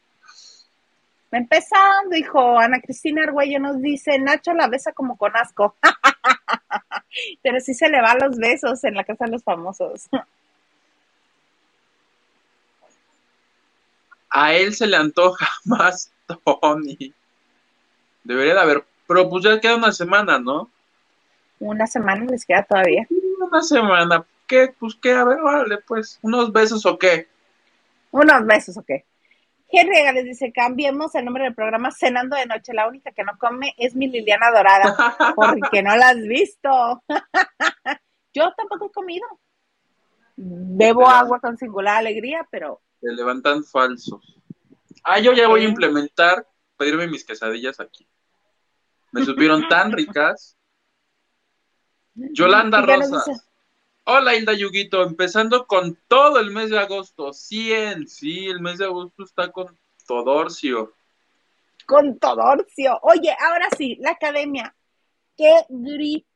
Va 1.33 1.39
empezando, 1.39 2.15
hijo. 2.15 2.59
Ana 2.59 2.79
Cristina 2.79 3.23
Argüello 3.23 3.59
nos 3.59 3.81
dice, 3.81 4.19
Nacho 4.19 4.53
la 4.53 4.69
besa 4.69 4.93
como 4.93 5.17
con 5.17 5.35
asco. 5.35 5.77
pero 7.43 7.59
sí 7.61 7.73
se 7.73 7.89
le 7.89 8.03
van 8.03 8.19
los 8.19 8.37
besos 8.37 8.85
en 8.85 8.97
la 8.97 9.05
casa 9.05 9.25
de 9.25 9.31
los 9.31 9.43
famosos. 9.43 10.11
A 14.29 14.53
él 14.53 14.75
se 14.75 14.87
le 14.87 14.99
antoja 14.99 15.49
más 15.65 16.13
Tony. 16.27 17.15
Debería 18.25 18.53
de 18.53 18.61
haber, 18.61 18.85
pero 19.07 19.29
pues 19.29 19.45
ya 19.45 19.61
queda 19.61 19.77
una 19.77 19.93
semana, 19.93 20.39
¿no? 20.39 20.71
Una 21.59 21.87
semana 21.87 22.25
les 22.27 22.45
queda 22.45 22.63
todavía. 22.63 23.07
Una 23.41 23.63
semana. 23.63 24.25
¿Qué? 24.47 24.75
Pues 24.79 24.95
qué, 24.97 25.13
a 25.13 25.25
ver, 25.25 25.41
vale, 25.41 25.79
pues, 25.87 26.19
unos 26.23 26.53
besos 26.53 26.85
o 26.87 26.99
qué. 26.99 27.29
Unos 28.11 28.45
besos 28.47 28.77
o 28.77 28.83
qué. 28.83 29.05
Henry 29.71 30.13
les 30.15 30.25
dice, 30.25 30.53
cambiemos 30.53 31.15
el 31.15 31.25
nombre 31.25 31.45
del 31.45 31.55
programa 31.55 31.91
Cenando 31.91 32.37
de 32.37 32.47
Noche. 32.47 32.73
La 32.73 32.87
única 32.87 33.11
que 33.13 33.25
no 33.25 33.33
come 33.39 33.75
es 33.79 33.95
mi 33.97 34.09
Liliana 34.09 34.51
Dorada, 34.51 34.95
porque 35.37 35.83
no 35.83 35.97
la 35.97 36.11
has 36.11 36.23
visto. 36.23 37.03
Yo 38.35 38.53
tampoco 38.57 38.87
he 38.87 38.93
comido. 38.93 39.27
Bebo 40.37 41.09
agua 41.09 41.41
con 41.41 41.57
singular 41.57 41.99
alegría, 41.99 42.47
pero... 42.51 42.81
Se 43.01 43.13
levantan 43.13 43.65
falsos. 43.65 44.41
Ah, 45.05 45.21
yo 45.21 45.33
ya 45.33 45.47
voy 45.49 45.65
a 45.65 45.69
implementar, 45.69 46.49
pedirme 46.77 47.07
mis 47.07 47.25
quesadillas 47.25 47.79
aquí. 47.79 48.09
Me 49.15 49.25
supieron 49.25 49.69
tan 49.69 49.93
ricas. 49.93 50.57
Yolanda 52.15 52.81
Rosas. 52.81 53.49
Hola 54.03 54.35
Hilda 54.35 54.55
Yuguito, 54.55 55.05
empezando 55.05 55.69
con 55.69 55.97
todo 56.09 56.41
el 56.41 56.51
mes 56.51 56.71
de 56.71 56.81
agosto. 56.81 57.33
100, 57.33 58.09
sí, 58.09 58.47
el 58.47 58.59
mes 58.59 58.79
de 58.79 58.87
agosto 58.87 59.23
está 59.23 59.53
con 59.53 59.79
Todorcio. 60.09 60.95
Con 61.87 62.19
Todorcio. 62.19 62.99
Oye, 63.03 63.33
ahora 63.39 63.69
sí, 63.79 63.97
la 64.01 64.11
academia. 64.11 64.75
Qué 65.37 65.65
gritizo 65.69 66.27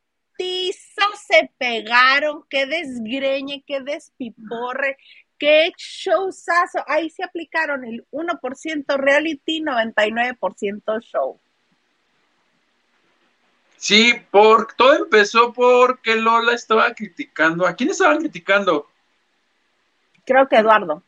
se 1.27 1.51
pegaron, 1.57 2.45
qué 2.49 2.65
desgreñe, 2.65 3.61
qué 3.67 3.81
despiporre, 3.81 4.95
qué 5.37 5.73
showzazo. 5.77 6.85
Ahí 6.87 7.09
se 7.09 7.25
aplicaron 7.25 7.83
el 7.83 8.05
1% 8.09 8.97
reality, 8.97 9.61
99% 9.61 11.01
show. 11.01 11.41
Sí, 13.79 14.13
por, 14.29 14.73
todo 14.73 14.93
empezó 14.93 15.53
porque 15.53 16.17
Lola 16.17 16.53
estaba 16.53 16.93
criticando. 16.93 17.65
¿A 17.65 17.73
quién 17.73 17.89
estaban 17.89 18.17
criticando? 18.17 18.87
Creo 20.25 20.49
que 20.49 20.57
Eduardo. 20.57 21.01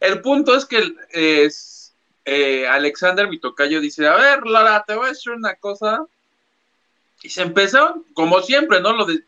El 0.00 0.20
punto 0.20 0.56
es 0.56 0.64
que 0.64 0.92
es, 1.10 1.94
eh, 2.24 2.66
Alexander 2.66 3.28
Mitocayo 3.28 3.80
dice, 3.80 4.08
a 4.08 4.16
ver, 4.16 4.40
Lola, 4.44 4.84
te 4.84 4.96
voy 4.96 5.06
a 5.06 5.10
decir 5.10 5.32
una 5.32 5.54
cosa. 5.54 6.04
Y 7.22 7.30
se 7.30 7.42
empezó, 7.42 8.04
como 8.12 8.42
siempre, 8.42 8.80
¿no? 8.80 8.92
Lo 8.92 9.04
de, 9.04 9.22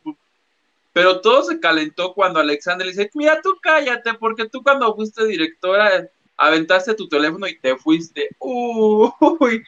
pero 0.92 1.20
todo 1.20 1.44
se 1.44 1.60
calentó 1.60 2.14
cuando 2.14 2.40
Alexander 2.40 2.84
le 2.84 2.92
dice, 2.92 3.10
mira, 3.14 3.40
tú 3.42 3.56
cállate, 3.62 4.14
porque 4.14 4.48
tú 4.48 4.64
cuando 4.64 4.94
fuiste 4.96 5.24
directora 5.24 6.08
aventaste 6.36 6.94
tu 6.94 7.08
teléfono 7.08 7.46
y 7.46 7.58
te 7.60 7.76
fuiste. 7.76 8.28
Uy, 8.40 9.64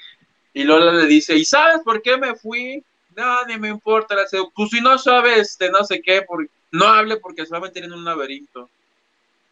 y 0.55 0.65
Lola 0.65 0.93
le 0.93 1.07
dice, 1.07 1.37
¿y 1.37 1.45
sabes 1.45 1.81
por 1.85 2.03
qué 2.03 2.17
me 2.17 2.35
fui? 2.35 2.85
No, 3.17 3.45
ni 3.47 3.59
me 3.59 3.69
importa. 3.69 4.15
La 4.15 4.25
pues 4.55 4.71
si 4.71 4.81
no 4.81 4.99
sabes, 4.99 5.39
este, 5.39 5.71
no 5.71 5.85
sé 5.85 6.03
qué, 6.03 6.25
no 6.71 6.87
hable 6.87 7.17
porque 7.19 7.45
se 7.45 7.53
va 7.53 7.59
a 7.59 7.63
meter 7.63 7.85
en 7.85 7.93
un 7.93 8.05
laberinto. 8.05 8.69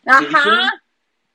Ajá. 0.06 0.82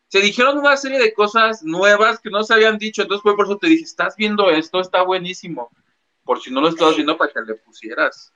Se 0.07 0.19
dijeron, 0.19 0.57
una 0.57 0.77
serie 0.77 0.99
de 0.99 1.13
cosas 1.13 1.63
nuevas 1.63 2.19
que 2.19 2.29
no 2.29 2.43
se 2.43 2.53
habían 2.53 2.77
dicho, 2.77 3.01
entonces 3.01 3.23
fue 3.23 3.35
por 3.35 3.45
eso 3.45 3.57
te 3.57 3.67
dije, 3.67 3.83
estás 3.83 4.15
viendo 4.15 4.49
esto, 4.49 4.79
está 4.79 5.01
buenísimo. 5.01 5.69
Por 6.23 6.41
si 6.41 6.51
no 6.51 6.61
lo 6.61 6.69
estabas 6.69 6.95
viendo 6.95 7.17
para 7.17 7.31
que 7.31 7.41
le 7.41 7.55
pusieras. 7.55 8.31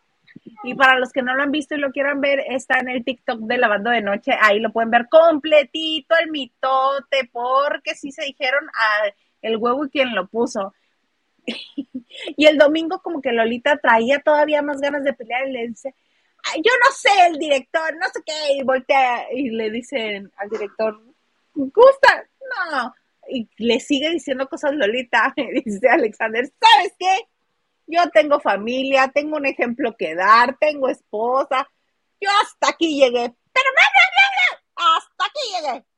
Y 0.64 0.76
para 0.76 1.00
los 1.00 1.12
que 1.12 1.22
no 1.22 1.36
lo 1.36 1.44
han 1.44 1.52
visto 1.52 1.76
y 1.76 1.80
lo 1.80 1.92
quieran 1.92 2.22
ver, 2.22 2.40
está 2.50 2.80
en 2.80 2.90
el 2.90 3.04
TikTok 3.04 3.40
de 3.42 3.58
Lavando 3.58 3.92
de 3.92 4.02
Noche. 4.02 4.32
Ahí 4.42 4.60
lo 4.60 4.72
pueden 4.72 4.92
ver 4.92 5.08
completito, 5.10 6.16
el 6.22 6.32
mitote, 6.32 7.30
porque 7.32 7.96
sí 7.96 8.12
se 8.12 8.24
dijeron 8.26 8.68
a 8.74 9.14
el 9.42 9.58
huevo 9.58 9.86
y 9.86 9.90
quien 9.90 10.14
lo 10.14 10.28
puso. 10.28 10.74
y 12.38 12.46
el 12.46 12.58
domingo 12.58 13.02
como 13.02 13.22
que 13.22 13.32
Lolita 13.32 13.78
traía 13.78 14.20
todavía 14.20 14.62
más 14.62 14.80
ganas 14.82 15.04
de 15.04 15.14
pelear 15.14 15.48
y 15.48 15.52
le 15.52 15.68
dice, 15.68 15.96
yo 16.58 16.72
no 16.84 16.92
sé, 16.92 17.10
el 17.28 17.38
director, 17.38 17.96
no 17.96 18.08
sé 18.14 18.22
qué, 18.26 18.54
y 18.56 18.64
voltea 18.64 19.32
y 19.32 19.50
le 19.50 19.70
dicen 19.70 20.32
al 20.38 20.50
director, 20.50 21.02
gusta, 21.54 22.28
no, 22.72 22.94
y 23.28 23.50
le 23.58 23.80
sigue 23.80 24.10
diciendo 24.10 24.48
cosas 24.48 24.74
Lolita, 24.74 25.34
y 25.38 25.62
dice 25.62 25.90
Alexander, 25.90 26.46
¿sabes 26.60 26.94
qué? 26.98 27.28
Yo 27.88 28.08
tengo 28.12 28.40
familia, 28.40 29.12
tengo 29.14 29.38
un 29.38 29.46
ejemplo 29.46 29.96
que 29.98 30.16
dar, 30.16 30.58
tengo 30.60 30.90
esposa, 30.90 31.68
yo 32.22 32.30
hasta 32.42 32.70
aquí 32.70 33.00
llegué, 33.00 33.34
pero 33.54 33.70
no, 33.76 33.86
no, 33.96 34.86
no, 34.86 34.98
hasta 34.98 35.26
aquí 35.26 35.40
llegué. 35.56 35.86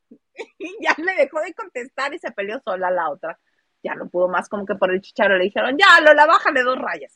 Y 0.57 0.75
ya 0.81 0.95
le 0.97 1.13
dejó 1.13 1.39
de 1.41 1.53
contestar 1.53 2.13
y 2.13 2.17
se 2.17 2.31
peleó 2.31 2.59
sola 2.63 2.89
la 2.89 3.11
otra 3.11 3.37
ya 3.83 3.95
no 3.95 4.09
pudo 4.09 4.27
más, 4.27 4.49
como 4.49 4.65
que 4.65 4.75
por 4.75 4.91
el 4.91 5.01
chicharo 5.01 5.37
le 5.37 5.45
dijeron, 5.45 5.77
ya, 5.77 6.01
Lola, 6.01 6.25
bájale 6.25 6.63
dos 6.63 6.77
rayas. 6.77 7.13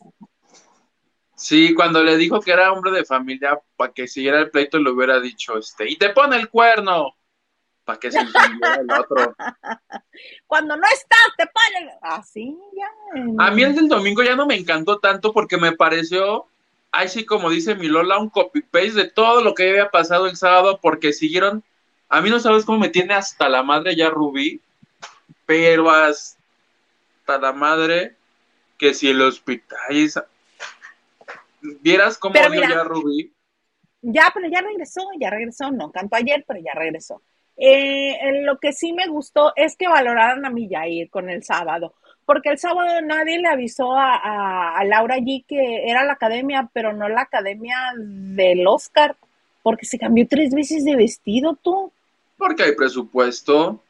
Sí, 1.36 1.74
cuando 1.74 2.02
le 2.04 2.18
dijo 2.18 2.40
que 2.40 2.52
era 2.52 2.72
hombre 2.72 2.92
de 2.92 3.04
familia, 3.04 3.60
para 3.76 3.92
que 3.92 4.08
siguiera 4.08 4.40
el 4.40 4.50
pleito 4.50 4.80
le 4.80 4.90
hubiera 4.90 5.20
dicho, 5.20 5.58
este, 5.58 5.90
y 5.90 5.98
te 5.98 6.10
pone 6.10 6.38
el 6.38 6.50
cuerno, 6.50 7.14
para 7.84 8.00
que 8.00 8.12
se 8.12 8.20
entendiera 8.20 8.76
el 8.76 8.92
otro. 8.92 9.36
Cuando 10.48 10.78
no 10.78 10.88
estás, 10.88 11.28
te 11.38 11.46
pone, 11.46 11.92
así 12.02 12.58
ya. 12.76 13.46
A 13.46 13.52
mí 13.52 13.64
el 13.64 13.76
del 13.76 13.90
domingo 13.90 14.24
ya 14.24 14.36
no 14.36 14.46
me 14.46 14.56
encantó 14.56 15.00
tanto 15.00 15.34
porque 15.34 15.58
me 15.58 15.74
pareció, 15.74 16.46
ay 16.92 17.10
sí, 17.10 17.26
como 17.26 17.50
dice 17.50 17.76
mi 17.76 17.88
Lola, 17.88 18.18
un 18.18 18.30
copy-paste 18.30 18.94
de 18.94 19.10
todo 19.10 19.44
lo 19.44 19.54
que 19.54 19.70
había 19.70 19.92
pasado 19.92 20.28
el 20.28 20.38
sábado, 20.38 20.80
porque 20.82 21.12
siguieron, 21.12 21.64
a 22.08 22.22
mí 22.22 22.30
no 22.30 22.40
sabes 22.40 22.64
cómo 22.66 22.80
me 22.80 22.90
tiene 22.90 23.14
hasta 23.14 23.50
la 23.50 23.62
madre 23.62 23.96
ya 23.96 24.10
Rubí, 24.10 24.62
pero 25.46 25.92
hasta 25.92 26.45
la 27.28 27.54
madre 27.54 28.16
que 28.78 28.94
si 28.94 29.10
el 29.10 29.22
hospital 29.22 30.12
vieras 31.82 32.18
cómo 32.18 32.36
ya 32.36 32.84
Rubí. 32.84 33.34
Ya, 34.02 34.30
pero 34.34 34.48
ya 34.48 34.62
regresó, 34.62 35.02
ya 35.20 35.30
regresó, 35.30 35.72
no 35.72 35.92
cantó 35.92 36.16
ayer, 36.16 36.46
pero 36.48 36.60
ya 36.60 36.74
regresó. 36.74 37.22
Eh, 37.58 38.42
lo 38.44 38.60
que 38.60 38.74
sí 38.74 38.94
me 38.94 39.08
gustó 39.08 39.54
es 39.56 39.76
que 39.76 39.88
valoraran 39.88 40.46
a 40.46 40.50
mi 40.50 40.68
Yair 40.68 41.10
con 41.10 41.30
el 41.30 41.44
sábado, 41.44 41.96
porque 42.26 42.50
el 42.50 42.60
sábado 42.60 43.02
nadie 43.02 43.40
le 43.40 43.48
avisó 43.48 43.96
a, 43.96 44.78
a, 44.78 44.84
Laura 44.84 45.16
allí 45.16 45.44
que 45.48 45.90
era 45.90 46.04
la 46.04 46.14
academia, 46.14 46.70
pero 46.74 46.94
no 46.94 47.08
la 47.10 47.22
academia 47.22 47.78
del 47.98 48.68
Oscar, 48.68 49.16
porque 49.64 49.86
se 49.86 49.98
cambió 49.98 50.28
tres 50.28 50.54
veces 50.54 50.84
de 50.84 50.96
vestido 50.96 51.56
tú. 51.56 51.92
Porque 52.38 52.64
hay 52.64 52.76
presupuesto 52.76 53.82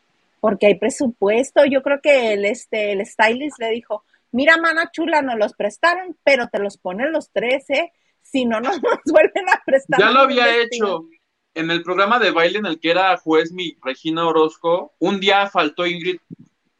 porque 0.46 0.68
hay 0.68 0.76
presupuesto. 0.78 1.66
Yo 1.66 1.82
creo 1.82 2.02
que 2.04 2.34
el, 2.34 2.46
este, 2.46 2.92
el 2.92 3.04
stylist 3.04 3.58
le 3.58 3.72
dijo, 3.72 4.06
mira, 4.32 4.58
mana 4.58 4.92
chula, 4.92 5.24
nos 5.24 5.40
los 5.40 5.56
prestaron, 5.56 6.16
pero 6.24 6.50
te 6.50 6.60
los 6.60 6.78
ponen 6.78 7.12
los 7.12 7.32
tres, 7.32 7.68
¿eh? 7.72 7.92
Si 8.22 8.46
no, 8.46 8.62
no 8.62 8.70
nos 8.70 9.00
vuelven 9.12 9.50
a 9.50 9.64
prestar. 9.66 10.00
Ya 10.00 10.12
lo 10.12 10.20
había 10.20 10.56
hecho. 10.62 11.08
En 11.56 11.72
el 11.72 11.82
programa 11.82 12.20
de 12.20 12.30
baile 12.30 12.60
en 12.60 12.68
el 12.68 12.80
que 12.80 12.92
era 12.92 13.18
juez 13.18 13.52
mi 13.52 13.76
Regina 13.84 14.28
Orozco, 14.28 14.94
un 15.00 15.20
día 15.20 15.48
faltó 15.48 15.88
Ingrid, 15.88 16.20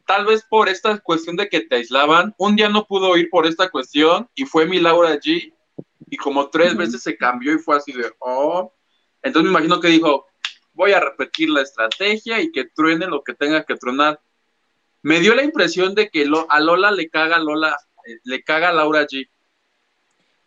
tal 0.06 0.26
vez 0.26 0.46
por 0.48 0.68
esta 0.68 0.96
cuestión 0.98 1.34
de 1.34 1.48
que 1.48 1.62
te 1.62 1.74
aislaban, 1.74 2.36
un 2.38 2.54
día 2.54 2.68
no 2.68 2.86
pudo 2.86 3.16
ir 3.16 3.28
por 3.30 3.48
esta 3.48 3.68
cuestión 3.68 4.30
y 4.36 4.44
fue 4.44 4.66
mi 4.66 4.78
Laura 4.78 5.08
allí 5.08 5.52
y 6.08 6.16
como 6.16 6.50
tres 6.50 6.76
veces 6.76 7.02
se 7.02 7.16
cambió 7.16 7.52
y 7.52 7.58
fue 7.58 7.78
así 7.78 7.90
de, 7.90 8.12
oh. 8.20 8.72
Entonces 9.24 9.50
me 9.50 9.58
imagino 9.58 9.80
que 9.80 9.88
dijo, 9.88 10.26
voy 10.76 10.92
a 10.92 11.00
repetir 11.00 11.48
la 11.48 11.62
estrategia 11.62 12.40
y 12.40 12.52
que 12.52 12.66
truene 12.66 13.06
lo 13.06 13.24
que 13.24 13.34
tenga 13.34 13.64
que 13.64 13.76
tronar. 13.76 14.20
Me 15.02 15.20
dio 15.20 15.34
la 15.34 15.42
impresión 15.42 15.94
de 15.94 16.10
que 16.10 16.28
a 16.48 16.60
Lola 16.60 16.90
le 16.90 17.08
caga 17.08 17.38
Lola 17.38 17.76
le 18.22 18.42
caga 18.42 18.72
Laura 18.72 19.06
G. 19.06 19.28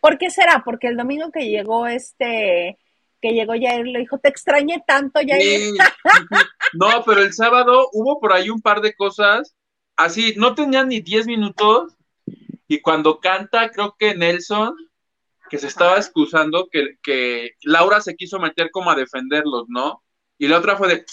¿Por 0.00 0.16
qué 0.16 0.30
será? 0.30 0.62
Porque 0.64 0.86
el 0.86 0.96
domingo 0.96 1.30
que 1.30 1.50
llegó 1.50 1.86
este, 1.86 2.78
que 3.20 3.32
llegó 3.32 3.52
Jair, 3.52 3.86
le 3.86 3.98
dijo, 3.98 4.18
te 4.18 4.28
extrañé 4.28 4.82
tanto, 4.86 5.20
Jair. 5.26 5.74
No, 6.72 7.02
pero 7.04 7.20
el 7.20 7.32
sábado 7.32 7.88
hubo 7.92 8.20
por 8.20 8.32
ahí 8.32 8.48
un 8.48 8.62
par 8.62 8.80
de 8.80 8.94
cosas, 8.94 9.56
así, 9.96 10.34
no 10.36 10.54
tenían 10.54 10.88
ni 10.88 11.00
10 11.00 11.26
minutos, 11.26 11.96
y 12.68 12.80
cuando 12.80 13.18
canta, 13.18 13.70
creo 13.70 13.96
que 13.98 14.14
Nelson, 14.14 14.76
que 15.50 15.58
se 15.58 15.66
estaba 15.66 15.96
excusando, 15.96 16.68
que, 16.70 16.96
que 17.02 17.56
Laura 17.62 18.00
se 18.00 18.14
quiso 18.14 18.38
meter 18.38 18.70
como 18.70 18.90
a 18.90 18.94
defenderlos, 18.94 19.64
¿no? 19.68 20.02
Y 20.40 20.48
la 20.48 20.56
otra 20.56 20.74
fue 20.74 20.88
de, 20.88 21.04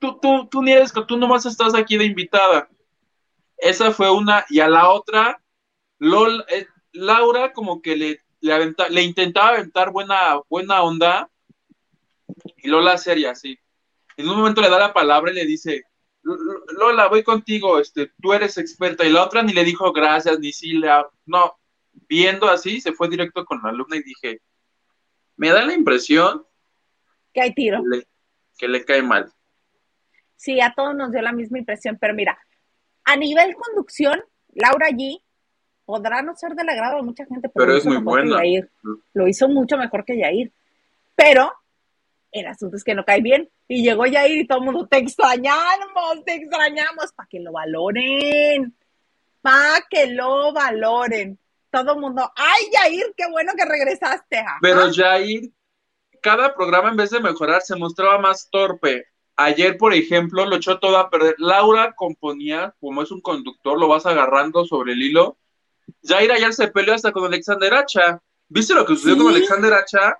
tú, 0.00 0.18
tú, 0.20 0.48
tú 0.48 0.60
ni 0.60 0.72
eres, 0.72 0.92
tú 1.06 1.16
nomás 1.16 1.46
estás 1.46 1.72
aquí 1.72 1.96
de 1.96 2.04
invitada. 2.04 2.68
Esa 3.56 3.92
fue 3.92 4.10
una, 4.10 4.44
y 4.50 4.58
a 4.58 4.68
la 4.68 4.90
otra, 4.90 5.40
Lol, 6.00 6.44
eh, 6.48 6.66
Laura 6.90 7.52
como 7.52 7.80
que 7.80 7.94
le, 7.94 8.20
le, 8.40 8.74
le, 8.90 9.02
intentaba 9.02 9.50
aventar 9.50 9.92
buena, 9.92 10.40
buena 10.48 10.82
onda, 10.82 11.30
y 12.56 12.66
Lola 12.66 12.98
seria, 12.98 13.36
sí. 13.36 13.56
En 14.16 14.28
un 14.28 14.38
momento 14.38 14.60
le 14.60 14.68
da 14.68 14.80
la 14.80 14.92
palabra 14.92 15.30
y 15.30 15.36
le 15.36 15.46
dice, 15.46 15.84
Lola, 16.22 17.06
voy 17.06 17.22
contigo, 17.22 17.78
este, 17.78 18.10
tú 18.20 18.32
eres 18.32 18.58
experta, 18.58 19.04
y 19.04 19.12
la 19.12 19.22
otra 19.22 19.44
ni 19.44 19.52
le 19.52 19.62
dijo 19.62 19.92
gracias, 19.92 20.40
ni 20.40 20.52
sí, 20.52 20.72
le, 20.72 20.90
no, 21.24 21.56
viendo 22.08 22.48
así, 22.48 22.80
se 22.80 22.94
fue 22.94 23.08
directo 23.08 23.44
con 23.44 23.60
la 23.62 23.68
alumna 23.68 23.94
y 23.94 24.02
dije, 24.02 24.42
me 25.36 25.50
da 25.50 25.64
la 25.64 25.72
impresión 25.72 26.44
que 27.32 27.42
hay 27.42 27.54
tiro. 27.54 27.80
Que 28.60 28.68
le 28.68 28.84
cae 28.84 29.02
mal. 29.02 29.32
Sí, 30.36 30.60
a 30.60 30.74
todos 30.76 30.94
nos 30.94 31.10
dio 31.10 31.22
la 31.22 31.32
misma 31.32 31.58
impresión, 31.58 31.96
pero 31.98 32.14
mira, 32.14 32.38
a 33.04 33.16
nivel 33.16 33.54
conducción, 33.54 34.22
Laura 34.52 34.88
G 34.90 35.22
podrá 35.86 36.22
no 36.22 36.36
ser 36.36 36.54
del 36.54 36.68
agrado 36.68 36.98
de 36.98 37.02
mucha 37.02 37.24
gente, 37.24 37.48
pero, 37.48 37.74
es 37.74 37.86
muy 37.86 37.96
buena. 37.96 38.40
Lo 39.14 39.26
hizo 39.26 39.48
mucho 39.48 39.76
mejor 39.76 40.04
que 40.04 40.18
Yair. 40.18 40.52
Pero 41.16 41.52
el 42.30 42.46
asunto 42.46 42.76
es 42.76 42.84
que 42.84 42.94
no 42.94 43.04
cae 43.04 43.20
bien. 43.20 43.50
Y 43.66 43.82
llegó 43.82 44.06
Yair 44.06 44.42
y 44.42 44.46
todo 44.46 44.58
el 44.58 44.64
mundo, 44.64 44.86
te 44.86 44.98
extrañamos, 44.98 46.24
te 46.24 46.34
extrañamos, 46.34 47.12
para 47.12 47.28
que 47.28 47.40
lo 47.40 47.52
valoren, 47.52 48.74
para 49.40 49.84
que 49.88 50.06
lo 50.06 50.52
valoren. 50.52 51.38
Todo 51.70 51.94
el 51.94 52.00
mundo, 52.00 52.30
ay 52.36 52.64
Yair, 52.72 53.14
qué 53.16 53.24
bueno 53.30 53.52
que 53.56 53.64
regresaste. 53.64 54.44
Pero 54.60 54.90
Yair, 54.90 55.50
cada 56.20 56.54
programa 56.54 56.90
en 56.90 56.96
vez 56.96 57.10
de 57.10 57.20
mejorar 57.20 57.62
se 57.62 57.76
mostraba 57.76 58.18
más 58.18 58.48
torpe. 58.50 59.06
Ayer, 59.36 59.78
por 59.78 59.94
ejemplo, 59.94 60.44
lo 60.44 60.56
echó 60.56 60.78
todo 60.78 60.98
a 60.98 61.08
perder. 61.08 61.34
Laura 61.38 61.94
componía, 61.94 62.74
como 62.80 63.02
es 63.02 63.10
un 63.10 63.20
conductor, 63.20 63.78
lo 63.78 63.88
vas 63.88 64.06
agarrando 64.06 64.64
sobre 64.64 64.92
el 64.92 65.02
hilo. 65.02 65.38
Jair 66.02 66.30
ayer 66.32 66.52
se 66.52 66.68
peleó 66.68 66.94
hasta 66.94 67.12
con 67.12 67.24
Alexander 67.24 67.74
Hacha. 67.74 68.20
¿Viste 68.48 68.74
lo 68.74 68.84
que 68.84 68.94
sucedió 68.94 69.18
con 69.18 69.34
Alexander 69.34 69.72
Hacha? 69.72 70.18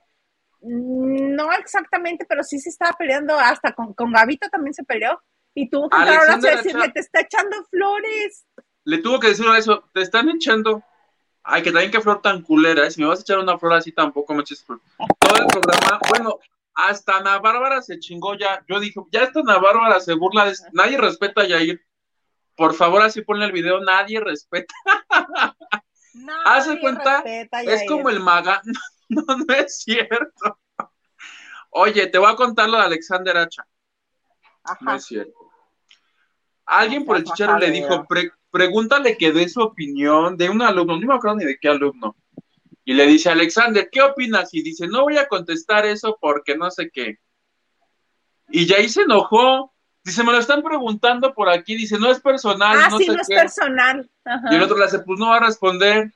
Mm, 0.60 1.34
no 1.34 1.52
exactamente, 1.52 2.24
pero 2.28 2.42
sí 2.42 2.58
se 2.58 2.70
estaba 2.70 2.92
peleando, 2.92 3.38
hasta 3.38 3.72
con, 3.72 3.94
con 3.94 4.12
Gavito 4.12 4.48
también 4.48 4.74
se 4.74 4.84
peleó. 4.84 5.20
Y 5.54 5.68
tuvo 5.68 5.88
que 5.88 5.96
entrar 5.96 6.30
a 6.30 6.36
decirle, 6.36 6.90
te 6.90 7.00
está 7.00 7.20
echando 7.20 7.56
flores. 7.70 8.46
Le 8.84 8.98
tuvo 8.98 9.18
que 9.18 9.28
decir 9.28 9.46
eso, 9.56 9.84
te 9.92 10.00
están 10.00 10.28
echando. 10.28 10.82
Ay, 11.52 11.62
que 11.62 11.72
también 11.72 11.90
qué 11.90 12.00
flor 12.00 12.22
tan 12.22 12.42
culera, 12.42 12.86
¿eh? 12.86 12.90
si 12.92 13.00
me 13.00 13.08
vas 13.08 13.18
a 13.18 13.22
echar 13.22 13.40
una 13.40 13.58
flor 13.58 13.72
así 13.72 13.90
tampoco 13.90 14.34
me 14.34 14.42
eches 14.42 14.62
flor. 14.64 14.80
Todo 15.18 15.36
el 15.36 15.46
programa, 15.46 15.98
bueno, 16.08 16.38
hasta 16.74 17.16
Ana 17.16 17.40
Bárbara 17.40 17.82
se 17.82 17.98
chingó 17.98 18.36
ya. 18.36 18.64
Yo 18.68 18.78
dije, 18.78 19.00
ya 19.10 19.24
esta 19.24 19.40
Ana 19.40 19.58
Bárbara 19.58 19.98
se 19.98 20.14
burla, 20.14 20.44
de... 20.44 20.54
nadie 20.72 20.96
respeta 20.96 21.40
a 21.40 21.46
Yair. 21.46 21.84
Por 22.54 22.74
favor, 22.74 23.02
así 23.02 23.22
ponle 23.22 23.46
el 23.46 23.52
video, 23.52 23.80
nadie 23.80 24.20
respeta. 24.20 24.72
Hace 26.44 26.78
cuenta, 26.78 27.24
es 27.24 27.82
como 27.88 28.08
el 28.08 28.20
maga. 28.20 28.62
No, 29.12 29.24
no 29.26 29.54
es 29.54 29.78
cierto. 29.80 30.60
Oye, 31.70 32.06
te 32.06 32.16
voy 32.16 32.30
a 32.30 32.36
contar 32.36 32.68
lo 32.68 32.78
de 32.78 32.84
Alexander 32.84 33.38
Hacha. 33.38 33.66
No 34.78 34.94
es 34.94 35.04
cierto. 35.04 35.50
Alguien 36.64 37.04
por 37.04 37.16
el 37.16 37.24
chicharo 37.24 37.58
le 37.58 37.72
dijo, 37.72 38.06
pregúntale 38.50 39.16
que 39.16 39.32
dé 39.32 39.48
su 39.48 39.60
opinión 39.60 40.36
de 40.36 40.50
un 40.50 40.62
alumno, 40.62 40.98
no 40.98 41.06
me 41.06 41.14
acuerdo 41.14 41.36
ni 41.36 41.44
de 41.44 41.58
qué 41.58 41.68
alumno 41.68 42.16
y 42.90 42.94
le 42.94 43.06
dice, 43.06 43.30
Alexander, 43.30 43.88
¿qué 43.88 44.02
opinas? 44.02 44.52
Y 44.52 44.62
dice, 44.62 44.88
no 44.88 45.02
voy 45.02 45.16
a 45.16 45.28
contestar 45.28 45.86
eso 45.86 46.18
porque 46.20 46.56
no 46.56 46.72
sé 46.72 46.90
qué. 46.90 47.20
Y 48.48 48.66
ya 48.66 48.78
ahí 48.78 48.88
se 48.88 49.02
enojó. 49.02 49.72
Dice, 50.02 50.24
me 50.24 50.32
lo 50.32 50.38
están 50.38 50.60
preguntando 50.60 51.32
por 51.32 51.48
aquí. 51.48 51.76
Dice, 51.76 52.00
no 52.00 52.10
es 52.10 52.18
personal. 52.18 52.76
Ah, 52.80 52.88
no 52.90 52.98
sí, 52.98 53.06
no 53.06 53.20
es 53.20 53.28
personal. 53.28 54.10
Y 54.50 54.54
el 54.56 54.62
otro 54.62 54.76
le 54.76 54.86
dice, 54.86 54.98
pues 55.00 55.20
no 55.20 55.28
va 55.28 55.36
a 55.36 55.46
responder. 55.46 56.12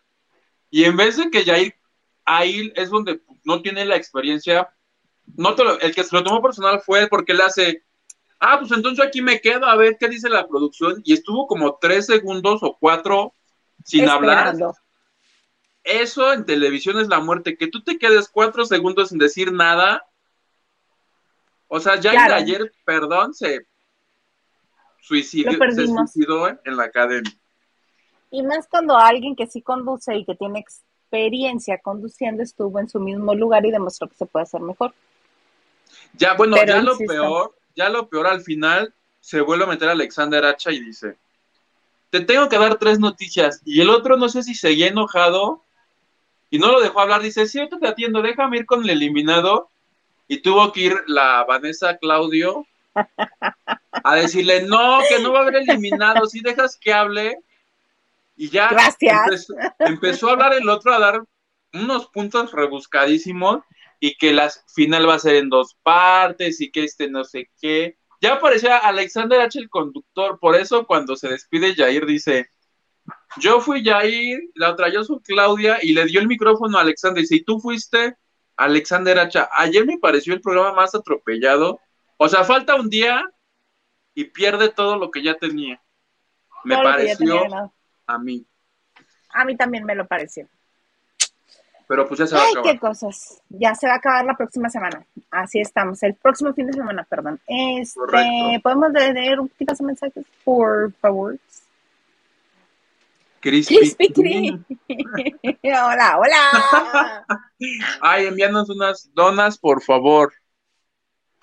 Y 0.68 0.82
en 0.82 0.96
vez 0.96 1.16
de 1.16 1.30
que 1.30 1.44
Jair, 1.44 1.76
ahí 2.24 2.72
es 2.74 2.90
donde 2.90 3.22
no 3.44 3.62
tiene 3.62 3.84
la 3.84 3.94
experiencia, 3.94 4.68
no 5.36 5.54
el 5.80 5.94
que 5.94 6.02
se 6.02 6.16
lo 6.16 6.24
tomó 6.24 6.42
personal 6.42 6.80
fue 6.80 7.06
porque 7.06 7.34
le 7.34 7.44
hace, 7.44 7.84
ah, 8.52 8.58
pues 8.60 8.72
entonces 8.72 9.04
aquí 9.04 9.22
me 9.22 9.40
quedo 9.40 9.66
a 9.66 9.76
ver 9.76 9.96
qué 9.98 10.08
dice 10.08 10.28
la 10.28 10.46
producción. 10.46 11.00
Y 11.04 11.14
estuvo 11.14 11.46
como 11.46 11.76
tres 11.80 12.06
segundos 12.06 12.62
o 12.62 12.76
cuatro 12.78 13.34
sin 13.84 14.08
hablar 14.08 14.54
eso 15.84 16.32
en 16.32 16.46
televisión 16.46 16.98
es 16.98 17.08
la 17.08 17.20
muerte. 17.20 17.56
Que 17.56 17.68
tú 17.68 17.82
te 17.82 17.98
quedes 17.98 18.28
cuatro 18.28 18.64
segundos 18.64 19.10
sin 19.10 19.18
decir 19.18 19.52
nada. 19.52 20.04
O 21.68 21.78
sea, 21.78 22.00
ya 22.00 22.12
ayer, 22.34 22.72
perdón, 22.84 23.34
se 23.34 23.66
suicidó, 25.00 25.52
se 25.52 25.86
suicidó 25.86 26.48
en 26.48 26.76
la 26.76 26.84
academia. 26.84 27.32
Y 28.30 28.42
más 28.42 28.66
cuando 28.66 28.96
alguien 28.96 29.36
que 29.36 29.46
sí 29.46 29.62
conduce 29.62 30.16
y 30.16 30.24
que 30.24 30.34
tiene 30.34 30.58
experiencia 30.58 31.78
conduciendo 31.78 32.42
estuvo 32.42 32.80
en 32.80 32.88
su 32.88 32.98
mismo 32.98 33.34
lugar 33.34 33.64
y 33.66 33.70
demostró 33.70 34.08
que 34.08 34.16
se 34.16 34.26
puede 34.26 34.44
hacer 34.44 34.60
mejor. 34.60 34.94
Ya, 36.14 36.34
bueno, 36.34 36.56
ya 36.64 36.80
lo 36.80 36.96
peor, 36.96 37.54
ya 37.74 37.88
lo 37.88 38.08
peor 38.08 38.26
al 38.26 38.42
final 38.42 38.94
se 39.20 39.40
vuelve 39.40 39.64
a 39.64 39.68
meter 39.68 39.88
a 39.88 39.92
Alexander 39.92 40.44
Hacha 40.44 40.70
y 40.70 40.80
dice, 40.80 41.16
te 42.10 42.20
tengo 42.20 42.48
que 42.48 42.58
dar 42.58 42.76
tres 42.76 42.98
noticias. 42.98 43.60
Y 43.64 43.80
el 43.80 43.90
otro 43.90 44.16
no 44.16 44.28
sé 44.28 44.42
si 44.42 44.54
seguía 44.54 44.88
enojado 44.88 45.62
y 46.50 46.58
no 46.58 46.70
lo 46.70 46.80
dejó 46.80 47.00
hablar. 47.00 47.22
Dice, 47.22 47.46
sí, 47.46 47.60
te 47.68 47.88
atiendo, 47.88 48.22
déjame 48.22 48.58
ir 48.58 48.66
con 48.66 48.84
el 48.84 48.90
eliminado. 48.90 49.68
Y 50.28 50.38
tuvo 50.38 50.72
que 50.72 50.80
ir 50.80 50.96
la 51.06 51.44
Vanessa 51.44 51.96
Claudio 51.96 52.66
a 53.90 54.14
decirle, 54.14 54.62
no, 54.62 55.00
que 55.08 55.18
no 55.18 55.32
va 55.32 55.40
a 55.40 55.42
haber 55.42 55.56
eliminado, 55.56 56.26
si 56.26 56.40
dejas 56.40 56.76
que 56.76 56.92
hable. 56.92 57.38
Y 58.36 58.48
ya 58.48 58.70
Empezó, 59.80 60.28
a 60.28 60.32
hablar 60.32 60.54
el 60.54 60.68
otro, 60.68 60.92
a 60.92 60.98
dar 60.98 61.24
unos 61.72 62.06
puntos 62.06 62.52
rebuscadísimos 62.52 63.60
y 64.04 64.16
que 64.16 64.34
la 64.34 64.52
final 64.74 65.08
va 65.08 65.14
a 65.14 65.18
ser 65.18 65.36
en 65.36 65.48
dos 65.48 65.78
partes 65.82 66.60
y 66.60 66.70
que 66.70 66.84
este 66.84 67.08
no 67.08 67.24
sé 67.24 67.50
qué. 67.58 67.96
Ya 68.20 68.34
aparecía 68.34 68.76
Alexander 68.76 69.40
H. 69.40 69.58
el 69.58 69.70
conductor, 69.70 70.38
por 70.38 70.56
eso 70.56 70.86
cuando 70.86 71.16
se 71.16 71.30
despide 71.30 71.74
Jair 71.74 72.04
dice, 72.04 72.50
yo 73.38 73.62
fui 73.62 73.82
Jair, 73.82 74.40
la 74.56 74.72
otra 74.72 74.90
yo 74.92 75.04
soy 75.04 75.20
Claudia 75.20 75.78
y 75.80 75.94
le 75.94 76.04
dio 76.04 76.20
el 76.20 76.28
micrófono 76.28 76.76
a 76.76 76.82
Alexander. 76.82 77.24
Y 77.24 77.26
si 77.26 77.44
tú 77.44 77.60
fuiste 77.60 78.14
Alexander 78.58 79.18
Hacha, 79.20 79.48
ayer 79.56 79.86
me 79.86 79.96
pareció 79.96 80.34
el 80.34 80.42
programa 80.42 80.74
más 80.74 80.94
atropellado. 80.94 81.80
O 82.18 82.28
sea, 82.28 82.44
falta 82.44 82.74
un 82.74 82.90
día 82.90 83.24
y 84.12 84.24
pierde 84.24 84.68
todo 84.68 84.98
lo 84.98 85.10
que 85.10 85.22
ya 85.22 85.36
tenía. 85.36 85.82
Me 86.64 86.76
pareció 86.76 87.40
a 88.06 88.18
mí. 88.18 88.46
A 89.30 89.46
mí 89.46 89.56
también 89.56 89.84
me 89.84 89.94
lo 89.94 90.06
pareció. 90.06 90.46
Pero 91.86 92.08
pues 92.08 92.18
ya 92.20 92.26
se 92.26 92.34
va 92.34 92.42
a 92.42 92.48
acabar. 92.48 92.72
qué 92.72 92.78
cosas. 92.78 93.42
Ya 93.48 93.74
se 93.74 93.86
va 93.86 93.94
a 93.94 93.96
acabar 93.96 94.24
la 94.24 94.36
próxima 94.36 94.70
semana. 94.70 95.04
Así 95.30 95.60
estamos. 95.60 96.02
El 96.02 96.14
próximo 96.14 96.54
fin 96.54 96.66
de 96.66 96.72
semana, 96.72 97.04
perdón. 97.04 97.40
Este, 97.46 98.60
¿podemos 98.62 98.90
leer 98.92 99.40
un 99.40 99.48
poquito 99.48 99.74
de 99.74 99.84
mensajes, 99.84 100.24
por 100.44 100.92
favor? 100.94 101.38
Crispy, 103.40 103.94
hola, 105.64 106.18
hola. 106.18 107.26
Ay, 108.00 108.26
envíanos 108.26 108.70
unas 108.70 109.10
donas, 109.12 109.58
por 109.58 109.82
favor. 109.82 110.32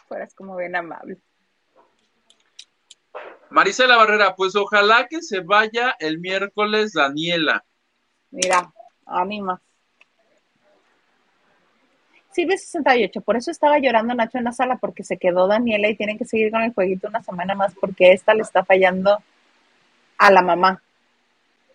Fueras 0.07 0.33
como 0.33 0.57
bien 0.57 0.75
amable. 0.75 1.19
Marisela 3.51 3.97
Barrera, 3.97 4.35
pues 4.35 4.55
ojalá 4.55 5.07
que 5.07 5.21
se 5.21 5.41
vaya 5.41 5.95
el 5.99 6.19
miércoles 6.19 6.93
Daniela. 6.93 7.63
Mira, 8.31 8.73
anima. 9.05 9.61
Sí, 12.31 12.45
de 12.45 12.57
68, 12.57 13.21
por 13.21 13.35
eso 13.35 13.51
estaba 13.51 13.77
llorando 13.79 14.13
Nacho 14.13 14.37
en 14.37 14.45
la 14.45 14.53
sala, 14.53 14.77
porque 14.77 15.03
se 15.03 15.17
quedó 15.17 15.47
Daniela 15.47 15.89
y 15.89 15.97
tienen 15.97 16.17
que 16.17 16.25
seguir 16.25 16.49
con 16.49 16.61
el 16.61 16.73
jueguito 16.73 17.09
una 17.09 17.21
semana 17.21 17.55
más, 17.55 17.73
porque 17.79 18.13
esta 18.13 18.33
le 18.33 18.41
está 18.41 18.63
fallando 18.63 19.17
a 20.17 20.31
la 20.31 20.41
mamá. 20.41 20.81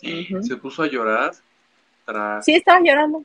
Se 0.00 0.56
puso 0.56 0.82
a 0.82 0.86
llorar. 0.86 1.32
Sí, 2.42 2.54
estaba 2.54 2.80
llorando. 2.80 3.24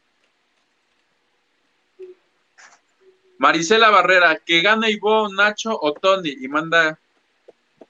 Marisela 3.37 3.89
Barrera, 3.89 4.37
que 4.45 4.61
gane 4.61 4.91
Ivo, 4.91 5.29
Nacho 5.29 5.77
o 5.79 5.93
Tony 5.93 6.35
y 6.41 6.47
manda 6.47 6.99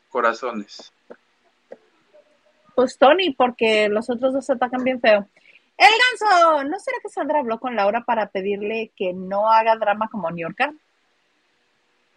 corazones. 0.09 0.93
pues 2.75 2.97
Tony, 2.97 3.33
porque 3.33 3.89
los 3.89 4.09
otros 4.09 4.33
dos 4.33 4.49
atacan 4.49 4.83
bien 4.83 5.01
feo. 5.01 5.27
El 5.81 5.89
ganso, 6.19 6.63
¿no 6.65 6.79
será 6.79 6.97
que 7.01 7.09
Sandra 7.09 7.39
habló 7.39 7.59
con 7.59 7.75
Laura 7.75 8.03
para 8.03 8.29
pedirle 8.29 8.91
que 8.95 9.13
no 9.13 9.51
haga 9.51 9.75
drama 9.77 10.07
como 10.11 10.29
New 10.29 10.47
Yorker? 10.47 10.73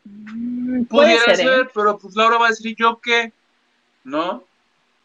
Mm, 0.05 0.85
Pudiera 0.85 1.35
ser, 1.35 1.63
¿eh? 1.63 1.69
pero 1.73 1.97
pues 1.97 2.15
Laura 2.15 2.37
va 2.37 2.49
a 2.49 2.51
decir 2.51 2.77
yo 2.79 3.01
qué, 3.01 3.33
¿no? 4.05 4.45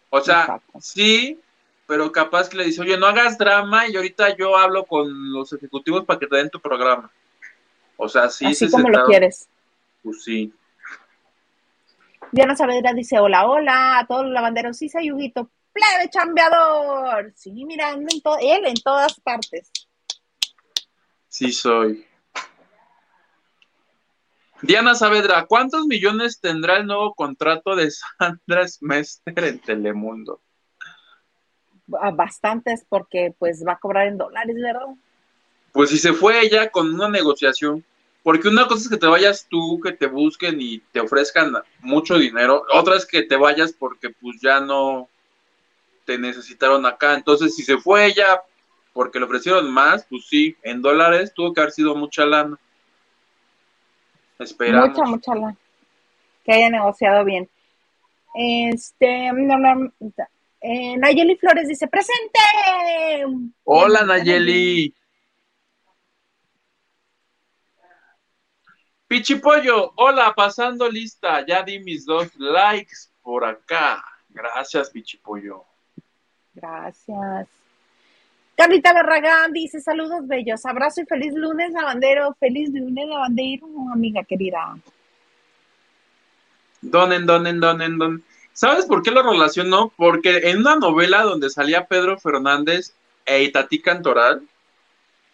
O 0.09 0.19
sea, 0.19 0.59
sí, 0.81 1.39
pero 1.87 2.11
capaz 2.11 2.49
que 2.49 2.57
le 2.57 2.65
dice, 2.65 2.81
oye, 2.81 2.97
no 2.97 3.05
hagas 3.05 3.37
drama 3.37 3.87
y 3.87 3.95
ahorita 3.95 4.35
yo 4.35 4.57
hablo 4.57 4.83
con 4.83 5.31
los 5.31 5.53
ejecutivos 5.53 6.03
para 6.03 6.19
que 6.19 6.27
te 6.27 6.35
den 6.35 6.49
tu 6.49 6.59
programa. 6.59 7.09
O 7.95 8.09
sea, 8.09 8.27
sí. 8.27 8.45
Así 8.45 8.69
como 8.69 8.89
lo 8.89 9.05
quieres. 9.05 9.47
Pues 10.03 10.21
sí. 10.21 10.51
Diana 12.33 12.57
Saavedra 12.57 12.91
dice, 12.91 13.19
hola, 13.19 13.47
hola, 13.47 13.99
a 13.99 14.05
todos 14.05 14.25
los 14.25 14.33
lavanderos, 14.33 14.75
sí, 14.75 14.89
Sayuguito, 14.89 15.49
plebe 15.79 16.09
chambeador. 16.09 17.33
Sí, 17.35 17.65
mirando 17.65 18.07
en 18.11 18.49
él 18.49 18.65
en 18.65 18.75
todas 18.75 19.19
partes. 19.19 19.71
Sí, 21.27 21.51
soy. 21.51 22.05
Diana 24.61 24.93
Saavedra, 24.93 25.45
¿cuántos 25.45 25.85
millones 25.85 26.41
tendrá 26.41 26.77
el 26.77 26.87
nuevo 26.87 27.13
contrato 27.13 27.75
de 27.75 27.91
Sandra 28.17 28.67
Smester 28.67 29.43
en 29.43 29.59
Telemundo? 29.59 30.41
Bastantes, 31.87 32.85
porque 32.87 33.33
pues 33.39 33.63
va 33.65 33.73
a 33.73 33.79
cobrar 33.79 34.07
en 34.07 34.17
dólares, 34.17 34.55
¿verdad? 34.61 34.87
Pues 35.71 35.89
si 35.89 35.97
se 35.97 36.13
fue 36.13 36.41
ella 36.41 36.69
con 36.69 36.93
una 36.93 37.09
negociación, 37.09 37.83
porque 38.21 38.47
una 38.47 38.67
cosa 38.67 38.83
es 38.83 38.89
que 38.89 38.97
te 38.97 39.07
vayas 39.07 39.47
tú, 39.49 39.79
que 39.79 39.93
te 39.93 40.07
busquen 40.07 40.61
y 40.61 40.79
te 40.91 40.99
ofrezcan 40.99 41.53
mucho 41.79 42.17
dinero, 42.17 42.63
otra 42.73 42.95
es 42.95 43.05
que 43.05 43.23
te 43.23 43.37
vayas 43.37 43.73
porque 43.73 44.09
pues 44.09 44.39
ya 44.41 44.59
no 44.59 45.09
te 46.09 46.17
necesitaron 46.17 46.87
acá. 46.87 47.13
Entonces, 47.13 47.55
si 47.55 47.61
se 47.61 47.77
fue 47.77 48.07
ella 48.07 48.41
porque 48.93 49.19
le 49.19 49.25
ofrecieron 49.25 49.69
más, 49.69 50.07
pues 50.09 50.25
sí, 50.25 50.57
en 50.63 50.81
dólares 50.81 51.31
tuvo 51.35 51.53
que 51.53 51.61
haber 51.61 51.71
sido 51.71 51.93
mucha 51.95 52.25
lana. 52.25 52.57
Esperamos. 54.39 54.89
Mucha, 54.89 55.03
mucha 55.03 55.35
lana. 55.35 55.55
Que 56.43 56.53
haya 56.53 56.71
negociado 56.71 57.23
bien. 57.23 57.47
Este, 58.33 59.27
eh, 60.61 60.97
Nayeli 60.97 61.35
Flores 61.35 61.67
dice, 61.67 61.87
presente. 61.87 62.39
Hola 63.65 64.03
Nayeli. 64.03 64.91
Pichipollo, 69.07 69.93
hola, 69.95 70.33
pasando 70.35 70.89
lista, 70.89 71.45
ya 71.45 71.61
di 71.61 71.77
mis 71.79 72.03
dos 72.03 72.35
likes 72.35 73.11
por 73.21 73.45
acá. 73.45 74.03
Gracias, 74.29 74.89
Pichipollo. 74.89 75.68
Gracias. 76.59 77.47
Carlita 78.55 78.93
Barragán 78.93 79.53
dice 79.53 79.79
saludos 79.79 80.27
bellos, 80.27 80.65
abrazo 80.65 81.01
y 81.01 81.05
feliz 81.05 81.33
lunes 81.33 81.71
lavandero, 81.71 82.35
feliz 82.39 82.69
lunes 82.73 83.07
lavandero, 83.07 83.67
amiga 83.93 84.23
querida. 84.23 84.77
Donen, 86.81 87.25
donen, 87.25 87.59
donen, 87.59 87.97
donen. 87.97 88.23
¿Sabes 88.51 88.85
por 88.85 89.01
qué 89.01 89.11
lo 89.11 89.23
relacionó? 89.23 89.93
Porque 89.95 90.49
en 90.49 90.59
una 90.59 90.75
novela 90.75 91.23
donde 91.23 91.49
salía 91.49 91.85
Pedro 91.85 92.19
Fernández 92.19 92.93
e 93.25 93.43
Itatí 93.43 93.81
Cantoral, 93.81 94.41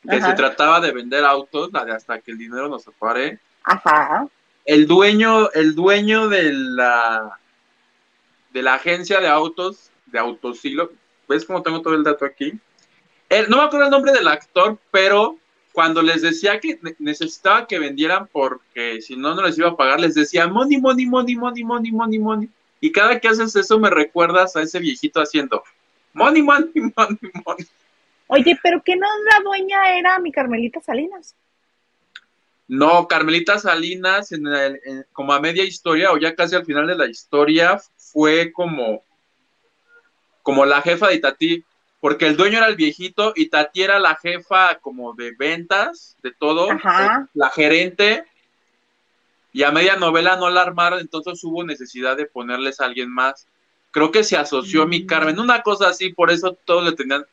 que 0.08 0.22
se 0.22 0.34
trataba 0.34 0.80
de 0.80 0.92
vender 0.92 1.26
autos, 1.26 1.74
la 1.74 1.84
de 1.84 1.94
hasta 1.94 2.20
que 2.20 2.32
el 2.32 2.38
dinero 2.38 2.70
nos 2.70 2.84
separe. 2.84 3.40
Ajá. 3.64 4.28
El 4.66 4.86
dueño, 4.86 5.50
el 5.54 5.74
dueño 5.74 6.28
de 6.28 6.54
la 6.54 7.40
de 8.52 8.62
la 8.62 8.76
agencia 8.76 9.20
de 9.20 9.28
autos, 9.28 9.90
de 10.06 10.20
Autosilo, 10.20 10.92
¿Ves 11.28 11.46
cómo 11.46 11.62
tengo 11.62 11.82
todo 11.82 11.96
el 11.96 12.04
dato 12.04 12.26
aquí? 12.26 12.60
no 13.50 13.58
me 13.58 13.64
acuerdo 13.64 13.86
el 13.86 13.92
nombre 13.92 14.12
del 14.12 14.28
actor, 14.28 14.78
pero 14.92 15.38
cuando 15.74 16.02
les 16.02 16.22
decía 16.22 16.60
que 16.60 16.80
necesitaba 17.00 17.68
que 17.68 17.80
vendieran 17.80 18.28
porque 18.32 19.02
si 19.02 19.18
no, 19.18 19.36
no 19.36 19.42
les 19.42 19.58
iba 19.58 19.70
a 19.70 19.76
pagar, 19.76 20.00
les 20.00 20.16
decía 20.16 20.48
money, 20.48 20.80
money, 20.80 21.06
money, 21.06 21.36
money, 21.36 21.64
money, 21.64 21.92
money, 21.92 22.20
money. 22.20 22.50
Y 22.80 22.92
cada 22.92 23.20
que 23.20 23.28
haces 23.28 23.56
eso 23.56 23.80
me 23.80 23.90
recuerdas 23.90 24.56
a 24.56 24.62
ese 24.62 24.80
viejito 24.80 25.20
haciendo 25.20 25.64
money, 26.14 26.42
money, 26.42 26.72
money, 26.96 27.20
money. 27.46 27.68
Oye, 28.28 28.58
pero 28.64 28.82
¿qué 28.84 28.96
no 28.96 29.06
la 29.06 29.44
dueña 29.44 29.98
era 29.98 30.18
mi 30.20 30.32
Carmelita 30.32 30.82
Salinas? 30.82 31.36
No, 32.68 33.08
Carmelita 33.08 33.60
Salinas, 33.60 34.32
en 34.32 34.46
como 35.14 35.34
a 35.34 35.40
media 35.40 35.64
historia 35.64 36.12
o 36.12 36.18
ya 36.18 36.34
casi 36.34 36.56
al 36.56 36.66
final 36.66 36.88
de 36.88 36.96
la 36.96 37.08
historia, 37.08 37.80
fue 37.98 38.52
como 38.52 39.04
como 40.46 40.64
la 40.68 40.84
jefa 40.84 41.08
de 41.08 41.18
Tati, 41.18 41.66
porque 42.00 42.28
el 42.28 42.38
dueño 42.38 42.60
era 42.60 42.68
el 42.68 42.76
viejito 42.76 43.34
y 43.36 43.48
Tati 43.48 43.82
era 43.82 43.98
la 43.98 44.16
jefa 44.16 44.78
como 44.78 45.14
de 45.14 45.32
ventas, 45.32 46.18
de 46.22 46.32
todo, 46.34 46.68
la 47.34 47.50
gerente, 47.50 48.26
y 49.52 49.64
a 49.64 49.72
media 49.72 49.96
novela 49.96 50.36
no 50.36 50.48
la 50.52 50.62
armaron, 50.62 51.00
entonces 51.00 51.44
hubo 51.44 51.64
necesidad 51.64 52.16
de 52.16 52.28
ponerles 52.28 52.80
a 52.80 52.86
alguien 52.86 53.10
más. 53.10 53.48
Creo 53.90 54.12
que 54.12 54.24
se 54.24 54.38
asoció 54.38 54.84
a 54.84 54.86
mi 54.86 55.00
mm. 55.00 55.08
Carmen, 55.08 55.40
una 55.40 55.64
cosa 55.64 55.88
así, 55.88 56.14
por 56.14 56.30
eso 56.30 56.56
todos 56.64 56.84
le 56.84 56.92
tenían. 56.92 57.26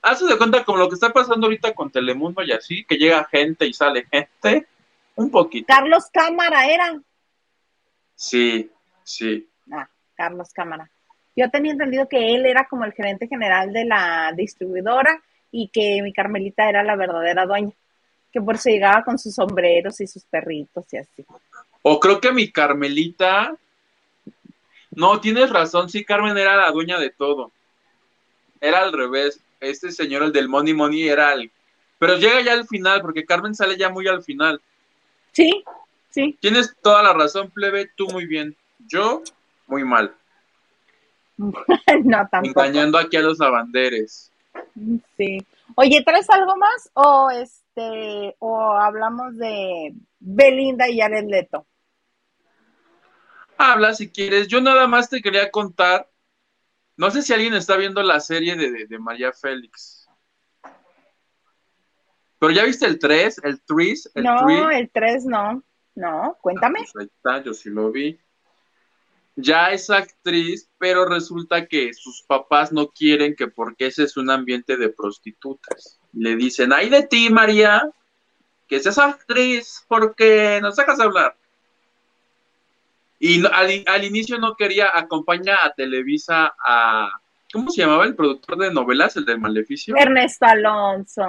Hazte 0.00 0.26
de 0.26 0.38
cuenta 0.38 0.64
como 0.64 0.78
lo 0.78 0.88
que 0.88 0.94
está 0.94 1.12
pasando 1.12 1.48
ahorita 1.48 1.74
con 1.74 1.90
Telemundo 1.90 2.44
y 2.44 2.52
así, 2.52 2.84
que 2.84 2.94
llega 2.94 3.24
gente 3.24 3.66
y 3.66 3.72
sale 3.72 4.06
gente, 4.08 4.68
un 5.16 5.32
poquito. 5.32 5.66
Carlos 5.66 6.04
Cámara 6.12 6.68
era. 6.68 7.02
Sí, 8.14 8.70
sí. 9.02 9.48
Ah, 9.72 9.88
Carlos 10.14 10.52
Cámara. 10.52 10.88
Yo 11.36 11.50
tenía 11.50 11.72
entendido 11.72 12.08
que 12.08 12.34
él 12.34 12.46
era 12.46 12.66
como 12.66 12.86
el 12.86 12.94
gerente 12.94 13.28
general 13.28 13.72
de 13.72 13.84
la 13.84 14.32
distribuidora 14.34 15.22
y 15.52 15.68
que 15.68 16.00
mi 16.02 16.12
Carmelita 16.12 16.68
era 16.68 16.82
la 16.82 16.96
verdadera 16.96 17.44
dueña, 17.44 17.72
que 18.32 18.40
por 18.40 18.54
eso 18.54 18.70
llegaba 18.70 19.04
con 19.04 19.18
sus 19.18 19.34
sombreros 19.34 20.00
y 20.00 20.06
sus 20.06 20.24
perritos 20.24 20.84
y 20.92 20.96
así. 20.96 21.26
O 21.82 22.00
creo 22.00 22.20
que 22.20 22.32
mi 22.32 22.50
Carmelita, 22.50 23.54
no, 24.92 25.20
tienes 25.20 25.50
razón, 25.50 25.90
sí, 25.90 26.04
Carmen 26.04 26.36
era 26.38 26.56
la 26.56 26.70
dueña 26.70 26.98
de 26.98 27.10
todo. 27.10 27.52
Era 28.60 28.78
al 28.80 28.92
revés, 28.94 29.38
este 29.60 29.92
señor, 29.92 30.22
el 30.22 30.32
del 30.32 30.48
Money 30.48 30.72
Money, 30.72 31.08
era 31.08 31.34
el... 31.34 31.50
Pero 31.98 32.16
llega 32.16 32.40
ya 32.40 32.52
al 32.52 32.66
final, 32.66 33.02
porque 33.02 33.24
Carmen 33.24 33.54
sale 33.54 33.76
ya 33.76 33.90
muy 33.90 34.08
al 34.08 34.22
final. 34.22 34.60
Sí, 35.32 35.64
sí. 36.10 36.36
Tienes 36.40 36.74
toda 36.82 37.02
la 37.02 37.12
razón, 37.12 37.50
plebe, 37.50 37.90
tú 37.94 38.08
muy 38.08 38.26
bien. 38.26 38.56
Yo, 38.86 39.22
muy 39.66 39.84
mal. 39.84 40.14
no, 42.04 42.28
tampoco. 42.28 42.64
Engañando 42.64 42.98
aquí 42.98 43.16
a 43.16 43.22
los 43.22 43.38
lavanderes. 43.38 44.32
Sí. 45.16 45.46
Oye, 45.74 46.02
¿traes 46.02 46.28
algo 46.30 46.56
más? 46.56 46.90
O 46.94 47.30
este, 47.30 48.36
o 48.38 48.72
hablamos 48.72 49.36
de 49.36 49.94
Belinda 50.18 50.88
y 50.88 51.00
Jared 51.00 51.26
Leto. 51.28 51.66
Habla 53.58 53.94
si 53.94 54.10
quieres. 54.10 54.48
Yo 54.48 54.60
nada 54.60 54.86
más 54.86 55.08
te 55.10 55.20
quería 55.20 55.50
contar. 55.50 56.08
No 56.96 57.10
sé 57.10 57.22
si 57.22 57.32
alguien 57.34 57.54
está 57.54 57.76
viendo 57.76 58.02
la 58.02 58.20
serie 58.20 58.56
de, 58.56 58.98
María 58.98 59.32
Félix. 59.32 60.08
Pero 62.38 62.52
ya 62.52 62.64
viste 62.64 62.86
el 62.86 62.98
3, 62.98 63.40
el 63.44 63.62
3, 63.62 64.12
el 64.14 64.24
No, 64.24 64.70
el 64.70 64.90
3 64.90 65.26
no. 65.26 65.62
No, 65.94 66.36
cuéntame. 66.40 66.80
Ah, 66.80 66.84
pues 66.92 67.02
ahí 67.02 67.10
está, 67.14 67.42
yo 67.42 67.54
sí 67.54 67.70
lo 67.70 67.90
vi 67.90 68.18
ya 69.36 69.70
es 69.70 69.90
actriz, 69.90 70.68
pero 70.78 71.04
resulta 71.04 71.66
que 71.66 71.92
sus 71.92 72.22
papás 72.22 72.72
no 72.72 72.88
quieren 72.88 73.36
que 73.36 73.48
porque 73.48 73.86
ese 73.86 74.04
es 74.04 74.16
un 74.16 74.30
ambiente 74.30 74.78
de 74.78 74.88
prostitutas. 74.88 76.00
Le 76.14 76.36
dicen, 76.36 76.72
ay 76.72 76.88
de 76.88 77.02
ti, 77.02 77.28
María, 77.28 77.90
que 78.66 78.80
seas 78.80 78.98
actriz, 78.98 79.84
porque 79.88 80.58
nos 80.62 80.76
dejas 80.76 80.98
hablar. 80.98 81.36
Y 83.18 83.42
al, 83.46 84.04
inicio 84.04 84.38
no 84.38 84.56
quería 84.56 84.96
acompañar 84.96 85.58
a 85.62 85.72
Televisa 85.72 86.54
a, 86.62 87.10
¿cómo 87.52 87.70
se 87.70 87.82
llamaba 87.82 88.04
el 88.04 88.14
productor 88.14 88.58
de 88.58 88.72
novelas, 88.72 89.16
el 89.16 89.24
del 89.24 89.38
Maleficio? 89.38 89.96
Ernesto 89.96 90.46
Alonso, 90.46 91.24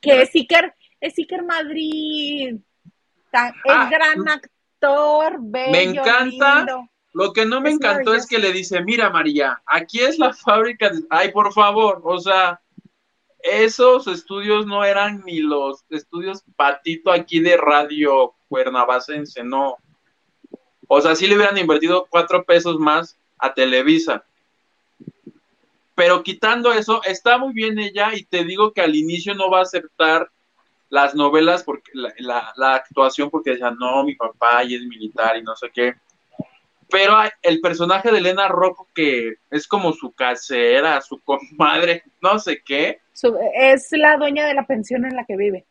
que 0.00 0.22
es 0.22 0.34
Iker, 0.34 0.74
es 1.00 1.18
Iker 1.18 1.44
Madrid, 1.44 2.54
es 2.54 2.62
ah, 3.32 3.88
gran 3.90 4.28
actor, 4.28 5.36
bello, 5.40 5.72
Me 5.72 5.82
encanta. 5.82 6.66
Lo 7.12 7.32
que 7.32 7.44
no 7.44 7.60
me 7.60 7.70
encantó 7.70 8.14
es 8.14 8.26
que 8.26 8.38
le 8.38 8.52
dice, 8.52 8.82
mira 8.82 9.10
María, 9.10 9.60
aquí 9.66 10.00
es 10.00 10.18
la 10.18 10.32
fábrica 10.32 10.90
de... 10.90 11.02
Ay, 11.10 11.32
por 11.32 11.52
favor, 11.52 12.00
o 12.04 12.20
sea, 12.20 12.60
esos 13.42 14.06
estudios 14.06 14.66
no 14.66 14.84
eran 14.84 15.22
ni 15.24 15.40
los 15.40 15.84
estudios 15.90 16.44
patito 16.54 17.10
aquí 17.10 17.40
de 17.40 17.56
radio 17.56 18.34
cuernavacense, 18.48 19.42
no. 19.42 19.76
O 20.86 21.00
sea, 21.00 21.16
sí 21.16 21.26
le 21.26 21.36
hubieran 21.36 21.58
invertido 21.58 22.06
cuatro 22.08 22.44
pesos 22.44 22.78
más 22.78 23.18
a 23.38 23.52
Televisa. 23.54 24.24
Pero 25.96 26.22
quitando 26.22 26.72
eso, 26.72 27.02
está 27.04 27.38
muy 27.38 27.52
bien 27.52 27.78
ella 27.78 28.14
y 28.14 28.24
te 28.24 28.44
digo 28.44 28.72
que 28.72 28.82
al 28.82 28.94
inicio 28.94 29.34
no 29.34 29.50
va 29.50 29.58
a 29.58 29.62
aceptar 29.62 30.30
las 30.88 31.14
novelas 31.14 31.64
porque 31.64 31.90
la, 31.94 32.52
la 32.56 32.74
actuación 32.74 33.30
porque 33.30 33.50
decía, 33.50 33.70
no, 33.72 34.04
mi 34.04 34.14
papá 34.14 34.64
y 34.64 34.76
es 34.76 34.82
militar 34.82 35.36
y 35.36 35.42
no 35.42 35.56
sé 35.56 35.70
qué 35.74 35.94
Pero 36.90 37.16
el 37.42 37.60
personaje 37.60 38.10
de 38.10 38.18
Elena 38.18 38.48
Rocco, 38.48 38.88
que 38.94 39.34
es 39.50 39.66
como 39.66 39.92
su 39.92 40.12
casera, 40.12 41.00
su 41.00 41.18
comadre, 41.20 42.02
no 42.20 42.38
sé 42.38 42.62
qué. 42.64 43.00
es 43.54 43.88
la 43.92 44.16
dueña 44.16 44.46
de 44.46 44.54
la 44.54 44.66
pensión 44.66 45.04
en 45.04 45.16
la 45.16 45.24
que 45.24 45.36
vive. 45.36 45.66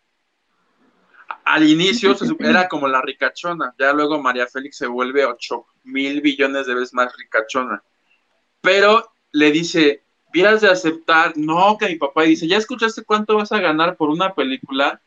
Al 1.45 1.67
inicio 1.67 2.15
era 2.39 2.67
como 2.67 2.87
la 2.87 3.01
ricachona, 3.01 3.73
ya 3.77 3.91
luego 3.91 4.21
María 4.21 4.45
Félix 4.47 4.77
se 4.77 4.87
vuelve 4.87 5.25
ocho 5.25 5.65
mil 5.83 6.21
billones 6.21 6.67
de 6.67 6.75
veces 6.75 6.93
más 6.93 7.15
ricachona. 7.17 7.81
Pero 8.61 9.11
le 9.31 9.51
dice, 9.51 10.03
vieras 10.31 10.61
de 10.61 10.69
aceptar, 10.69 11.33
no, 11.37 11.77
que 11.77 11.87
mi 11.87 11.95
papá 11.95 12.23
dice, 12.23 12.47
¿ya 12.47 12.57
escuchaste 12.57 13.03
cuánto 13.03 13.35
vas 13.35 13.51
a 13.51 13.59
ganar 13.59 13.95
por 13.95 14.09
una 14.09 14.33
película? 14.35 15.01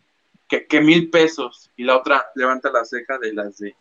Que, 0.49 0.67
que 0.67 0.81
mil 0.81 1.11
pesos. 1.11 1.71
Y 1.77 1.85
la 1.85 1.97
otra 1.97 2.27
levanta 2.35 2.71
la 2.73 2.85
ceja 2.85 3.19
de 3.19 3.33
las 3.33 3.59
de, 3.59 3.75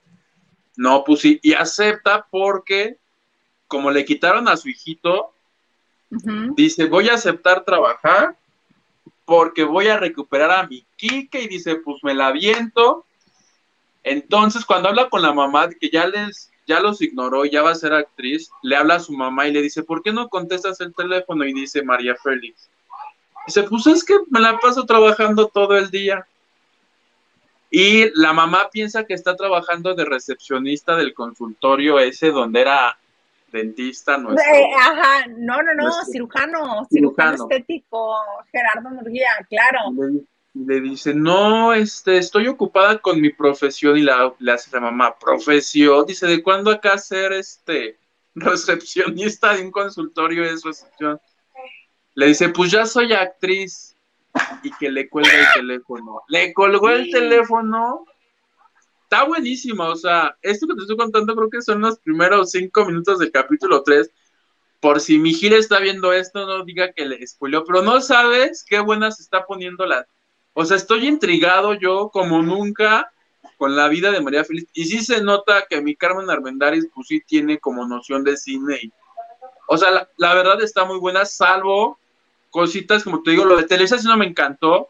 no, 0.75 1.03
pues 1.03 1.21
sí, 1.21 1.39
y 1.41 1.53
acepta 1.53 2.27
porque 2.29 2.97
como 3.67 3.89
le 3.89 4.03
quitaron 4.03 4.47
a 4.47 4.57
su 4.57 4.69
hijito, 4.69 5.33
dice, 6.09 6.85
voy 6.85 7.07
a 7.07 7.13
aceptar 7.13 7.63
trabajar 7.63 8.35
porque 9.23 9.63
voy 9.63 9.87
a 9.87 9.97
recuperar 9.97 10.51
a 10.51 10.67
mi 10.67 10.85
Kike 10.97 11.43
y 11.43 11.47
dice, 11.47 11.77
pues 11.77 12.03
me 12.03 12.13
la 12.13 12.27
aviento. 12.27 13.05
Entonces, 14.03 14.65
cuando 14.65 14.89
habla 14.89 15.09
con 15.09 15.21
la 15.21 15.31
mamá, 15.31 15.69
que 15.69 15.89
ya 15.89 16.05
les, 16.05 16.51
ya 16.67 16.81
los 16.81 17.01
ignoró, 17.01 17.45
ya 17.45 17.61
va 17.61 17.71
a 17.71 17.75
ser 17.75 17.93
actriz, 17.93 18.51
le 18.61 18.75
habla 18.75 18.95
a 18.95 18.99
su 18.99 19.13
mamá 19.13 19.47
y 19.47 19.53
le 19.53 19.61
dice, 19.61 19.83
¿por 19.83 20.03
qué 20.03 20.11
no 20.11 20.27
contestas 20.27 20.81
el 20.81 20.93
teléfono? 20.93 21.45
Y 21.45 21.53
dice 21.53 21.81
María 21.81 22.15
Félix. 22.21 22.69
Dice, 23.47 23.63
pues 23.63 23.87
es 23.87 24.03
que 24.03 24.15
me 24.29 24.41
la 24.41 24.57
paso 24.59 24.85
trabajando 24.85 25.47
todo 25.47 25.77
el 25.77 25.89
día. 25.89 26.27
Y 27.73 28.11
la 28.19 28.33
mamá 28.33 28.69
piensa 28.69 29.05
que 29.05 29.13
está 29.13 29.37
trabajando 29.37 29.95
de 29.95 30.03
recepcionista 30.03 30.97
del 30.97 31.13
consultorio 31.13 31.99
ese 31.99 32.29
donde 32.29 32.59
era 32.59 32.97
dentista. 33.49 34.17
Nuestro, 34.17 34.43
eh, 34.53 34.69
ajá, 34.77 35.27
no, 35.37 35.61
no, 35.63 35.73
no, 35.75 35.89
cirujano, 36.03 36.85
cirujano, 36.91 37.47
estético, 37.49 38.17
Gerardo 38.51 38.89
Murguía, 38.89 39.29
claro. 39.49 39.79
Le, 40.53 40.81
dice, 40.81 41.13
no, 41.13 41.73
este, 41.73 42.17
estoy 42.17 42.49
ocupada 42.49 42.97
con 42.97 43.21
mi 43.21 43.29
profesión 43.29 43.97
y 43.97 44.01
la, 44.01 44.33
le 44.39 44.51
hace 44.51 44.69
la 44.73 44.81
mamá, 44.81 45.17
profesión, 45.17 46.05
dice, 46.05 46.27
¿de 46.27 46.43
cuándo 46.43 46.71
acá 46.71 46.97
ser 46.97 47.31
este 47.31 47.97
recepcionista 48.35 49.53
de 49.55 49.63
un 49.63 49.71
consultorio 49.71 50.43
es 50.43 50.63
recepción? 50.63 51.21
Le 52.15 52.27
dice, 52.27 52.49
pues 52.49 52.69
ya 52.69 52.85
soy 52.85 53.13
actriz 53.13 53.95
y 54.63 54.71
que 54.71 54.91
le 54.91 55.09
cuelga 55.09 55.31
el 55.31 55.47
teléfono. 55.53 56.21
Le 56.27 56.53
colgó 56.53 56.89
el 56.89 57.09
teléfono. 57.09 58.05
Está 59.03 59.23
buenísimo, 59.23 59.83
o 59.83 59.95
sea, 59.95 60.37
esto 60.41 60.67
que 60.67 60.75
te 60.75 60.81
estoy 60.81 60.95
contando 60.95 61.35
creo 61.35 61.49
que 61.49 61.61
son 61.61 61.81
los 61.81 61.99
primeros 61.99 62.51
cinco 62.51 62.85
minutos 62.85 63.19
del 63.19 63.31
capítulo 63.31 63.83
3. 63.83 64.09
Por 64.79 65.01
si 65.01 65.19
mi 65.19 65.33
gira 65.33 65.57
está 65.57 65.79
viendo 65.79 66.13
esto, 66.13 66.45
no 66.45 66.63
diga 66.63 66.93
que 66.93 67.05
le 67.05 67.27
spoileó, 67.27 67.63
pero 67.65 67.81
no 67.81 67.99
sabes 68.01 68.63
qué 68.67 68.79
buena 68.79 69.11
se 69.11 69.21
está 69.21 69.45
poniendo 69.45 69.85
la... 69.85 70.07
O 70.53 70.65
sea, 70.65 70.77
estoy 70.77 71.07
intrigado 71.07 71.73
yo 71.73 72.09
como 72.09 72.41
nunca 72.41 73.11
con 73.57 73.75
la 73.75 73.89
vida 73.89 74.11
de 74.11 74.21
María 74.21 74.43
Félix. 74.43 74.71
Y 74.73 74.85
sí 74.85 75.03
se 75.03 75.21
nota 75.21 75.65
que 75.69 75.81
mi 75.81 75.95
Carmen 75.95 76.29
Armendáriz, 76.29 76.87
pues 76.93 77.07
sí 77.07 77.21
tiene 77.27 77.59
como 77.59 77.85
noción 77.85 78.23
de 78.23 78.37
cine. 78.37 78.91
o 79.67 79.77
sea, 79.77 79.91
la, 79.91 80.09
la, 80.17 80.33
verdad 80.33 80.61
está 80.61 80.85
muy 80.85 80.97
buena, 80.97 81.25
salvo 81.25 81.99
cositas, 82.51 83.03
como 83.03 83.23
te 83.23 83.31
digo, 83.31 83.45
lo 83.45 83.57
de 83.57 83.63
Televisa 83.63 83.97
sí 83.97 84.07
no 84.07 84.17
me 84.17 84.27
encantó, 84.27 84.89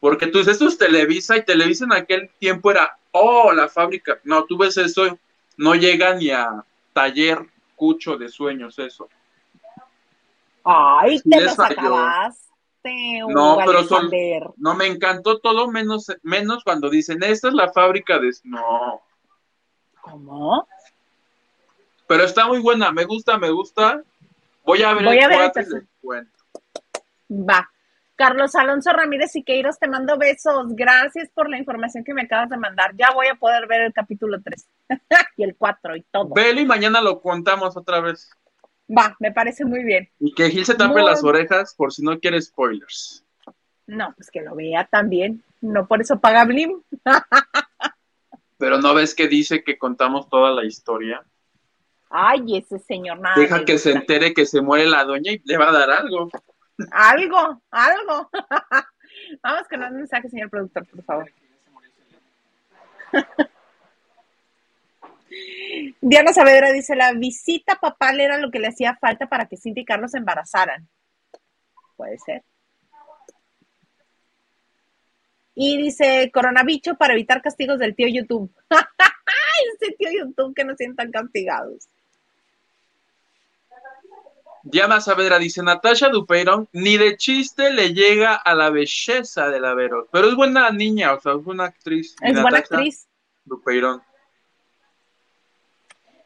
porque 0.00 0.26
tú 0.26 0.38
dices, 0.38 0.54
esto 0.54 0.66
es 0.66 0.78
Televisa, 0.78 1.36
y 1.36 1.44
Televisa 1.44 1.84
en 1.84 1.92
aquel 1.92 2.30
tiempo 2.38 2.72
era, 2.72 2.98
oh, 3.12 3.52
la 3.52 3.68
fábrica. 3.68 4.18
No, 4.24 4.44
tú 4.44 4.58
ves 4.58 4.76
eso, 4.76 5.18
no 5.56 5.74
llega 5.74 6.14
ni 6.14 6.30
a 6.30 6.64
taller 6.92 7.46
cucho 7.76 8.16
de 8.16 8.28
sueños, 8.28 8.78
eso. 8.78 9.08
Ay, 10.64 11.20
te 11.20 11.40
los 11.40 11.58
acabaste. 11.58 12.48
No, 13.28 13.58
pero 13.64 13.86
no 14.56 14.74
me 14.74 14.86
encantó 14.86 15.38
todo 15.38 15.70
menos, 15.70 16.10
menos 16.22 16.64
cuando 16.64 16.90
dicen, 16.90 17.22
esta 17.22 17.48
es 17.48 17.54
la 17.54 17.72
fábrica 17.72 18.18
de... 18.18 18.32
No. 18.42 19.00
¿Cómo? 20.00 20.66
Pero 22.08 22.24
está 22.24 22.46
muy 22.48 22.58
buena, 22.58 22.90
me 22.90 23.04
gusta, 23.04 23.38
me 23.38 23.50
gusta. 23.50 24.02
Voy 24.64 24.82
a 24.82 24.94
ver 24.94 25.04
Voy 25.04 25.18
a 25.18 25.28
ver 25.28 25.52
Va. 27.32 27.70
Carlos 28.14 28.54
Alonso 28.54 28.92
Ramírez 28.92 29.32
Siqueiros, 29.32 29.78
te 29.78 29.88
mando 29.88 30.18
besos. 30.18 30.66
Gracias 30.76 31.30
por 31.34 31.48
la 31.48 31.58
información 31.58 32.04
que 32.04 32.14
me 32.14 32.22
acabas 32.22 32.50
de 32.50 32.56
mandar. 32.56 32.94
Ya 32.96 33.10
voy 33.12 33.26
a 33.28 33.34
poder 33.34 33.66
ver 33.66 33.82
el 33.82 33.92
capítulo 33.92 34.40
3 34.42 34.66
y 35.36 35.42
el 35.42 35.56
4 35.56 35.96
y 35.96 36.02
todo. 36.02 36.28
Velo 36.34 36.60
y 36.60 36.66
mañana 36.66 37.00
lo 37.00 37.20
contamos 37.20 37.76
otra 37.76 38.00
vez. 38.00 38.30
Va, 38.88 39.16
me 39.18 39.32
parece 39.32 39.64
muy 39.64 39.82
bien. 39.82 40.08
Y 40.20 40.34
que 40.34 40.50
Gil 40.50 40.66
se 40.66 40.74
tape 40.74 41.02
las 41.02 41.24
orejas 41.24 41.74
por 41.74 41.92
si 41.92 42.02
no 42.02 42.18
quiere 42.18 42.40
spoilers. 42.40 43.24
No, 43.86 44.12
pues 44.16 44.30
que 44.30 44.42
lo 44.42 44.54
vea 44.54 44.84
también. 44.84 45.42
No 45.60 45.86
por 45.86 46.00
eso 46.00 46.20
paga 46.20 46.44
Blim. 46.44 46.82
Pero 48.58 48.78
no 48.78 48.94
ves 48.94 49.14
que 49.14 49.26
dice 49.26 49.64
que 49.64 49.78
contamos 49.78 50.28
toda 50.28 50.52
la 50.52 50.64
historia. 50.64 51.24
Ay, 52.10 52.58
ese 52.58 52.78
señor 52.78 53.18
nada. 53.18 53.34
Deja 53.36 53.64
que 53.64 53.78
se 53.78 53.92
entere 53.92 54.34
que 54.34 54.46
se 54.46 54.60
muere 54.60 54.86
la 54.86 55.04
doña 55.04 55.32
y 55.32 55.42
le 55.44 55.56
va 55.56 55.70
a 55.70 55.72
dar 55.72 55.90
algo. 55.90 56.28
Algo, 56.90 57.62
algo. 57.70 58.30
Vamos 59.42 59.68
con 59.68 59.82
un 59.82 59.96
mensaje, 59.96 60.28
señor 60.28 60.50
productor, 60.50 60.86
por 60.88 61.04
favor. 61.04 61.32
Diana 66.00 66.32
Saavedra 66.32 66.72
dice, 66.72 66.94
la 66.96 67.12
visita 67.12 67.76
papal 67.76 68.20
era 68.20 68.38
lo 68.38 68.50
que 68.50 68.58
le 68.58 68.68
hacía 68.68 68.96
falta 68.96 69.26
para 69.26 69.46
que 69.46 69.56
Cindy 69.56 69.82
y 69.82 69.84
Carlos 69.84 70.10
se 70.10 70.18
embarazaran. 70.18 70.88
Puede 71.96 72.18
ser. 72.18 72.42
Y 75.54 75.76
dice, 75.76 76.30
coronavicho 76.32 76.96
para 76.96 77.12
evitar 77.12 77.42
castigos 77.42 77.78
del 77.78 77.94
tío 77.94 78.08
YouTube. 78.08 78.50
Ese 79.80 79.92
tío 79.96 80.10
YouTube 80.10 80.54
que 80.54 80.64
no 80.64 80.74
sientan 80.76 81.10
castigados. 81.10 81.88
Diana 84.64 85.00
Saavedra 85.00 85.38
dice, 85.38 85.62
Natasha 85.62 86.08
Dupeirón 86.08 86.68
ni 86.72 86.96
de 86.96 87.16
chiste 87.16 87.72
le 87.72 87.92
llega 87.92 88.34
a 88.34 88.54
la 88.54 88.70
belleza 88.70 89.48
de 89.48 89.60
la 89.60 89.74
Vero, 89.74 90.08
pero 90.12 90.28
es 90.28 90.34
buena 90.34 90.70
niña, 90.70 91.14
o 91.14 91.20
sea, 91.20 91.32
es 91.32 91.42
buena 91.42 91.64
actriz. 91.64 92.14
Es 92.20 92.40
buena 92.40 92.58
actriz. 92.58 93.08
Dupeirón. 93.44 94.02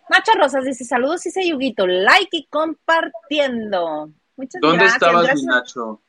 Nacho 0.09 0.33
Rosas 0.39 0.65
dice, 0.65 0.85
saludos 0.85 1.23
dice 1.23 1.49
Yuguito, 1.49 1.87
like 1.87 2.37
y 2.37 2.47
compartiendo. 2.47 4.11
Muchas 4.37 4.61
¿Dónde 4.61 4.79
gracias. 4.79 5.01
¿Dónde 5.01 5.19
estabas, 5.25 5.43
mi 5.43 5.47
Nacho? 5.47 6.03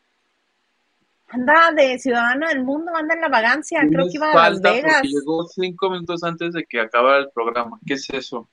Anda 1.30 1.72
de 1.72 2.00
Ciudadano 2.00 2.48
del 2.48 2.64
Mundo, 2.64 2.96
anda 2.96 3.16
en 3.16 3.22
la 3.22 3.28
vagancia, 3.28 3.82
creo 3.90 4.06
que 4.06 4.14
iba 4.14 4.32
a 4.32 4.50
Las 4.50 4.62
Vegas. 4.62 5.02
Llegó 5.04 5.46
cinco 5.48 5.90
minutos 5.90 6.24
antes 6.24 6.54
de 6.54 6.66
que 6.66 6.80
acabara 6.80 7.18
el 7.20 7.30
programa. 7.32 7.80
¿Qué 7.86 7.96
es 7.96 8.10
eso? 8.10 8.48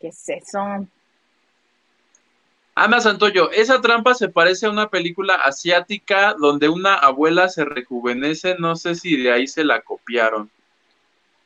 ¿Qué 0.00 0.08
es 0.08 0.28
eso? 0.28 0.86
Ana 2.78 3.00
Santoyo, 3.00 3.50
esa 3.52 3.80
trampa 3.80 4.12
se 4.12 4.28
parece 4.28 4.66
a 4.66 4.70
una 4.70 4.90
película 4.90 5.36
asiática 5.36 6.34
donde 6.38 6.68
una 6.68 6.94
abuela 6.94 7.48
se 7.48 7.64
rejuvenece, 7.64 8.56
no 8.58 8.76
sé 8.76 8.94
si 8.94 9.16
de 9.16 9.32
ahí 9.32 9.46
se 9.46 9.64
la 9.64 9.80
copiaron. 9.80 10.50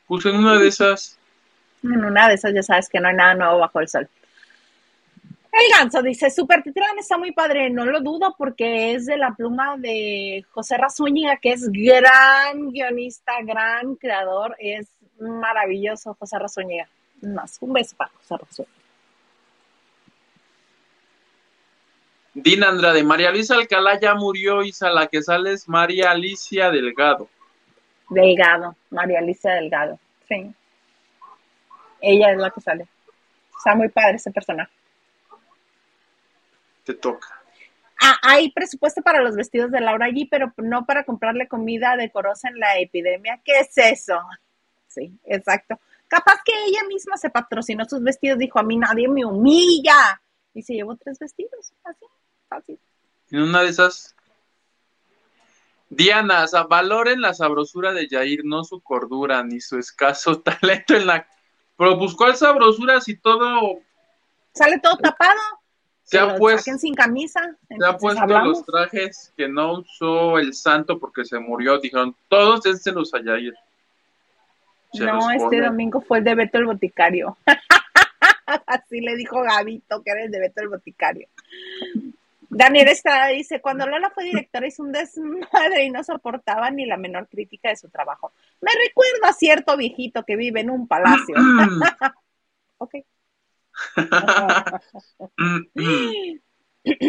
Puse 0.08 0.30
en 0.30 0.38
una 0.38 0.58
de 0.58 0.66
esas. 0.66 1.16
En 1.84 2.04
una 2.04 2.26
de 2.26 2.34
esas 2.34 2.52
ya 2.52 2.64
sabes 2.64 2.88
que 2.88 2.98
no 2.98 3.06
hay 3.06 3.14
nada 3.14 3.34
nuevo 3.36 3.60
bajo 3.60 3.78
el 3.78 3.88
sol. 3.88 4.08
El 5.52 5.78
ganso 5.78 6.02
dice, 6.02 6.30
Super 6.30 6.64
Titrán 6.64 6.98
está 6.98 7.16
muy 7.16 7.30
padre, 7.30 7.70
no 7.70 7.84
lo 7.84 8.00
dudo 8.00 8.34
porque 8.36 8.94
es 8.94 9.06
de 9.06 9.16
la 9.16 9.32
pluma 9.32 9.76
de 9.76 10.44
José 10.50 10.78
Razúñiga, 10.78 11.36
que 11.36 11.52
es 11.52 11.70
gran 11.70 12.70
guionista, 12.72 13.34
gran 13.44 13.94
creador, 13.94 14.56
es 14.58 14.88
maravilloso 15.20 16.16
José 16.18 16.40
Razúñiga. 16.40 16.88
Más, 17.22 17.56
un 17.60 17.72
beso 17.72 17.94
para 17.96 18.10
José 18.10 18.36
Razúñiga. 18.36 18.79
Dina 22.32 22.68
Andrade, 22.68 23.02
María 23.02 23.30
Luisa 23.30 23.56
Alcalá 23.56 23.98
ya 23.98 24.14
murió, 24.14 24.62
Isa, 24.62 24.90
la 24.90 25.08
que 25.08 25.22
sale 25.22 25.52
es 25.52 25.68
María 25.68 26.12
Alicia 26.12 26.70
Delgado. 26.70 27.28
Delgado, 28.08 28.76
María 28.90 29.18
Alicia 29.18 29.52
Delgado, 29.52 29.98
sí. 30.28 30.54
Ella 32.00 32.32
es 32.32 32.38
la 32.38 32.50
que 32.50 32.60
sale. 32.60 32.86
Está 33.56 33.74
muy 33.74 33.88
padre 33.88 34.16
ese 34.16 34.30
personaje. 34.30 34.72
Te 36.84 36.94
toca. 36.94 37.40
Ah, 38.00 38.16
hay 38.22 38.50
presupuesto 38.52 39.02
para 39.02 39.20
los 39.20 39.36
vestidos 39.36 39.70
de 39.70 39.80
Laura 39.80 40.08
G, 40.08 40.26
pero 40.30 40.52
no 40.56 40.86
para 40.86 41.04
comprarle 41.04 41.48
comida 41.48 41.96
decorosa 41.96 42.48
en 42.48 42.58
la 42.58 42.78
epidemia. 42.78 43.40
¿Qué 43.44 43.60
es 43.60 43.76
eso? 43.76 44.18
Sí, 44.88 45.12
exacto. 45.26 45.78
Capaz 46.08 46.42
que 46.44 46.52
ella 46.66 46.82
misma 46.88 47.18
se 47.18 47.28
patrocinó 47.28 47.84
sus 47.84 48.02
vestidos, 48.02 48.38
dijo, 48.38 48.58
a 48.58 48.62
mí 48.62 48.76
nadie 48.76 49.06
me 49.08 49.24
humilla. 49.24 50.20
Y 50.54 50.62
se 50.62 50.74
llevó 50.74 50.96
tres 50.96 51.18
vestidos, 51.18 51.72
así. 51.84 52.06
En 53.30 53.42
una 53.42 53.62
de 53.62 53.68
esas. 53.68 54.14
Diana, 55.88 56.46
valoren 56.68 57.20
la 57.20 57.34
sabrosura 57.34 57.92
de 57.92 58.08
Jair, 58.08 58.44
no 58.44 58.62
su 58.62 58.80
cordura 58.80 59.42
ni 59.42 59.60
su 59.60 59.76
escaso 59.76 60.40
talento 60.42 60.94
en 60.94 61.06
la 61.06 61.26
Pero 61.76 61.98
pues, 61.98 62.14
¿cuál 62.14 62.36
sabrosura 62.36 63.00
si 63.00 63.16
todo. 63.16 63.80
Sale 64.54 64.78
todo 64.78 64.96
tapado. 64.98 65.40
Se 66.04 66.18
ha 66.18 66.34
puesto, 66.34 66.76
sin 66.76 66.94
camisa. 66.94 67.56
se 67.68 67.86
ha 67.86 67.96
puesto 67.96 68.20
hablamos. 68.20 68.48
los 68.48 68.66
trajes 68.66 69.32
que 69.36 69.48
no 69.48 69.74
usó 69.74 70.38
el 70.38 70.54
santo 70.54 70.98
porque 70.98 71.24
se 71.24 71.38
murió. 71.38 71.78
Dijeron, 71.78 72.16
todos 72.28 72.62
dénselos 72.62 73.14
a 73.14 73.22
Yair. 73.22 73.54
Se 74.92 75.04
No, 75.04 75.30
este 75.30 75.44
pone. 75.44 75.60
domingo 75.66 76.00
fue 76.00 76.18
el 76.18 76.24
de 76.24 76.34
Beto 76.34 76.58
el 76.58 76.66
Boticario. 76.66 77.36
Así 78.66 79.00
le 79.00 79.14
dijo 79.14 79.40
Gabito, 79.40 80.02
que 80.02 80.10
era 80.10 80.24
el 80.24 80.32
de 80.32 80.40
Beto 80.40 80.62
el 80.62 80.68
Boticario. 80.68 81.28
Daniel 82.50 82.88
Estrada 82.88 83.28
dice, 83.28 83.60
cuando 83.60 83.86
Lola 83.86 84.10
fue 84.10 84.24
directora 84.24 84.66
hizo 84.66 84.82
un 84.82 84.90
desmadre 84.90 85.84
y 85.84 85.90
no 85.90 86.02
soportaba 86.02 86.68
ni 86.70 86.84
la 86.84 86.96
menor 86.96 87.28
crítica 87.28 87.68
de 87.68 87.76
su 87.76 87.88
trabajo. 87.88 88.32
Me 88.60 88.72
recuerda 88.86 89.28
a 89.28 89.32
cierto 89.32 89.76
viejito 89.76 90.24
que 90.24 90.34
vive 90.34 90.60
en 90.60 90.70
un 90.70 90.88
palacio. 90.88 91.36
ok. 92.78 92.94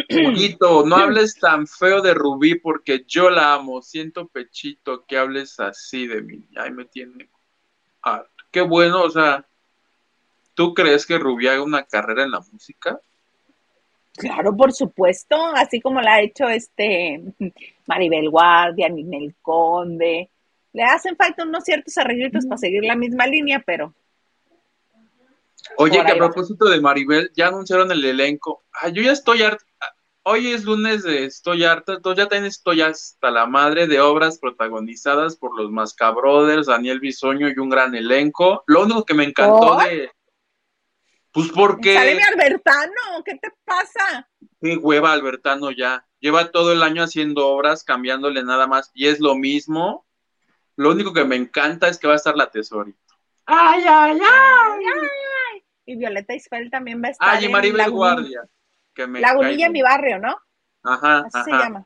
Huguito, 0.09 0.85
no 0.85 0.95
hables 0.95 1.39
tan 1.39 1.65
feo 1.65 2.01
de 2.01 2.13
Rubí 2.13 2.55
porque 2.55 3.03
yo 3.07 3.31
la 3.31 3.55
amo. 3.55 3.81
Siento 3.81 4.27
pechito 4.27 5.05
que 5.05 5.17
hables 5.17 5.59
así 5.59 6.05
de 6.05 6.21
mí. 6.21 6.47
Ay, 6.55 6.71
me 6.71 6.85
tiene. 6.85 7.31
Ah, 8.03 8.23
qué 8.51 8.61
bueno, 8.61 9.01
o 9.01 9.09
sea, 9.09 9.47
¿tú 10.53 10.75
crees 10.75 11.07
que 11.07 11.17
Rubí 11.17 11.47
haga 11.47 11.63
una 11.63 11.83
carrera 11.83 12.23
en 12.23 12.31
la 12.31 12.41
música? 12.51 12.99
Claro, 14.13 14.55
por 14.55 14.73
supuesto, 14.73 15.35
así 15.55 15.79
como 15.79 16.01
la 16.01 16.15
ha 16.15 16.21
hecho 16.21 16.47
este 16.47 17.21
Maribel 17.87 18.29
Guardia, 18.29 18.89
Ninel 18.89 19.35
Conde. 19.41 20.29
Le 20.73 20.83
hacen 20.83 21.15
falta 21.15 21.43
unos 21.43 21.63
ciertos 21.63 21.97
arreglitos 21.97 22.45
para 22.45 22.57
seguir 22.57 22.83
la 22.83 22.95
misma 22.95 23.27
línea, 23.27 23.61
pero 23.65 23.93
Oye, 25.77 26.03
que 26.03 26.11
a 26.11 26.15
propósito 26.15 26.65
de 26.65 26.81
Maribel, 26.81 27.31
ya 27.35 27.47
anunciaron 27.47 27.91
el 27.91 28.03
elenco. 28.03 28.63
Ah, 28.73 28.89
yo 28.89 29.01
ya 29.01 29.11
estoy 29.11 29.43
harta. 29.43 29.65
Hoy 30.23 30.51
es 30.51 30.63
lunes 30.65 31.01
de 31.01 31.25
Estoy 31.25 31.63
harta, 31.63 31.93
entonces 31.93 32.23
ya 32.23 32.29
también 32.29 32.45
estoy 32.45 32.81
hasta 32.81 33.31
la 33.31 33.47
madre 33.47 33.87
de 33.87 33.99
obras 33.99 34.37
protagonizadas 34.37 35.35
por 35.35 35.57
los 35.57 35.71
Mascabrothers, 35.71 36.67
Daniel 36.67 36.99
Bisoño 36.99 37.49
y 37.49 37.57
un 37.57 37.69
gran 37.69 37.95
elenco. 37.95 38.63
Lo 38.67 38.83
único 38.83 39.03
que 39.03 39.15
me 39.15 39.23
encantó 39.23 39.77
de. 39.77 40.11
Pues 41.31 41.49
porque. 41.49 41.93
sale 41.93 42.15
mi 42.15 42.21
Albertano, 42.21 43.23
¿qué 43.25 43.35
te 43.35 43.49
pasa? 43.63 44.29
Qué 44.61 44.77
hueva 44.77 45.13
Albertano 45.13 45.71
ya. 45.71 46.05
Lleva 46.19 46.51
todo 46.51 46.71
el 46.71 46.83
año 46.83 47.03
haciendo 47.03 47.47
obras, 47.47 47.83
cambiándole 47.83 48.43
nada 48.43 48.67
más, 48.67 48.91
y 48.93 49.07
es 49.07 49.19
lo 49.19 49.35
mismo. 49.35 50.05
Lo 50.75 50.91
único 50.91 51.13
que 51.13 51.25
me 51.25 51.35
encanta 51.35 51.87
es 51.87 51.97
que 51.97 52.07
va 52.07 52.13
a 52.13 52.17
estar 52.17 52.35
la 52.35 52.49
tesorito. 52.49 52.99
¡Ay, 53.45 53.83
ay, 53.87 54.19
ay! 54.21 54.85
Ay, 55.51 55.63
y 55.85 55.95
Violeta 55.95 56.33
Isfel 56.33 56.69
también 56.69 57.01
va 57.03 57.07
a 57.07 57.11
estar 57.11 57.29
¡Ay, 57.29 57.45
y 57.45 57.49
Maribel 57.49 57.89
Guardia! 57.89 58.41
Que 58.93 59.07
me 59.07 59.19
Lagunilla 59.19 59.65
en 59.65 59.71
mi 59.71 59.81
barrio, 59.81 60.19
¿no? 60.19 60.37
Ajá, 60.83 61.25
Así 61.33 61.51
se 61.51 61.57
llama. 61.57 61.85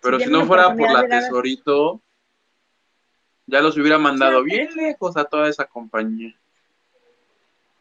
Pero 0.00 0.18
Si 0.20 0.26
no 0.26 0.46
fuera 0.46 0.74
por 0.74 0.92
la 0.92 1.06
tesorito, 1.06 2.02
ya 3.46 3.60
los 3.60 3.76
hubiera 3.76 3.98
mandado 3.98 4.40
Sí. 4.42 4.50
bien 4.50 4.68
lejos 4.74 5.16
a 5.16 5.24
toda 5.24 5.48
esa 5.48 5.64
compañía. 5.66 6.34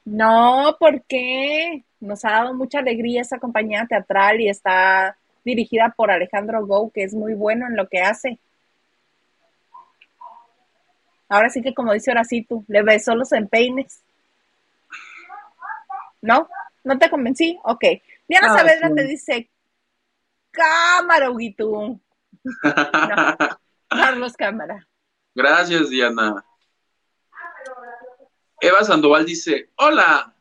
No, 0.06 0.76
porque 0.80 1.84
nos 2.00 2.26
ha 2.26 2.32
dado 2.32 2.54
mucha 2.54 2.80
alegría 2.80 3.22
esa 3.22 3.40
compañía 3.40 3.86
teatral 3.88 4.42
y 4.42 4.50
está 4.50 5.18
dirigida 5.46 5.94
por 5.96 6.12
Alejandro 6.12 6.66
Gou, 6.66 6.92
que 6.92 7.04
es 7.04 7.14
muy 7.14 7.34
bueno 7.34 7.68
en 7.68 7.76
lo 7.76 7.88
que 7.88 8.02
hace. 8.02 8.40
Ahora 11.30 11.50
sí 11.50 11.62
que 11.62 11.74
como 11.74 11.94
dice 11.94 12.12
Horacito, 12.12 12.64
le 12.68 12.84
besó 12.84 13.16
los 13.16 13.32
empeines. 13.32 14.02
¿No? 16.22 16.48
¿No 16.84 16.98
te 17.00 17.10
convencí? 17.10 17.58
Ok. 17.64 17.84
Diana 18.28 18.48
Ah, 18.54 18.58
Saavedra 18.58 18.90
sí. 18.90 18.96
te 18.96 19.04
dice, 19.04 19.50
cámara, 20.52 21.30
Huguito. 21.32 22.00
No, 22.64 23.38
Carlos 23.88 24.34
Cámara. 24.36 24.88
Gracias, 25.36 25.90
Diana. 25.90 26.44
Eva 28.64 28.84
Sandoval 28.84 29.26
dice, 29.26 29.72
hola. 29.76 30.34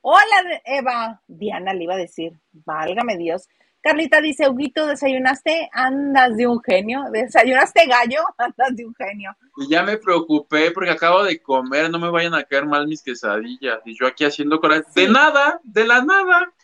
Hola, 0.00 0.60
Eva. 0.64 1.20
Diana 1.26 1.74
le 1.74 1.84
iba 1.84 1.94
a 1.94 1.98
decir, 1.98 2.32
válgame 2.52 3.18
Dios. 3.18 3.46
Carlita 3.82 4.20
dice, 4.22 4.48
Huguito, 4.48 4.86
¿desayunaste? 4.86 5.68
Andas 5.72 6.34
de 6.36 6.46
un 6.46 6.62
genio. 6.62 7.04
¿Desayunaste 7.12 7.86
gallo? 7.86 8.22
Andas 8.38 8.74
de 8.74 8.86
un 8.86 8.94
genio. 8.94 9.36
Y 9.58 9.68
ya 9.68 9.82
me 9.82 9.98
preocupé 9.98 10.70
porque 10.70 10.90
acabo 10.90 11.22
de 11.22 11.42
comer, 11.42 11.90
no 11.90 11.98
me 11.98 12.10
vayan 12.10 12.34
a 12.34 12.44
caer 12.44 12.64
mal 12.64 12.88
mis 12.88 13.02
quesadillas. 13.02 13.80
Y 13.84 13.98
yo 13.98 14.06
aquí 14.06 14.24
haciendo 14.24 14.60
coraje. 14.60 14.84
Sí. 14.94 15.02
De 15.02 15.08
nada, 15.10 15.60
de 15.62 15.86
la 15.86 16.02
nada. 16.02 16.54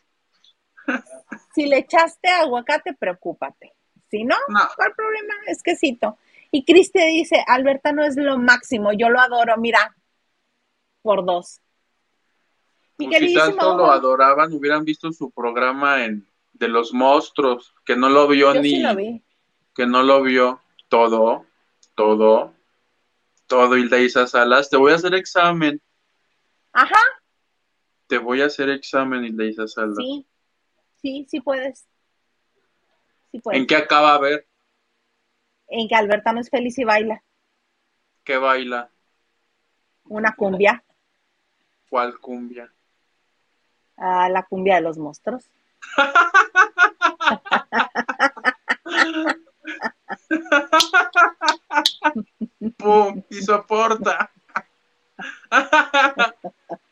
Si 1.54 1.66
le 1.66 1.78
echaste 1.78 2.28
aguacate, 2.30 2.94
preocúpate. 2.94 3.74
Si 4.10 4.24
no, 4.24 4.36
No. 4.48 4.60
¿cuál 4.74 4.94
problema? 4.94 5.34
Es 5.46 5.62
quesito. 5.62 6.16
Y 6.57 6.64
Cristi 6.64 7.00
dice, 7.05 7.42
Alberta 7.48 7.90
no 7.90 8.05
es 8.05 8.16
lo 8.16 8.38
máximo, 8.38 8.92
yo 8.92 9.09
lo 9.09 9.18
adoro, 9.18 9.57
mira, 9.57 9.96
por 11.02 11.26
dos. 11.26 11.61
Mi 12.96 13.09
Pues 13.09 13.18
si 13.18 13.34
tanto 13.34 13.76
lo 13.76 13.90
adoraban, 13.90 14.52
hubieran 14.52 14.84
visto 14.84 15.11
su 15.11 15.32
programa 15.32 16.05
en 16.05 16.24
de 16.52 16.68
los 16.68 16.94
monstruos, 16.94 17.74
que 17.84 17.96
no 17.96 18.09
lo 18.09 18.28
vio 18.28 18.55
yo 18.55 18.62
ni 18.62 18.70
sí 18.70 18.78
lo 18.82 18.94
vi. 18.94 19.24
que 19.74 19.84
no 19.84 20.05
lo 20.05 20.22
vio 20.22 20.61
todo, 20.88 21.44
todo, 21.96 22.55
todo, 23.48 23.76
Hilda 23.76 23.98
Isa 23.98 24.28
Salas. 24.28 24.70
Te 24.70 24.76
voy 24.76 24.92
a 24.92 24.94
hacer 24.94 25.12
examen, 25.16 25.82
Ajá, 26.72 27.00
te 28.07 28.18
voy 28.18 28.42
a 28.42 28.46
hacer 28.46 28.70
examen, 28.70 29.24
Hilda 29.24 29.44
Isa 29.44 29.66
Salas. 29.66 29.96
sí, 29.96 30.24
sí, 31.02 31.26
sí 31.28 31.40
puedes. 31.40 31.84
Sí 33.32 33.40
puedes. 33.40 33.61
¿En 33.61 33.66
qué 33.66 33.74
acaba 33.74 34.14
a 34.14 34.20
ver? 34.20 34.46
En 35.68 35.88
que 35.88 35.94
Alberta 35.94 36.32
no 36.32 36.40
es 36.40 36.50
feliz 36.50 36.78
y 36.78 36.84
baila. 36.84 37.22
¿Qué 38.22 38.36
baila? 38.36 38.90
Una 40.04 40.34
cumbia, 40.34 40.82
¿Cuál 41.88 42.18
cumbia? 42.18 42.72
ah, 43.96 44.28
la 44.28 44.42
cumbia 44.42 44.76
de 44.76 44.80
los 44.82 44.98
monstruos. 44.98 45.48
¡Pum! 52.76 53.22
Y 53.30 53.42
soporta. 53.42 54.30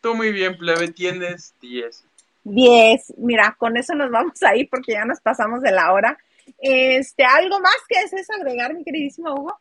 Tú 0.00 0.14
muy 0.14 0.32
bien, 0.32 0.56
plebe, 0.56 0.88
tienes 0.88 1.54
10. 1.60 2.04
Diez. 2.44 3.12
Mira, 3.16 3.54
con 3.58 3.76
eso 3.76 3.94
nos 3.94 4.10
vamos 4.10 4.42
a 4.42 4.56
ir 4.56 4.68
porque 4.70 4.92
ya 4.92 5.04
nos 5.04 5.20
pasamos 5.20 5.60
de 5.62 5.72
la 5.72 5.92
hora. 5.92 6.18
Este, 6.58 7.24
¿algo 7.24 7.60
más 7.60 7.76
que 7.88 8.00
desees 8.00 8.30
agregar, 8.30 8.74
mi 8.74 8.84
queridísimo 8.84 9.34
Hugo? 9.34 9.58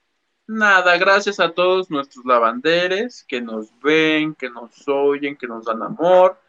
Nada, 0.47 0.97
gracias 0.97 1.39
a 1.39 1.51
todos 1.51 1.89
nuestros 1.89 2.25
lavanderes 2.25 3.23
que 3.27 3.41
nos 3.41 3.69
ven, 3.79 4.35
que 4.35 4.49
nos 4.49 4.87
oyen, 4.87 5.37
que 5.37 5.47
nos 5.47 5.65
dan 5.65 5.81
amor. 5.81 6.39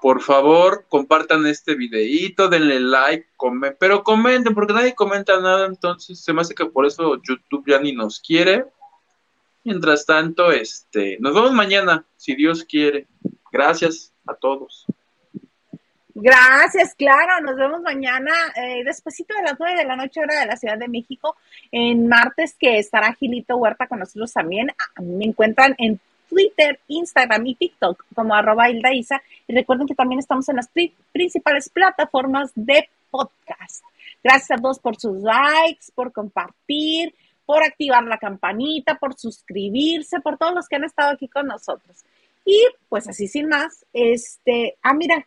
Por 0.00 0.22
favor, 0.22 0.86
compartan 0.88 1.46
este 1.46 1.74
videíto, 1.74 2.48
denle 2.48 2.80
like, 2.80 3.28
comen, 3.36 3.76
pero 3.78 4.02
comenten, 4.02 4.54
porque 4.54 4.72
nadie 4.72 4.94
comenta 4.94 5.38
nada, 5.38 5.66
entonces 5.66 6.18
se 6.18 6.32
me 6.32 6.40
hace 6.40 6.54
que 6.54 6.66
por 6.66 6.86
eso 6.86 7.20
YouTube 7.22 7.64
ya 7.66 7.78
ni 7.78 7.92
nos 7.92 8.20
quiere. 8.20 8.64
Mientras 9.64 10.06
tanto, 10.06 10.50
este, 10.50 11.18
nos 11.20 11.34
vemos 11.34 11.52
mañana, 11.52 12.04
si 12.16 12.34
Dios 12.34 12.64
quiere. 12.64 13.06
Gracias 13.52 14.12
a 14.26 14.34
todos. 14.34 14.86
Gracias, 16.14 16.94
claro. 16.94 17.40
Nos 17.42 17.56
vemos 17.56 17.80
mañana, 17.80 18.32
eh, 18.56 18.84
despuesito 18.84 19.34
de 19.34 19.42
las 19.42 19.56
nueve 19.58 19.78
de 19.78 19.86
la 19.86 19.96
noche, 19.96 20.20
hora 20.20 20.40
de 20.40 20.46
la 20.46 20.56
Ciudad 20.56 20.76
de 20.76 20.88
México, 20.88 21.36
en 21.70 22.06
martes, 22.06 22.54
que 22.58 22.78
estará 22.78 23.14
Gilito 23.14 23.56
Huerta 23.56 23.86
con 23.86 24.00
nosotros 24.00 24.32
también. 24.32 24.68
Me 25.00 25.24
encuentran 25.24 25.74
en 25.78 25.98
Twitter, 26.28 26.80
Instagram 26.88 27.46
y 27.46 27.54
TikTok 27.54 28.04
como 28.14 28.34
arroba 28.34 28.68
Hilda 28.68 28.92
Isa. 28.92 29.22
Y 29.46 29.54
recuerden 29.54 29.86
que 29.86 29.94
también 29.94 30.18
estamos 30.18 30.48
en 30.48 30.56
las 30.56 30.68
pri- 30.68 30.94
principales 31.12 31.70
plataformas 31.70 32.52
de 32.54 32.88
podcast. 33.10 33.84
Gracias 34.22 34.58
a 34.58 34.62
todos 34.62 34.78
por 34.78 34.96
sus 34.96 35.16
likes, 35.22 35.86
por 35.94 36.12
compartir, 36.12 37.14
por 37.44 37.62
activar 37.62 38.04
la 38.04 38.18
campanita, 38.18 38.96
por 38.96 39.18
suscribirse, 39.18 40.20
por 40.20 40.36
todos 40.38 40.54
los 40.54 40.68
que 40.68 40.76
han 40.76 40.84
estado 40.84 41.10
aquí 41.10 41.28
con 41.28 41.46
nosotros. 41.46 42.04
Y 42.44 42.66
pues 42.88 43.08
así 43.08 43.28
sin 43.28 43.48
más, 43.48 43.84
este, 43.92 44.76
ah, 44.82 44.94
mira, 44.94 45.26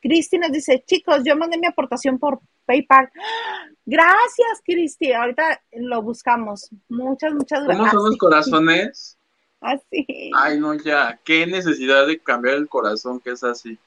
Cristi 0.00 0.38
nos 0.38 0.52
dice, 0.52 0.84
chicos, 0.86 1.22
yo 1.24 1.36
mandé 1.36 1.58
mi 1.58 1.66
aportación 1.66 2.18
por 2.18 2.40
PayPal. 2.66 3.10
¡Ah! 3.16 3.66
Gracias, 3.86 4.60
Cristi. 4.64 5.12
Ahorita 5.12 5.62
lo 5.72 6.02
buscamos. 6.02 6.70
Muchas, 6.88 7.32
muchas 7.32 7.60
¿Cómo 7.60 7.68
gracias. 7.68 7.92
son 7.92 8.04
los 8.04 8.18
corazones? 8.18 9.18
Así. 9.60 10.30
Ay, 10.36 10.60
no, 10.60 10.74
ya. 10.74 11.18
Qué 11.24 11.46
necesidad 11.46 12.06
de 12.06 12.18
cambiar 12.18 12.56
el 12.56 12.68
corazón 12.68 13.18
que 13.18 13.30
es 13.30 13.42
así. 13.42 13.78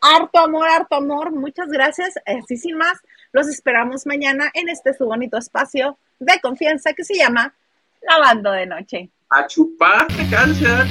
Harto 0.00 0.38
amor, 0.38 0.68
harto 0.68 0.96
amor. 0.96 1.32
Muchas 1.32 1.68
gracias. 1.68 2.14
Así 2.26 2.58
sin 2.58 2.76
más, 2.76 2.98
los 3.32 3.48
esperamos 3.48 4.06
mañana 4.06 4.50
en 4.52 4.68
este 4.68 4.92
su 4.92 5.06
bonito 5.06 5.38
espacio 5.38 5.98
de 6.18 6.38
confianza 6.40 6.92
que 6.92 7.04
se 7.04 7.14
llama 7.14 7.54
lavando 8.02 8.52
de 8.52 8.66
noche. 8.66 9.10
A 9.30 9.46
chuparte 9.46 10.28
cáncer. 10.30 10.86